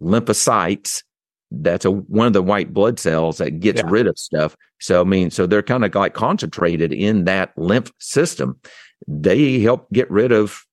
lymphocytes. 0.00 1.02
That's 1.50 1.84
a 1.84 1.90
one 1.90 2.26
of 2.26 2.32
the 2.32 2.42
white 2.42 2.72
blood 2.72 2.98
cells 2.98 3.38
that 3.38 3.60
gets 3.60 3.82
yeah. 3.82 3.88
rid 3.88 4.06
of 4.06 4.18
stuff. 4.18 4.56
So 4.80 5.02
I 5.02 5.04
mean, 5.04 5.30
so 5.30 5.46
they're 5.46 5.62
kind 5.62 5.84
of 5.84 5.94
like 5.94 6.14
concentrated 6.14 6.92
in 6.92 7.24
that 7.24 7.52
lymph 7.56 7.92
system. 7.98 8.58
They 9.06 9.60
help 9.60 9.90
get 9.92 10.10
rid 10.10 10.32
of 10.32 10.64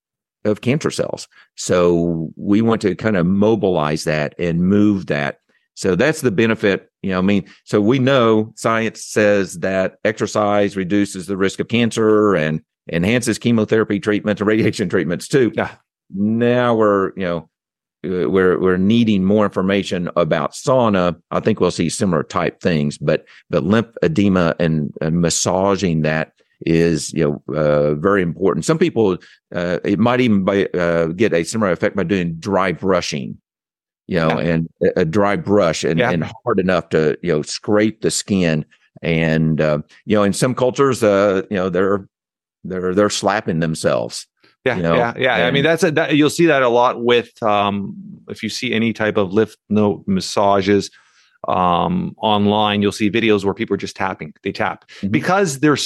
of 0.44 0.60
cancer 0.60 0.90
cells. 0.90 1.28
So 1.56 2.30
we 2.36 2.62
want 2.62 2.80
to 2.82 2.94
kind 2.94 3.16
of 3.16 3.26
mobilize 3.26 4.04
that 4.04 4.34
and 4.38 4.62
move 4.62 5.06
that 5.06 5.40
So 5.80 5.96
that's 5.96 6.20
the 6.20 6.30
benefit. 6.30 6.90
You 7.02 7.12
know, 7.12 7.18
I 7.18 7.22
mean, 7.22 7.48
so 7.64 7.80
we 7.80 7.98
know 7.98 8.52
science 8.54 9.02
says 9.02 9.60
that 9.60 9.96
exercise 10.04 10.76
reduces 10.76 11.26
the 11.26 11.38
risk 11.38 11.58
of 11.58 11.68
cancer 11.68 12.34
and 12.34 12.60
enhances 12.92 13.38
chemotherapy 13.38 13.98
treatments 13.98 14.42
and 14.42 14.48
radiation 14.48 14.90
treatments 14.90 15.26
too. 15.26 15.52
Yeah. 15.54 15.72
Now 16.10 16.74
we're, 16.74 17.12
you 17.16 17.24
know, 17.24 17.48
uh, 18.04 18.28
we're 18.28 18.58
we're 18.58 18.76
needing 18.76 19.24
more 19.24 19.46
information 19.46 20.10
about 20.16 20.52
sauna. 20.52 21.18
I 21.30 21.40
think 21.40 21.60
we'll 21.60 21.70
see 21.70 21.88
similar 21.88 22.24
type 22.24 22.60
things, 22.60 22.98
but 22.98 23.24
but 23.48 23.62
lymphedema 23.64 24.56
and, 24.58 24.92
and 25.00 25.22
massaging 25.22 26.02
that 26.02 26.32
is 26.66 27.12
you 27.12 27.42
know 27.48 27.54
uh, 27.54 27.94
very 27.94 28.22
important. 28.22 28.64
Some 28.64 28.78
people 28.78 29.18
uh, 29.54 29.78
it 29.84 29.98
might 29.98 30.20
even 30.20 30.44
by, 30.44 30.66
uh, 30.66 31.06
get 31.06 31.32
a 31.32 31.44
similar 31.44 31.72
effect 31.72 31.96
by 31.96 32.04
doing 32.04 32.34
dry 32.34 32.72
brushing, 32.72 33.38
you 34.06 34.16
know, 34.16 34.40
yeah. 34.40 34.48
and 34.48 34.68
a 34.96 35.04
dry 35.04 35.36
brush 35.36 35.84
and, 35.84 35.98
yeah. 35.98 36.10
and 36.10 36.24
hard 36.44 36.60
enough 36.60 36.88
to 36.90 37.18
you 37.22 37.32
know 37.32 37.42
scrape 37.42 38.02
the 38.02 38.10
skin. 38.10 38.64
And 39.02 39.60
uh, 39.60 39.78
you 40.04 40.16
know, 40.16 40.24
in 40.24 40.32
some 40.32 40.54
cultures, 40.54 41.02
uh, 41.02 41.42
you 41.50 41.56
know, 41.56 41.70
they're 41.70 42.08
they're 42.64 42.94
they're 42.94 43.10
slapping 43.10 43.60
themselves. 43.60 44.26
Yeah, 44.64 44.76
you 44.76 44.82
know? 44.82 44.94
yeah, 44.94 45.14
yeah. 45.16 45.36
And, 45.36 45.44
I 45.44 45.50
mean, 45.52 45.62
that's 45.62 45.82
a, 45.82 45.90
that, 45.92 46.16
you'll 46.16 46.28
see 46.28 46.46
that 46.46 46.62
a 46.62 46.68
lot 46.68 47.02
with 47.02 47.42
um, 47.42 47.96
if 48.28 48.42
you 48.42 48.50
see 48.50 48.74
any 48.74 48.92
type 48.92 49.16
of 49.16 49.32
lymph 49.32 49.54
node 49.70 50.06
massages 50.06 50.90
um, 51.48 52.14
online, 52.18 52.82
you'll 52.82 52.92
see 52.92 53.10
videos 53.10 53.44
where 53.44 53.54
people 53.54 53.74
are 53.74 53.78
just 53.78 53.96
tapping. 53.96 54.34
They 54.42 54.52
tap 54.52 54.88
mm-hmm. 54.88 55.08
because 55.08 55.60
they're 55.60 55.78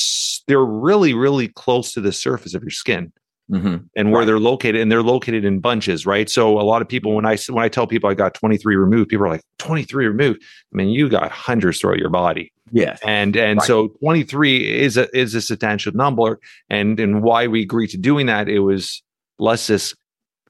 they're 0.46 0.64
really 0.64 1.14
really 1.14 1.48
close 1.48 1.92
to 1.92 2.00
the 2.00 2.12
surface 2.12 2.54
of 2.54 2.62
your 2.62 2.70
skin. 2.70 3.12
Mm-hmm. 3.50 3.76
And 3.94 4.10
where 4.10 4.20
right. 4.20 4.24
they're 4.24 4.38
located, 4.38 4.80
and 4.80 4.90
they're 4.90 5.02
located 5.02 5.44
in 5.44 5.60
bunches, 5.60 6.06
right? 6.06 6.30
So 6.30 6.58
a 6.58 6.64
lot 6.64 6.80
of 6.80 6.88
people, 6.88 7.14
when 7.14 7.26
I 7.26 7.36
when 7.50 7.62
I 7.62 7.68
tell 7.68 7.86
people 7.86 8.08
I 8.08 8.14
got 8.14 8.32
23 8.32 8.74
removed, 8.74 9.10
people 9.10 9.26
are 9.26 9.28
like, 9.28 9.42
23 9.58 10.06
removed. 10.06 10.42
I 10.72 10.76
mean, 10.76 10.88
you 10.88 11.10
got 11.10 11.30
hundreds 11.30 11.78
throughout 11.78 11.98
your 11.98 12.08
body. 12.08 12.54
Yes. 12.72 13.00
And 13.04 13.36
and 13.36 13.58
right. 13.58 13.66
so 13.66 13.88
23 14.00 14.80
is 14.80 14.96
a 14.96 15.14
is 15.14 15.34
a 15.34 15.42
substantial 15.42 15.92
number. 15.92 16.40
And 16.70 16.98
and 16.98 17.22
why 17.22 17.46
we 17.46 17.62
agreed 17.62 17.88
to 17.88 17.98
doing 17.98 18.26
that, 18.26 18.48
it 18.48 18.60
was 18.60 19.02
let's 19.38 19.66
just 19.66 19.94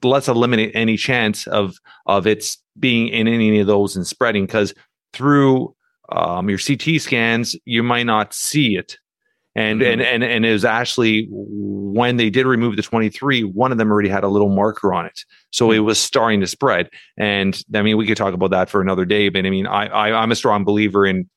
let's 0.04 0.28
eliminate 0.28 0.70
any 0.74 0.96
chance 0.96 1.46
of 1.46 1.76
of 2.06 2.26
its 2.26 2.58
being 2.78 3.08
in 3.08 3.26
any 3.26 3.60
of 3.60 3.66
those 3.66 3.96
and 3.96 4.06
spreading 4.06 4.46
because 4.46 4.74
through 5.14 5.74
um, 6.10 6.48
your 6.48 6.58
CT 6.58 7.00
scans, 7.00 7.56
you 7.64 7.82
might 7.82 8.04
not 8.04 8.34
see 8.34 8.76
it. 8.76 8.98
And, 9.56 9.80
mm-hmm. 9.80 10.00
and 10.00 10.02
and 10.02 10.24
and 10.24 10.44
it 10.44 10.52
was 10.52 10.64
actually 10.64 11.28
when 11.30 12.16
they 12.16 12.28
did 12.28 12.44
remove 12.44 12.74
the 12.74 12.82
23, 12.82 13.44
one 13.44 13.70
of 13.70 13.78
them 13.78 13.90
already 13.90 14.08
had 14.08 14.24
a 14.24 14.28
little 14.28 14.48
marker 14.48 14.92
on 14.92 15.06
it. 15.06 15.20
So 15.50 15.68
mm-hmm. 15.68 15.76
it 15.76 15.80
was 15.80 16.00
starting 16.00 16.40
to 16.40 16.48
spread. 16.48 16.90
And 17.16 17.62
I 17.72 17.82
mean, 17.82 17.96
we 17.96 18.06
could 18.06 18.16
talk 18.16 18.34
about 18.34 18.50
that 18.50 18.68
for 18.68 18.80
another 18.80 19.04
day, 19.04 19.28
but 19.28 19.46
I 19.46 19.50
mean, 19.50 19.68
I, 19.68 19.86
I 19.86 20.22
I'm 20.22 20.32
a 20.32 20.36
strong 20.36 20.64
believer 20.64 21.06
in 21.06 21.30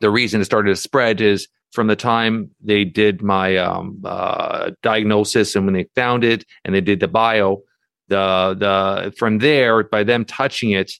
the 0.00 0.10
reason 0.10 0.40
it 0.40 0.46
started 0.46 0.70
to 0.70 0.76
spread 0.76 1.20
is 1.20 1.46
from 1.70 1.86
the 1.86 1.96
time 1.96 2.50
they 2.60 2.84
did 2.84 3.22
my 3.22 3.56
um, 3.56 4.00
uh, 4.04 4.72
diagnosis 4.82 5.54
and 5.54 5.64
when 5.64 5.74
they 5.74 5.86
found 5.94 6.24
it 6.24 6.44
and 6.64 6.74
they 6.74 6.80
did 6.80 6.98
the 6.98 7.08
bio, 7.08 7.62
the 8.08 8.56
the 8.58 9.14
from 9.16 9.38
there 9.38 9.84
by 9.84 10.02
them 10.02 10.24
touching 10.24 10.72
it 10.72 10.92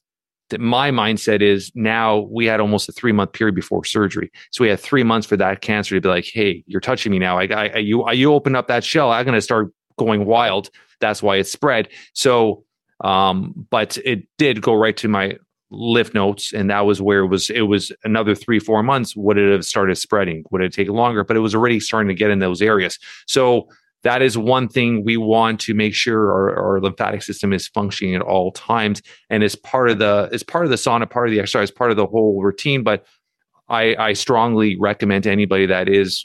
that 0.51 0.61
my 0.61 0.91
mindset 0.91 1.41
is 1.41 1.73
now 1.75 2.21
we 2.31 2.47
had 2.47 2.61
almost 2.61 2.89
a 2.89 2.93
three 2.93 3.13
month 3.13 3.33
period 3.33 3.55
before 3.55 3.85
surgery. 3.85 4.31
So 4.51 4.63
we 4.63 4.71
had 4.71 4.81
three 4.81 5.03
months 5.03 5.27
for 5.27 5.37
that 5.37 5.61
cancer 5.61 5.95
to 5.95 6.01
be 6.01 6.09
like, 6.09 6.27
hey, 6.27 6.63
you're 6.67 6.81
touching 6.81 7.13
me 7.13 7.19
now. 7.19 7.39
I, 7.39 7.45
I 7.47 7.77
you 7.79 8.03
I, 8.03 8.13
you 8.13 8.33
open 8.33 8.55
up 8.55 8.69
that 8.69 8.85
shell, 8.85 9.11
I'm 9.11 9.25
going 9.25 9.35
to 9.35 9.41
start 9.41 9.73
going 9.99 10.27
wild. 10.27 10.71
That's 11.01 11.23
why 11.23 11.37
it 11.37 11.47
spread. 11.47 11.89
So, 12.13 12.65
um, 13.03 13.67
but 13.71 13.97
it 14.05 14.27
did 14.39 14.63
go 14.63 14.75
right 14.75 14.97
to 14.99 15.09
my 15.09 15.39
lymph 15.71 16.15
nodes, 16.15 16.53
and 16.53 16.71
that 16.71 16.87
was 16.87 17.01
where 17.03 17.21
it 17.21 17.29
was. 17.29 17.51
It 17.51 17.63
was 17.63 17.91
another 18.05 18.35
three 18.35 18.59
four 18.59 18.83
months. 18.83 19.17
Would 19.17 19.39
it 19.39 19.51
have 19.51 19.65
started 19.65 19.97
spreading? 19.97 20.45
Would 20.51 20.61
it 20.61 20.73
take 20.73 20.89
longer? 20.89 21.25
But 21.25 21.37
it 21.37 21.41
was 21.41 21.55
already 21.55 21.81
starting 21.81 22.09
to 22.09 22.15
get 22.15 22.31
in 22.31 22.39
those 22.39 22.63
areas. 22.63 22.99
So 23.27 23.69
that 24.05 24.23
is 24.23 24.39
one 24.39 24.69
thing 24.69 25.05
we 25.05 25.17
want 25.17 25.61
to 25.61 25.75
make 25.75 25.95
sure 25.95 26.31
our, 26.31 26.57
our, 26.57 26.81
lymphatic 26.81 27.23
system 27.23 27.53
is 27.53 27.69
functioning 27.69 28.15
at 28.15 28.23
all 28.23 28.53
times 28.53 29.03
and 29.31 29.43
is 29.43 29.57
part 29.57 29.91
of 29.91 29.99
the 29.99 30.29
is 30.33 30.43
part 30.43 30.65
of 30.65 30.71
the 30.71 30.77
sauna 30.77 31.09
part 31.09 31.27
of 31.27 31.33
the 31.33 31.41
exercise 31.41 31.71
part 31.71 31.91
of 31.91 31.97
the 31.97 32.07
whole 32.07 32.41
routine. 32.43 32.83
But 32.83 33.07
i 33.69 33.97
i 33.97 34.13
strongly 34.13 34.77
recommend 34.79 35.25
to 35.25 35.31
anybody 35.31 35.67
that 35.67 35.89
is 35.89 36.25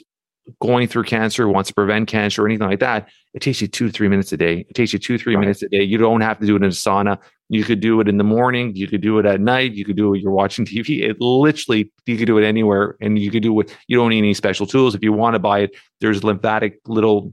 going 0.60 0.88
through 0.88 1.04
cancer 1.04 1.48
wants 1.48 1.68
to 1.68 1.74
prevent 1.74 2.08
cancer 2.08 2.42
or 2.42 2.46
anything 2.46 2.68
like 2.68 2.80
that 2.80 3.08
it 3.32 3.42
takes 3.42 3.60
you 3.60 3.68
two 3.68 3.86
to 3.86 3.92
three 3.92 4.08
minutes 4.08 4.32
a 4.32 4.36
day. 4.36 4.66
It 4.68 4.74
takes 4.74 4.92
you 4.92 4.98
two 4.98 5.16
three 5.16 5.34
right. 5.34 5.40
minutes 5.40 5.62
a 5.62 5.68
day. 5.68 5.82
You 5.82 5.98
don't 5.98 6.20
have 6.20 6.40
to 6.40 6.46
do 6.46 6.56
it 6.56 6.62
in 6.62 6.64
a 6.64 6.68
sauna. 6.68 7.18
You 7.48 7.64
could 7.64 7.80
do 7.80 8.00
it 8.00 8.08
in 8.08 8.18
the 8.18 8.24
morning. 8.24 8.74
You 8.74 8.88
could 8.88 9.00
do 9.00 9.18
it 9.18 9.26
at 9.26 9.40
night. 9.40 9.72
You 9.72 9.84
could 9.84 9.96
do 9.96 10.14
it 10.14 10.20
you're 10.20 10.32
watching 10.32 10.64
tv 10.64 11.02
it 11.02 11.20
literally 11.20 11.92
you 12.06 12.16
could 12.16 12.26
do 12.26 12.38
it 12.38 12.44
anywhere 12.44 12.96
and 13.00 13.18
you 13.18 13.30
could 13.30 13.42
do 13.42 13.58
it 13.60 13.74
you 13.86 13.96
don't 13.96 14.10
need 14.10 14.18
any 14.18 14.34
special 14.34 14.66
tools. 14.66 14.94
If 14.94 15.02
you 15.02 15.12
want 15.12 15.34
to 15.34 15.38
buy 15.38 15.60
it 15.60 15.76
there's 16.00 16.24
lymphatic 16.24 16.80
little 16.86 17.32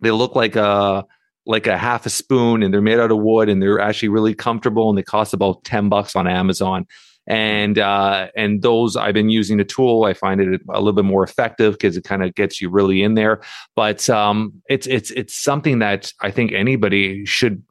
they 0.00 0.10
look 0.10 0.34
like 0.34 0.56
a 0.56 1.04
like 1.46 1.66
a 1.66 1.78
half 1.78 2.06
a 2.06 2.10
spoon 2.10 2.62
and 2.62 2.74
they're 2.74 2.82
made 2.82 2.98
out 2.98 3.12
of 3.12 3.18
wood 3.18 3.48
and 3.48 3.62
they're 3.62 3.80
actually 3.80 4.08
really 4.08 4.34
comfortable 4.34 4.88
and 4.88 4.98
they 4.98 5.02
cost 5.02 5.32
about 5.32 5.62
10 5.64 5.88
bucks 5.88 6.16
on 6.16 6.26
Amazon. 6.26 6.86
And 7.28 7.78
uh, 7.78 8.28
and 8.36 8.62
those 8.62 8.96
I've 8.96 9.14
been 9.14 9.30
using 9.30 9.56
the 9.56 9.64
tool. 9.64 10.04
I 10.04 10.14
find 10.14 10.40
it 10.40 10.60
a 10.72 10.78
little 10.78 10.92
bit 10.92 11.04
more 11.04 11.24
effective 11.24 11.74
because 11.74 11.96
it 11.96 12.04
kind 12.04 12.22
of 12.22 12.34
gets 12.36 12.60
you 12.60 12.70
really 12.70 13.02
in 13.02 13.14
there. 13.14 13.40
But 13.74 14.08
um, 14.08 14.62
it's 14.68 14.86
it's 14.86 15.10
it's 15.10 15.34
something 15.34 15.80
that 15.80 16.12
I 16.20 16.30
think 16.30 16.52
anybody 16.52 17.26
should 17.26 17.64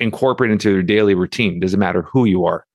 incorporate 0.00 0.50
into 0.50 0.72
their 0.72 0.82
daily 0.82 1.14
routine. 1.14 1.60
Doesn't 1.60 1.78
matter 1.78 2.02
who 2.02 2.24
you 2.24 2.46
are. 2.46 2.66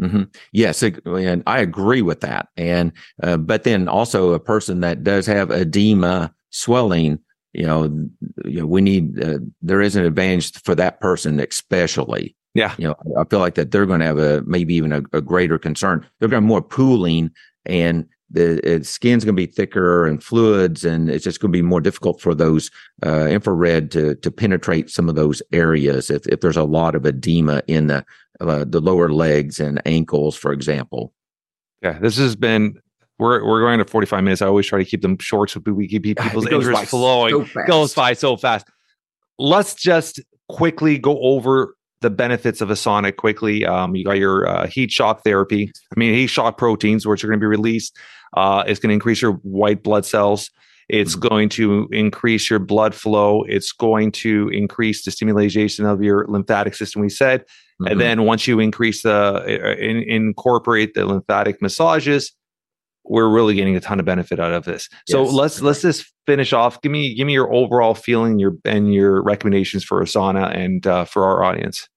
Mm-hmm. 0.00 0.22
Yes, 0.52 0.82
and 0.82 1.42
I 1.48 1.58
agree 1.58 2.02
with 2.02 2.20
that. 2.20 2.50
And 2.56 2.92
uh, 3.20 3.36
but 3.36 3.64
then 3.64 3.88
also 3.88 4.32
a 4.32 4.38
person 4.38 4.80
that 4.80 5.02
does 5.02 5.26
have 5.26 5.50
edema, 5.50 6.32
swelling, 6.50 7.18
you 7.52 7.66
know, 7.66 7.84
you 8.44 8.60
know, 8.60 8.66
we 8.66 8.80
need, 8.80 9.22
uh, 9.22 9.38
there 9.62 9.80
is 9.80 9.96
an 9.96 10.04
advantage 10.04 10.60
for 10.62 10.74
that 10.74 11.00
person, 11.00 11.40
especially. 11.40 12.36
Yeah. 12.54 12.74
You 12.78 12.88
know, 12.88 12.96
I 13.18 13.24
feel 13.24 13.38
like 13.38 13.54
that 13.54 13.70
they're 13.70 13.86
going 13.86 14.00
to 14.00 14.06
have 14.06 14.18
a, 14.18 14.42
maybe 14.42 14.74
even 14.74 14.92
a, 14.92 15.02
a 15.12 15.20
greater 15.20 15.58
concern. 15.58 16.06
They're 16.18 16.28
going 16.28 16.42
to 16.42 16.44
have 16.44 16.48
more 16.48 16.62
pooling 16.62 17.30
and 17.66 18.06
the 18.30 18.76
uh, 18.76 18.82
skin's 18.82 19.24
going 19.24 19.34
to 19.34 19.46
be 19.46 19.50
thicker 19.50 20.06
and 20.06 20.22
fluids, 20.22 20.84
and 20.84 21.10
it's 21.10 21.24
just 21.24 21.40
going 21.40 21.52
to 21.52 21.58
be 21.58 21.62
more 21.62 21.80
difficult 21.80 22.20
for 22.20 22.34
those 22.34 22.70
uh, 23.04 23.26
infrared 23.26 23.90
to 23.92 24.14
to 24.16 24.30
penetrate 24.30 24.90
some 24.90 25.08
of 25.08 25.16
those 25.16 25.42
areas 25.52 26.10
if 26.10 26.26
if 26.28 26.40
there's 26.40 26.56
a 26.56 26.64
lot 26.64 26.94
of 26.94 27.04
edema 27.04 27.62
in 27.66 27.88
the 27.88 28.04
uh, 28.40 28.64
the 28.66 28.80
lower 28.80 29.12
legs 29.12 29.58
and 29.58 29.82
ankles, 29.84 30.36
for 30.36 30.52
example. 30.52 31.12
Yeah, 31.82 31.98
this 31.98 32.18
has 32.18 32.36
been 32.36 32.78
we're 33.20 33.46
we're 33.46 33.60
going 33.60 33.78
to 33.78 33.84
45 33.84 34.24
minutes. 34.24 34.42
I 34.42 34.46
always 34.46 34.66
try 34.66 34.78
to 34.78 34.84
keep 34.84 35.02
them 35.02 35.18
short 35.18 35.50
so 35.50 35.60
we 35.66 35.86
keep 35.86 36.02
people's 36.02 36.46
interest 36.46 36.86
flowing. 36.86 37.46
So 37.46 37.62
goes 37.66 37.94
by 37.94 38.14
so 38.14 38.36
fast. 38.36 38.66
Let's 39.38 39.74
just 39.74 40.20
quickly 40.48 40.98
go 40.98 41.18
over 41.20 41.74
the 42.00 42.10
benefits 42.10 42.60
of 42.60 42.70
a 42.70 42.76
sonic 42.76 43.16
quickly. 43.18 43.64
Um, 43.64 43.94
you 43.94 44.04
got 44.04 44.18
your 44.18 44.48
uh, 44.48 44.66
heat 44.66 44.90
shock 44.90 45.22
therapy. 45.22 45.70
I 45.94 46.00
mean, 46.00 46.14
heat 46.14 46.28
shock 46.28 46.56
proteins, 46.56 47.06
which 47.06 47.22
are 47.22 47.28
going 47.28 47.38
to 47.38 47.42
be 47.42 47.46
released. 47.46 47.96
Uh, 48.36 48.64
it's 48.66 48.80
going 48.80 48.88
to 48.88 48.94
increase 48.94 49.20
your 49.20 49.32
white 49.42 49.82
blood 49.82 50.06
cells. 50.06 50.50
It's 50.88 51.14
mm-hmm. 51.14 51.28
going 51.28 51.48
to 51.50 51.88
increase 51.92 52.50
your 52.50 52.58
blood 52.58 52.94
flow. 52.94 53.44
It's 53.44 53.70
going 53.70 54.12
to 54.12 54.48
increase 54.52 55.04
the 55.04 55.10
stimulation 55.10 55.86
of 55.86 56.02
your 56.02 56.26
lymphatic 56.26 56.74
system. 56.74 57.02
We 57.02 57.10
said, 57.10 57.42
mm-hmm. 57.42 57.86
and 57.86 58.00
then 58.00 58.24
once 58.24 58.46
you 58.46 58.60
increase 58.60 59.02
the 59.02 59.14
uh, 59.14 59.74
in, 59.76 59.98
incorporate 59.98 60.94
the 60.94 61.04
lymphatic 61.04 61.62
massages, 61.62 62.32
we're 63.10 63.28
really 63.28 63.54
getting 63.54 63.76
a 63.76 63.80
ton 63.80 63.98
of 63.98 64.06
benefit 64.06 64.38
out 64.38 64.52
of 64.52 64.64
this. 64.64 64.88
So 65.08 65.24
yes. 65.24 65.32
let's 65.32 65.60
let's 65.60 65.82
just 65.82 66.10
finish 66.26 66.52
off. 66.52 66.80
Give 66.80 66.92
me 66.92 67.12
give 67.14 67.26
me 67.26 67.32
your 67.32 67.52
overall 67.52 67.94
feeling, 67.94 68.38
your 68.38 68.56
and 68.64 68.94
your 68.94 69.20
recommendations 69.22 69.82
for 69.82 70.00
a 70.00 70.04
sauna 70.04 70.56
and 70.56 70.86
uh, 70.86 71.04
for 71.04 71.24
our 71.24 71.42
audience. 71.42 71.88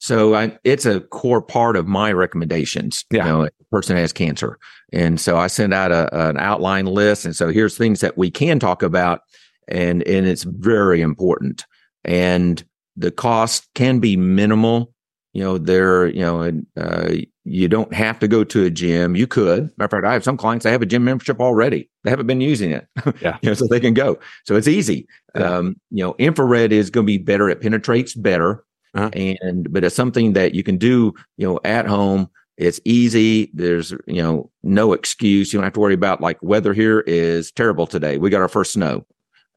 So 0.00 0.34
I, 0.34 0.58
it's 0.64 0.84
a 0.84 1.00
core 1.00 1.42
part 1.42 1.76
of 1.76 1.86
my 1.86 2.12
recommendations. 2.12 3.04
Yeah. 3.10 3.24
You 3.24 3.32
know, 3.32 3.44
a 3.44 3.50
person 3.70 3.96
has 3.96 4.12
cancer, 4.12 4.58
and 4.92 5.20
so 5.20 5.36
I 5.38 5.46
send 5.46 5.72
out 5.72 5.92
a, 5.92 6.28
an 6.28 6.38
outline 6.38 6.86
list, 6.86 7.24
and 7.24 7.36
so 7.36 7.48
here's 7.48 7.78
things 7.78 8.00
that 8.00 8.18
we 8.18 8.28
can 8.28 8.58
talk 8.58 8.82
about, 8.82 9.20
and 9.68 10.02
and 10.08 10.26
it's 10.26 10.42
very 10.42 11.00
important, 11.00 11.64
and 12.04 12.64
the 12.96 13.12
cost 13.12 13.68
can 13.76 14.00
be 14.00 14.16
minimal. 14.16 14.92
You 15.34 15.44
know, 15.44 15.58
there, 15.58 16.08
you 16.08 16.20
know, 16.20 16.62
uh, 16.76 17.14
you 17.48 17.66
don't 17.68 17.92
have 17.94 18.18
to 18.18 18.28
go 18.28 18.44
to 18.44 18.64
a 18.64 18.70
gym. 18.70 19.16
You 19.16 19.26
could. 19.26 19.70
Matter 19.78 19.84
of 19.84 19.90
fact, 19.90 20.06
I 20.06 20.12
have 20.12 20.24
some 20.24 20.36
clients 20.36 20.64
that 20.64 20.70
have 20.70 20.82
a 20.82 20.86
gym 20.86 21.04
membership 21.04 21.40
already. 21.40 21.88
They 22.04 22.10
haven't 22.10 22.26
been 22.26 22.40
using 22.40 22.70
it. 22.70 22.86
Yeah. 23.20 23.38
you 23.42 23.50
know, 23.50 23.54
so 23.54 23.66
they 23.66 23.80
can 23.80 23.94
go. 23.94 24.18
So 24.44 24.54
it's 24.54 24.68
easy. 24.68 25.08
Yeah. 25.34 25.56
Um, 25.56 25.80
you 25.90 26.04
know, 26.04 26.14
infrared 26.18 26.72
is 26.72 26.90
going 26.90 27.04
to 27.04 27.10
be 27.10 27.18
better. 27.18 27.48
It 27.48 27.60
penetrates 27.60 28.14
better. 28.14 28.64
Uh-huh. 28.94 29.10
And, 29.14 29.72
but 29.72 29.82
it's 29.82 29.96
something 29.96 30.34
that 30.34 30.54
you 30.54 30.62
can 30.62 30.76
do, 30.76 31.14
you 31.36 31.48
know, 31.48 31.58
at 31.64 31.86
home. 31.86 32.30
It's 32.58 32.80
easy. 32.84 33.50
There's, 33.54 33.92
you 34.06 34.22
know, 34.22 34.50
no 34.62 34.92
excuse. 34.92 35.52
You 35.52 35.58
don't 35.58 35.64
have 35.64 35.72
to 35.72 35.80
worry 35.80 35.94
about 35.94 36.20
like 36.20 36.42
weather 36.42 36.74
here 36.74 37.00
is 37.00 37.50
terrible 37.50 37.86
today. 37.86 38.18
We 38.18 38.30
got 38.30 38.42
our 38.42 38.48
first 38.48 38.74
snow. 38.74 39.06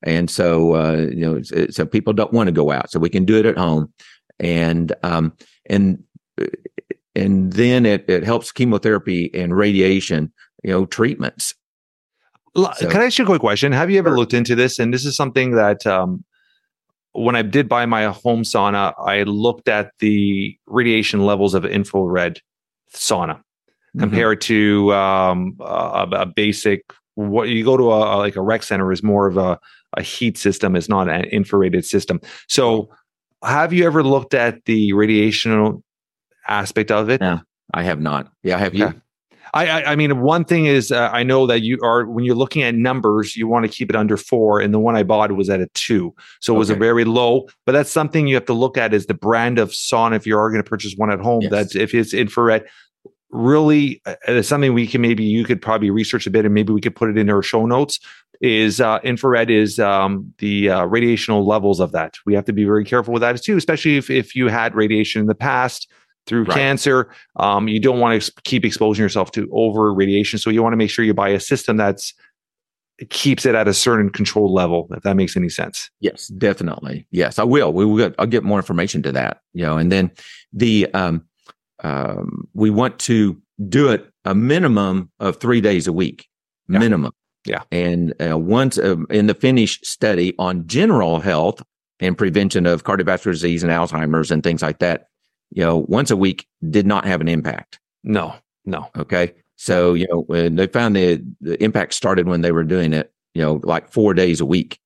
And 0.04 0.30
so, 0.30 0.76
uh, 0.76 1.08
you 1.12 1.22
know, 1.22 1.68
so 1.70 1.86
people 1.86 2.14
don't 2.14 2.34
want 2.34 2.48
to 2.48 2.52
go 2.54 2.72
out. 2.72 2.89
So 2.89 3.00
we 3.00 3.10
can 3.10 3.26
do 3.26 3.38
it 3.38 3.46
at 3.46 3.58
home. 3.58 3.94
And, 4.39 4.94
um, 5.04 5.34
and 5.68 6.04
and 7.16 7.53
then 7.53 7.86
it, 7.86 8.05
it 8.09 8.24
helps 8.24 8.51
chemotherapy 8.51 9.30
and 9.34 9.55
radiation, 9.55 10.32
you 10.64 10.72
know, 10.72 10.86
treatments. 10.86 11.53
So, 12.55 12.89
Can 12.89 13.01
I 13.01 13.05
ask 13.05 13.18
you 13.18 13.24
a 13.24 13.28
quick 13.28 13.39
question? 13.39 13.72
Have 13.72 13.89
you 13.89 13.97
ever 13.97 14.18
looked 14.18 14.34
into 14.34 14.55
this? 14.55 14.78
And 14.80 14.93
this 14.93 15.05
is 15.05 15.16
something 15.16 15.51
that 15.51 15.88
um, 15.88 16.24
when 17.14 17.36
I 17.36 17.41
did 17.41 17.70
buy 17.70 17.86
my 17.86 18.05
home 18.05 18.43
sauna, 18.43 18.93
I 19.05 19.24
looked 19.24 19.68
at 19.70 19.91
the 19.99 20.57
radiation 20.68 21.26
levels 21.26 21.53
of 21.53 21.66
infrared 21.66 22.41
sauna 22.93 23.36
mm-hmm. 23.36 23.99
compared 23.99 24.41
to 24.41 24.93
um, 24.93 25.55
a, 25.62 26.07
a, 26.12 26.26
basic. 26.26 26.93
What 27.16 27.49
you 27.49 27.64
go 27.64 27.78
to 27.78 27.91
a, 27.91 28.18
like 28.18 28.36
a 28.36 28.41
rec 28.41 28.64
center 28.64 28.91
is 28.91 29.01
more 29.01 29.28
of 29.28 29.38
a, 29.38 29.57
a 29.95 30.01
heat 30.01 30.38
system, 30.38 30.76
is 30.76 30.89
not 30.89 31.09
an 31.09 31.26
infrared 31.26 31.86
system. 31.86 32.20
So, 32.47 32.89
have 33.43 33.74
you 33.74 33.86
ever 33.86 34.03
looked 34.03 34.34
at 34.34 34.66
the 34.66 34.93
radiation 34.93 35.82
aspect 36.52 36.91
of 36.91 37.10
it? 37.10 37.22
Yeah, 37.22 37.39
I 37.74 37.84
have 37.84 37.99
not. 37.99 38.32
Yeah, 38.43 38.58
I 38.58 38.60
have 38.60 38.76
you? 38.76 39.02
I, 39.54 39.68
I, 39.68 39.91
I 39.91 39.95
mean, 39.95 40.22
one 40.22 40.45
thing 40.45 40.66
is, 40.66 40.91
uh, 40.91 41.10
I 41.12 41.24
know 41.24 41.45
that 41.47 41.62
you 41.62 41.78
are 41.84 42.06
when 42.06 42.24
you're 42.24 42.36
looking 42.36 42.64
at 42.64 42.76
numbers, 42.76 43.36
you 43.36 43.47
want 43.47 43.66
to 43.66 43.72
keep 43.72 43.89
it 43.89 43.95
under 43.95 44.18
four, 44.18 44.62
and 44.62 44.74
the 44.74 44.80
one 44.80 44.95
I 44.95 45.04
bought 45.04 45.32
was 45.34 45.49
at 45.49 45.60
a 45.60 45.68
two, 45.74 46.14
so 46.39 46.56
it 46.56 46.58
was 46.58 46.70
a 46.70 46.76
very 46.76 47.04
low. 47.04 47.47
But 47.66 47.74
that's 47.74 47.91
something 47.91 48.28
you 48.28 48.36
have 48.36 48.45
to 48.45 48.54
look 48.54 48.78
at 48.78 48.93
is 48.93 49.08
the 49.08 49.14
brand 49.14 49.60
of 49.60 49.72
sauna. 49.72 50.16
If 50.16 50.26
you 50.26 50.38
are 50.38 50.49
going 50.49 50.64
to 50.64 50.70
purchase 50.70 50.93
one 50.95 51.12
at 51.12 51.20
home, 51.20 51.41
yes. 51.41 51.52
that's 51.52 51.76
if 51.76 51.93
it's 51.93 52.14
infrared. 52.14 52.66
Really, 53.34 54.02
uh, 54.06 54.16
it's 54.28 54.49
something 54.49 54.74
we 54.74 54.88
can 54.88 55.02
maybe 55.02 55.24
you 55.24 55.45
could 55.45 55.62
probably 55.62 55.89
research 55.89 56.28
a 56.28 56.30
bit, 56.30 56.45
and 56.45 56.54
maybe 56.54 56.74
we 56.74 56.82
could 56.82 56.95
put 56.95 57.10
it 57.10 57.18
in 57.18 57.30
our 57.30 57.41
show 57.41 57.66
notes. 57.66 57.99
Is 58.41 58.82
uh, 58.82 58.99
infrared 59.04 59.52
is 59.52 59.80
um, 59.80 60.34
the 60.39 60.70
uh, 60.70 60.86
radiational 60.88 61.45
levels 61.45 61.80
of 61.80 61.91
that? 61.91 62.18
We 62.26 62.34
have 62.34 62.45
to 62.45 62.54
be 62.54 62.66
very 62.66 62.84
careful 62.84 63.14
with 63.14 63.22
that 63.22 63.41
too, 63.41 63.58
especially 63.58 63.97
if 63.97 64.10
if 64.10 64.36
you 64.36 64.47
had 64.47 64.76
radiation 64.76 65.22
in 65.22 65.28
the 65.28 65.36
past 65.36 65.88
through 66.28 66.44
right. 66.44 66.58
cancer. 66.58 67.14
Um, 67.38 67.68
you 67.68 67.80
don't 67.80 68.00
want 68.00 68.22
to 68.22 68.32
keep 68.44 68.66
exposing 68.66 69.04
yourself 69.04 69.32
to 69.32 69.50
over 69.52 69.94
radiation. 69.94 70.40
So 70.40 70.50
you 70.50 70.62
want 70.62 70.74
to 70.74 70.78
make 70.78 70.90
sure 70.90 71.04
you 71.04 71.14
buy 71.14 71.30
a 71.30 71.40
system 71.40 71.78
that's 71.78 72.14
keeps 73.10 73.46
it 73.46 73.56
at 73.56 73.68
a 73.68 73.74
certain 73.74 74.10
control 74.10 74.54
level, 74.54 74.88
if 74.92 75.02
that 75.04 75.16
makes 75.16 75.36
any 75.36 75.50
sense. 75.50 75.90
Yes, 76.02 76.28
definitely. 76.28 77.08
Yes, 77.12 77.40
I 77.40 77.44
will. 77.44 77.74
We 77.74 77.86
will. 77.86 78.14
I'll 78.20 78.28
get 78.28 78.44
more 78.44 78.60
information 78.60 79.02
to 79.04 79.12
that. 79.14 79.42
You 79.54 79.64
know, 79.64 79.78
and 79.78 79.92
then 79.92 80.12
the 80.54 80.88
um, 80.94 81.26
um, 81.84 82.48
we 82.54 82.70
want 82.70 83.00
to 83.00 83.42
do 83.70 83.90
it 83.90 84.08
a 84.26 84.36
minimum 84.36 85.12
of 85.20 85.38
three 85.38 85.62
days 85.62 85.88
a 85.88 85.94
week, 85.94 86.28
yeah. 86.70 86.80
minimum. 86.80 87.12
Yeah. 87.46 87.64
And 87.72 88.14
uh, 88.22 88.38
once 88.38 88.78
uh, 88.78 88.98
in 89.10 89.28
the 89.28 89.34
Finnish 89.34 89.80
study 89.84 90.36
on 90.38 90.68
general 90.68 91.20
health 91.20 91.64
and 92.00 92.18
prevention 92.18 92.68
of 92.68 92.84
cardiovascular 92.84 93.32
disease 93.32 93.64
and 93.64 93.72
Alzheimer's 93.72 94.30
and 94.32 94.44
things 94.44 94.62
like 94.62 94.80
that, 94.80 95.08
you 95.52 95.64
know, 95.64 95.86
once 95.88 96.10
a 96.12 96.18
week 96.18 96.47
did 96.70 96.88
not 96.88 97.06
have 97.06 97.22
an 97.22 97.28
impact. 97.28 97.80
No, 98.04 98.34
no. 98.66 98.89
Okay. 98.97 99.34
So, 99.58 99.93
you 99.93 100.08
know, 100.10 100.22
when 100.22 100.56
they 100.56 100.68
found 100.68 100.95
the, 100.95 101.24
the 101.39 101.62
impact 101.64 101.93
started 101.93 102.28
when 102.28 102.41
they 102.41 102.52
were 102.52 102.64
doing 102.64 102.93
it, 102.93 103.14
you 103.34 103.41
know, 103.41 103.62
like 103.64 103.91
four 103.91 104.14
days 104.14 104.41
a 104.41 104.45
week. 104.45 104.80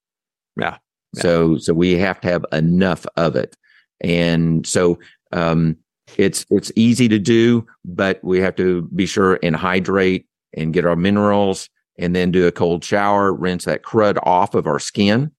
Yeah. 0.60 0.78
yeah. 1.14 1.22
So, 1.22 1.58
so 1.58 1.74
we 1.74 1.94
have 1.94 2.20
to 2.22 2.28
have 2.28 2.46
enough 2.52 3.06
of 3.16 3.36
it. 3.36 3.56
And 4.02 4.68
so, 4.68 5.00
um, 5.32 5.78
it's, 6.18 6.46
it's 6.50 6.72
easy 6.76 7.08
to 7.08 7.20
do, 7.20 7.66
but 7.84 8.24
we 8.24 8.40
have 8.40 8.56
to 8.58 8.84
be 8.94 9.06
sure 9.06 9.40
and 9.42 9.56
hydrate 9.56 10.28
and 10.56 10.74
get 10.74 10.86
our 10.86 10.96
minerals 10.96 11.70
and 11.98 12.16
then 12.16 12.32
do 12.32 12.46
a 12.46 12.52
cold 12.52 12.84
shower, 12.84 13.34
rinse 13.34 13.66
that 13.66 13.84
crud 13.84 14.18
off 14.24 14.54
of 14.54 14.68
our 14.68 14.80
skin 14.80 15.32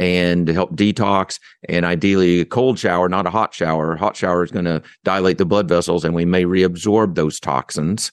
and 0.00 0.48
help 0.48 0.74
detox 0.74 1.38
and 1.68 1.84
ideally 1.84 2.40
a 2.40 2.46
cold 2.46 2.78
shower, 2.78 3.06
not 3.06 3.26
a 3.26 3.30
hot 3.30 3.52
shower. 3.52 3.92
A 3.92 3.98
hot 3.98 4.16
shower 4.16 4.42
is 4.42 4.50
going 4.50 4.64
to 4.64 4.82
dilate 5.04 5.36
the 5.36 5.44
blood 5.44 5.68
vessels 5.68 6.06
and 6.06 6.14
we 6.14 6.24
may 6.24 6.44
reabsorb 6.44 7.14
those 7.16 7.38
toxins. 7.38 8.10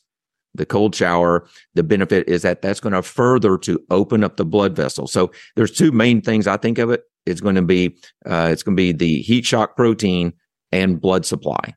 The 0.54 0.66
cold 0.66 0.94
shower, 0.94 1.48
the 1.76 1.84
benefit 1.84 2.28
is 2.28 2.42
that 2.42 2.62
that's 2.62 2.82
going 2.82 2.92
to 2.92 3.02
further 3.02 3.58
to 3.60 3.82
open 3.90 4.26
up 4.26 4.36
the 4.36 4.44
blood 4.44 4.76
vessels. 4.76 5.14
So 5.14 5.32
there's 5.56 5.72
two 5.72 5.94
main 5.94 6.22
things 6.22 6.46
I 6.46 6.58
think 6.58 6.78
of 6.78 6.90
it. 6.90 7.04
It's 7.26 7.40
going 7.40 7.56
to 7.56 7.62
be, 7.62 7.98
uh, 8.26 8.50
it's 8.52 8.64
going 8.64 8.76
to 8.76 8.82
be 8.82 8.92
the 8.92 9.22
heat 9.22 9.46
shock 9.46 9.78
protein 9.78 10.34
and 10.74 11.00
blood 11.00 11.26
supply. 11.26 11.74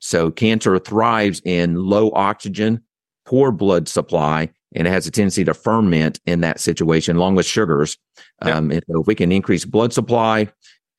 So 0.00 0.32
cancer 0.32 0.76
thrives 0.80 1.40
in 1.44 1.76
low 1.76 2.10
oxygen, 2.14 2.82
poor 3.24 3.52
blood 3.52 3.86
supply, 3.86 4.50
and 4.74 4.86
it 4.86 4.90
has 4.90 5.06
a 5.06 5.10
tendency 5.10 5.44
to 5.44 5.54
ferment 5.54 6.20
in 6.26 6.40
that 6.40 6.60
situation, 6.60 7.16
along 7.16 7.36
with 7.36 7.46
sugars. 7.46 7.96
Yeah. 8.44 8.56
Um, 8.56 8.70
and 8.70 8.82
so 8.90 9.00
if 9.00 9.06
we 9.06 9.14
can 9.14 9.32
increase 9.32 9.64
blood 9.64 9.92
supply 9.92 10.48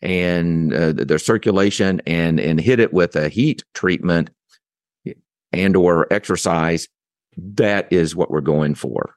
and 0.02 0.74
uh, 0.74 0.94
their 0.94 1.20
circulation 1.20 2.02
and 2.06 2.40
and 2.40 2.60
hit 2.60 2.80
it 2.80 2.94
with 2.94 3.16
a 3.16 3.30
heat 3.30 3.64
treatment 3.74 4.30
and 5.52 5.76
or 5.76 6.12
exercise, 6.12 6.88
that 7.38 7.92
is 7.92 8.16
what 8.16 8.32
we're 8.32 8.42
going 8.42 8.76
for. 8.76 9.16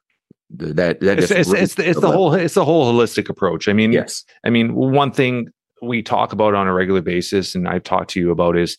That 0.49 0.99
that 0.99 1.19
it's 1.19 1.31
it's, 1.31 1.49
really 1.49 1.61
it's, 1.61 1.75
the, 1.75 1.89
it's 1.89 2.01
the 2.01 2.11
whole 2.11 2.33
it's 2.33 2.55
the 2.55 2.65
whole 2.65 2.93
holistic 2.93 3.29
approach. 3.29 3.67
I 3.67 3.73
mean, 3.73 3.91
yes. 3.91 4.25
I 4.43 4.49
mean, 4.49 4.75
one 4.75 5.11
thing 5.11 5.47
we 5.81 6.03
talk 6.03 6.33
about 6.33 6.53
on 6.53 6.67
a 6.67 6.73
regular 6.73 7.01
basis, 7.01 7.55
and 7.55 7.67
I've 7.67 7.83
talked 7.83 8.11
to 8.11 8.19
you 8.19 8.31
about 8.31 8.57
is 8.57 8.77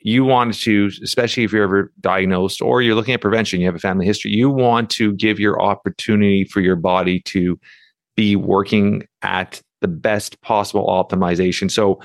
you 0.00 0.24
want 0.24 0.54
to, 0.54 0.90
especially 1.02 1.44
if 1.44 1.52
you're 1.52 1.64
ever 1.64 1.92
diagnosed 2.00 2.62
or 2.62 2.80
you're 2.80 2.94
looking 2.94 3.14
at 3.14 3.20
prevention, 3.20 3.60
you 3.60 3.66
have 3.66 3.74
a 3.74 3.80
family 3.80 4.06
history, 4.06 4.30
you 4.30 4.48
want 4.48 4.88
to 4.90 5.12
give 5.12 5.38
your 5.38 5.60
opportunity 5.60 6.44
for 6.44 6.60
your 6.60 6.76
body 6.76 7.20
to 7.20 7.58
be 8.16 8.34
working 8.34 9.06
at 9.22 9.60
the 9.80 9.88
best 9.88 10.40
possible 10.40 10.86
optimization. 10.86 11.70
So, 11.70 12.00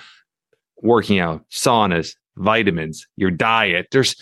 working 0.81 1.19
out, 1.19 1.43
saunas, 1.49 2.15
vitamins, 2.35 3.07
your 3.15 3.31
diet, 3.31 3.87
there's, 3.91 4.15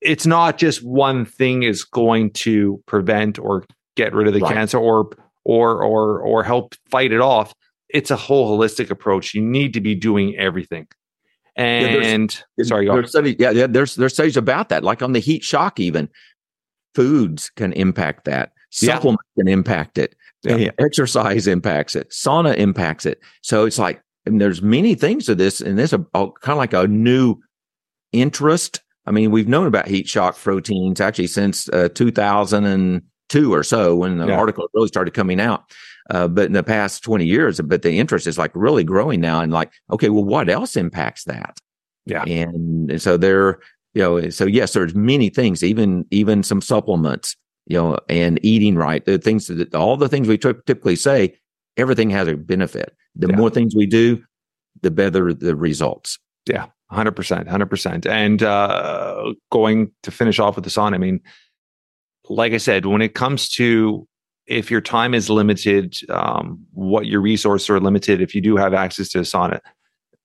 it's 0.00 0.26
not 0.26 0.58
just 0.58 0.84
one 0.84 1.24
thing 1.24 1.62
is 1.62 1.84
going 1.84 2.32
to 2.32 2.82
prevent 2.86 3.38
or 3.38 3.64
get 3.96 4.14
rid 4.14 4.28
of 4.28 4.34
the 4.34 4.40
right. 4.40 4.52
cancer 4.52 4.78
or, 4.78 5.10
or, 5.44 5.82
or, 5.82 6.20
or 6.20 6.44
help 6.44 6.74
fight 6.90 7.12
it 7.12 7.20
off. 7.20 7.54
It's 7.88 8.10
a 8.10 8.16
whole 8.16 8.58
holistic 8.58 8.90
approach. 8.90 9.32
You 9.32 9.40
need 9.40 9.72
to 9.74 9.80
be 9.80 9.94
doing 9.94 10.36
everything. 10.36 10.86
And 11.56 12.44
yeah, 12.58 12.64
sorry, 12.64 12.86
there's 12.86 13.10
studies, 13.10 13.36
yeah, 13.38 13.50
yeah, 13.50 13.66
there's 13.66 13.94
there's 13.96 14.12
studies 14.12 14.36
about 14.36 14.68
that. 14.68 14.84
Like 14.84 15.02
on 15.02 15.12
the 15.12 15.20
heat 15.20 15.42
shock, 15.42 15.80
even 15.80 16.08
foods 16.94 17.50
can 17.56 17.72
impact 17.72 18.24
that. 18.26 18.52
Supplements 18.70 19.24
yeah. 19.36 19.42
can 19.42 19.48
impact 19.48 19.96
it. 19.96 20.14
Yeah. 20.42 20.70
Exercise 20.78 21.46
impacts 21.46 21.96
it. 21.96 22.10
Sauna 22.10 22.56
impacts 22.56 23.06
it. 23.06 23.20
So 23.42 23.64
it's 23.64 23.78
like 23.78 24.02
and 24.26 24.40
there's 24.40 24.60
many 24.60 24.94
things 24.94 25.24
to 25.26 25.34
this, 25.34 25.60
and 25.60 25.78
this 25.78 25.92
is 25.92 26.00
kind 26.12 26.32
of 26.46 26.56
like 26.56 26.72
a 26.72 26.86
new 26.86 27.36
interest. 28.12 28.82
I 29.06 29.12
mean, 29.12 29.30
we've 29.30 29.48
known 29.48 29.68
about 29.68 29.86
heat 29.86 30.08
shock 30.08 30.36
proteins 30.36 31.00
actually 31.00 31.28
since 31.28 31.68
uh, 31.68 31.88
2002 31.94 33.54
or 33.54 33.62
so 33.62 33.94
when 33.94 34.18
the 34.18 34.26
yeah. 34.26 34.38
article 34.38 34.68
really 34.74 34.88
started 34.88 35.14
coming 35.14 35.40
out. 35.40 35.70
Uh, 36.10 36.28
but 36.28 36.46
in 36.46 36.52
the 36.52 36.62
past 36.62 37.02
20 37.02 37.24
years, 37.24 37.60
but 37.60 37.82
the 37.82 37.98
interest 37.98 38.26
is 38.26 38.38
like 38.38 38.52
really 38.54 38.84
growing 38.84 39.20
now. 39.20 39.40
And 39.40 39.52
like, 39.52 39.72
okay, 39.90 40.08
well, 40.08 40.24
what 40.24 40.48
else 40.48 40.76
impacts 40.76 41.24
that? 41.24 41.58
Yeah. 42.04 42.22
And, 42.24 42.90
and 42.90 43.02
so 43.02 43.16
there, 43.16 43.58
you 43.94 44.02
know, 44.02 44.30
so 44.30 44.46
yes, 44.46 44.72
there's 44.72 44.94
many 44.94 45.28
things, 45.28 45.64
even, 45.64 46.06
even 46.10 46.42
some 46.42 46.60
supplements, 46.60 47.36
you 47.66 47.76
know, 47.76 47.98
and 48.08 48.38
eating 48.44 48.76
right. 48.76 49.04
The 49.04 49.18
things 49.18 49.48
that 49.48 49.74
all 49.74 49.96
the 49.96 50.08
things 50.08 50.28
we 50.28 50.38
t- 50.38 50.52
typically 50.66 50.96
say, 50.96 51.36
everything 51.76 52.10
has 52.10 52.28
a 52.28 52.36
benefit. 52.36 52.94
The 53.16 53.28
yeah. 53.28 53.36
more 53.36 53.50
things 53.50 53.74
we 53.74 53.86
do, 53.86 54.22
the 54.82 54.90
better 54.90 55.32
the 55.34 55.56
results. 55.56 56.18
Yeah. 56.46 56.66
100%. 56.92 57.48
100%. 57.48 58.06
And 58.06 58.42
uh, 58.42 59.34
going 59.50 59.90
to 60.04 60.10
finish 60.10 60.38
off 60.38 60.54
with 60.54 60.64
this 60.64 60.78
on, 60.78 60.94
I 60.94 60.98
mean, 60.98 61.20
like 62.28 62.52
I 62.52 62.58
said, 62.58 62.86
when 62.86 63.02
it 63.02 63.14
comes 63.14 63.48
to 63.50 64.06
if 64.46 64.70
your 64.70 64.80
time 64.80 65.14
is 65.14 65.28
limited, 65.28 65.96
um, 66.08 66.64
what 66.72 67.06
your 67.06 67.20
resources 67.20 67.68
are 67.70 67.80
limited, 67.80 68.20
if 68.20 68.34
you 68.34 68.40
do 68.40 68.56
have 68.56 68.74
access 68.74 69.08
to 69.10 69.18
a 69.18 69.22
sauna, 69.22 69.60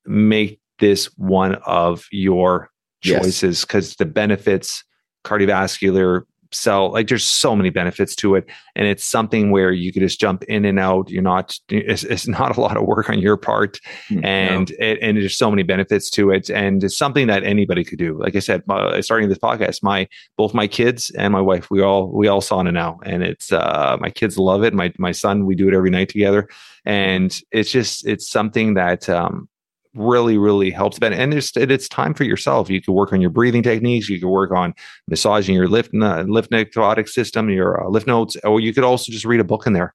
make 0.05 0.59
this 0.79 1.05
one 1.17 1.55
of 1.65 2.05
your 2.11 2.69
choices 3.01 3.61
because 3.61 3.89
yes. 3.89 3.95
the 3.97 4.05
benefits, 4.05 4.83
cardiovascular, 5.25 6.23
cell 6.53 6.91
like 6.91 7.07
there's 7.07 7.23
so 7.23 7.55
many 7.55 7.69
benefits 7.69 8.15
to 8.15 8.35
it 8.35 8.47
and 8.75 8.87
it's 8.87 9.03
something 9.03 9.51
where 9.51 9.71
you 9.71 9.91
could 9.91 10.01
just 10.01 10.19
jump 10.19 10.43
in 10.43 10.65
and 10.65 10.79
out. 10.79 11.09
You're 11.09 11.21
not 11.21 11.57
it's, 11.69 12.03
it's 12.03 12.27
not 12.27 12.57
a 12.57 12.61
lot 12.61 12.77
of 12.77 12.83
work 12.83 13.09
on 13.09 13.19
your 13.19 13.37
part 13.37 13.79
mm, 14.09 14.23
and 14.25 14.69
no. 14.69 14.85
it, 14.85 14.99
and 15.01 15.17
there's 15.17 15.37
so 15.37 15.49
many 15.49 15.63
benefits 15.63 16.09
to 16.11 16.31
it 16.31 16.49
and 16.49 16.83
it's 16.83 16.97
something 16.97 17.27
that 17.27 17.43
anybody 17.43 17.83
could 17.83 17.99
do. 17.99 18.17
Like 18.17 18.35
i 18.35 18.39
said 18.39 18.63
my, 18.67 19.01
starting 19.01 19.29
this 19.29 19.37
podcast 19.37 19.83
my 19.83 20.07
both 20.37 20.53
my 20.53 20.67
kids 20.67 21.09
and 21.11 21.33
my 21.33 21.41
wife 21.41 21.69
we 21.69 21.81
all 21.81 22.11
we 22.11 22.27
all 22.27 22.41
sauna 22.41 22.73
now 22.73 22.99
and 23.05 23.23
it's 23.23 23.51
uh 23.51 23.97
my 23.99 24.09
kids 24.09 24.37
love 24.37 24.63
it. 24.63 24.73
My 24.73 24.93
my 24.97 25.11
son 25.11 25.45
we 25.45 25.55
do 25.55 25.67
it 25.67 25.73
every 25.73 25.89
night 25.89 26.09
together 26.09 26.47
and 26.85 27.41
it's 27.51 27.71
just 27.71 28.05
it's 28.05 28.29
something 28.29 28.73
that 28.75 29.09
um 29.09 29.47
really 29.93 30.37
really 30.37 30.71
helps. 30.71 30.99
Ben 30.99 31.13
and 31.13 31.33
it's 31.33 31.55
it's 31.57 31.87
time 31.87 32.13
for 32.13 32.23
yourself. 32.23 32.69
You 32.69 32.81
can 32.81 32.93
work 32.93 33.13
on 33.13 33.21
your 33.21 33.29
breathing 33.29 33.63
techniques. 33.63 34.09
You 34.09 34.19
can 34.19 34.29
work 34.29 34.51
on 34.51 34.73
massaging 35.07 35.55
your 35.55 35.67
lift 35.67 35.91
uh, 35.93 36.23
lift 36.27 36.51
necrotic 36.51 37.09
system 37.09 37.49
your 37.49 37.83
uh, 37.83 37.89
lymph 37.89 38.07
nodes 38.07 38.35
or 38.43 38.59
you 38.59 38.73
could 38.73 38.83
also 38.83 39.11
just 39.11 39.25
read 39.25 39.39
a 39.39 39.45
book 39.45 39.67
in 39.67 39.73
there. 39.73 39.93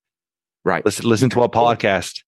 Right. 0.64 0.84
Listen 0.84 1.09
listen 1.09 1.30
to 1.30 1.42
a 1.42 1.49
podcast. 1.49 2.22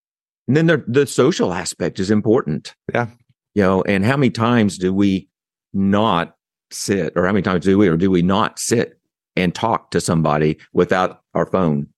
And 0.47 0.57
then 0.57 0.67
the 0.67 0.85
the 0.87 1.07
social 1.07 1.53
aspect 1.53 2.01
is 2.01 2.11
important. 2.11 2.75
Yeah. 2.95 3.09
You 3.55 3.63
know 3.63 3.83
and 3.83 4.05
how 4.05 4.17
many 4.17 4.31
times 4.31 4.79
do 4.79 4.95
we 4.95 5.29
not 5.73 6.35
sit, 6.71 7.13
or 7.17 7.27
how 7.27 7.33
many 7.33 7.43
times 7.43 7.65
do 7.65 7.79
we, 7.79 7.89
or 7.89 7.97
do 7.97 8.11
we 8.11 8.23
not 8.23 8.59
sit 8.59 9.01
and 9.37 9.55
talk 9.55 9.91
to 9.93 10.01
somebody 10.01 10.59
without 10.73 11.23
our 11.35 11.47
phone? 11.47 11.89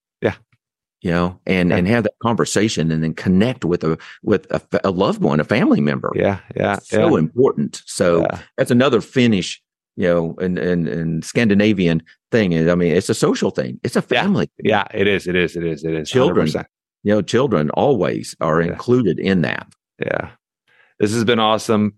You 1.02 1.10
know, 1.10 1.40
and, 1.46 1.70
Yeah. 1.70 1.76
and 1.76 1.88
have 1.88 2.04
that 2.04 2.12
conversation 2.22 2.90
and 2.90 3.02
then 3.02 3.14
connect 3.14 3.64
with 3.64 3.82
a, 3.84 3.96
with 4.22 4.46
a 4.84 4.90
loved 4.90 5.22
one, 5.22 5.40
a 5.40 5.44
family 5.44 5.80
member. 5.80 6.12
Yeah. 6.14 6.40
Yeah. 6.54 6.76
So 6.82 7.16
yeah. 7.16 7.18
important. 7.18 7.82
So 7.86 8.20
Yeah. 8.20 8.38
that's 8.58 8.70
another 8.70 9.00
Finnish, 9.00 9.62
you 9.96 10.06
know, 10.06 10.34
and, 10.42 10.58
and, 10.58 10.86
and 10.88 11.24
Scandinavian 11.24 12.02
thing. 12.30 12.68
I 12.68 12.74
mean, 12.74 12.94
it's 12.94 13.08
a 13.08 13.14
social 13.14 13.50
thing. 13.50 13.80
It's 13.82 13.96
a 13.96 14.02
family. 14.02 14.50
Yeah, 14.62 14.84
it 14.92 15.06
is. 15.08 15.26
It 15.26 15.36
is. 15.36 15.56
It 15.56 15.64
is. 15.64 15.84
It 15.84 15.94
is. 15.94 16.10
Children. 16.10 16.46
100%. 16.48 16.66
You 17.02 17.14
know, 17.14 17.22
children 17.22 17.70
always 17.70 18.36
are 18.42 18.60
included 18.60 19.18
in 19.18 19.40
that. 19.40 19.66
Yeah. 19.98 20.32
This 20.98 21.14
has 21.14 21.24
been 21.24 21.38
awesome. 21.38 21.94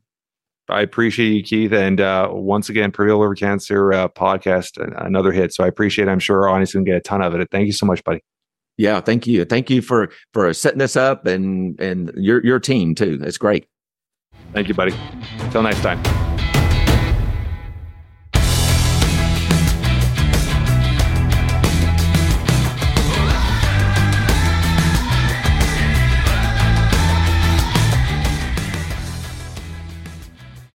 I 0.68 0.80
appreciate 0.80 1.32
you, 1.32 1.42
Keith. 1.42 1.72
And 1.72 2.00
uh, 2.00 2.28
once 2.30 2.68
again, 2.68 2.92
Prevail 2.92 3.16
Over 3.16 3.34
Cancer 3.34 3.92
uh, 3.92 4.06
podcast, 4.08 4.78
another 5.04 5.32
hit. 5.32 5.52
So 5.52 5.64
I 5.64 5.66
appreciate 5.66 6.06
it. 6.06 6.10
I'm 6.12 6.20
sure 6.20 6.42
our 6.42 6.50
audience 6.50 6.70
can 6.70 6.84
get 6.84 6.94
a 6.96 7.00
ton 7.00 7.20
of 7.20 7.34
it. 7.34 7.48
Thank 7.50 7.66
you 7.66 7.72
so 7.72 7.84
much, 7.84 8.04
buddy. 8.04 8.22
Yeah, 8.82 9.00
thank 9.00 9.28
you. 9.28 9.44
Thank 9.44 9.70
you 9.70 9.80
for 9.80 10.10
for 10.32 10.52
setting 10.52 10.80
this 10.80 10.96
up 10.96 11.24
and 11.24 11.80
and 11.80 12.10
your 12.16 12.44
your 12.44 12.58
team 12.58 12.96
too. 12.96 13.16
That's 13.16 13.38
great. 13.38 13.68
Thank 14.52 14.66
you, 14.66 14.74
buddy. 14.74 14.92
Until 15.38 15.62
next 15.62 15.82
time. 15.82 16.31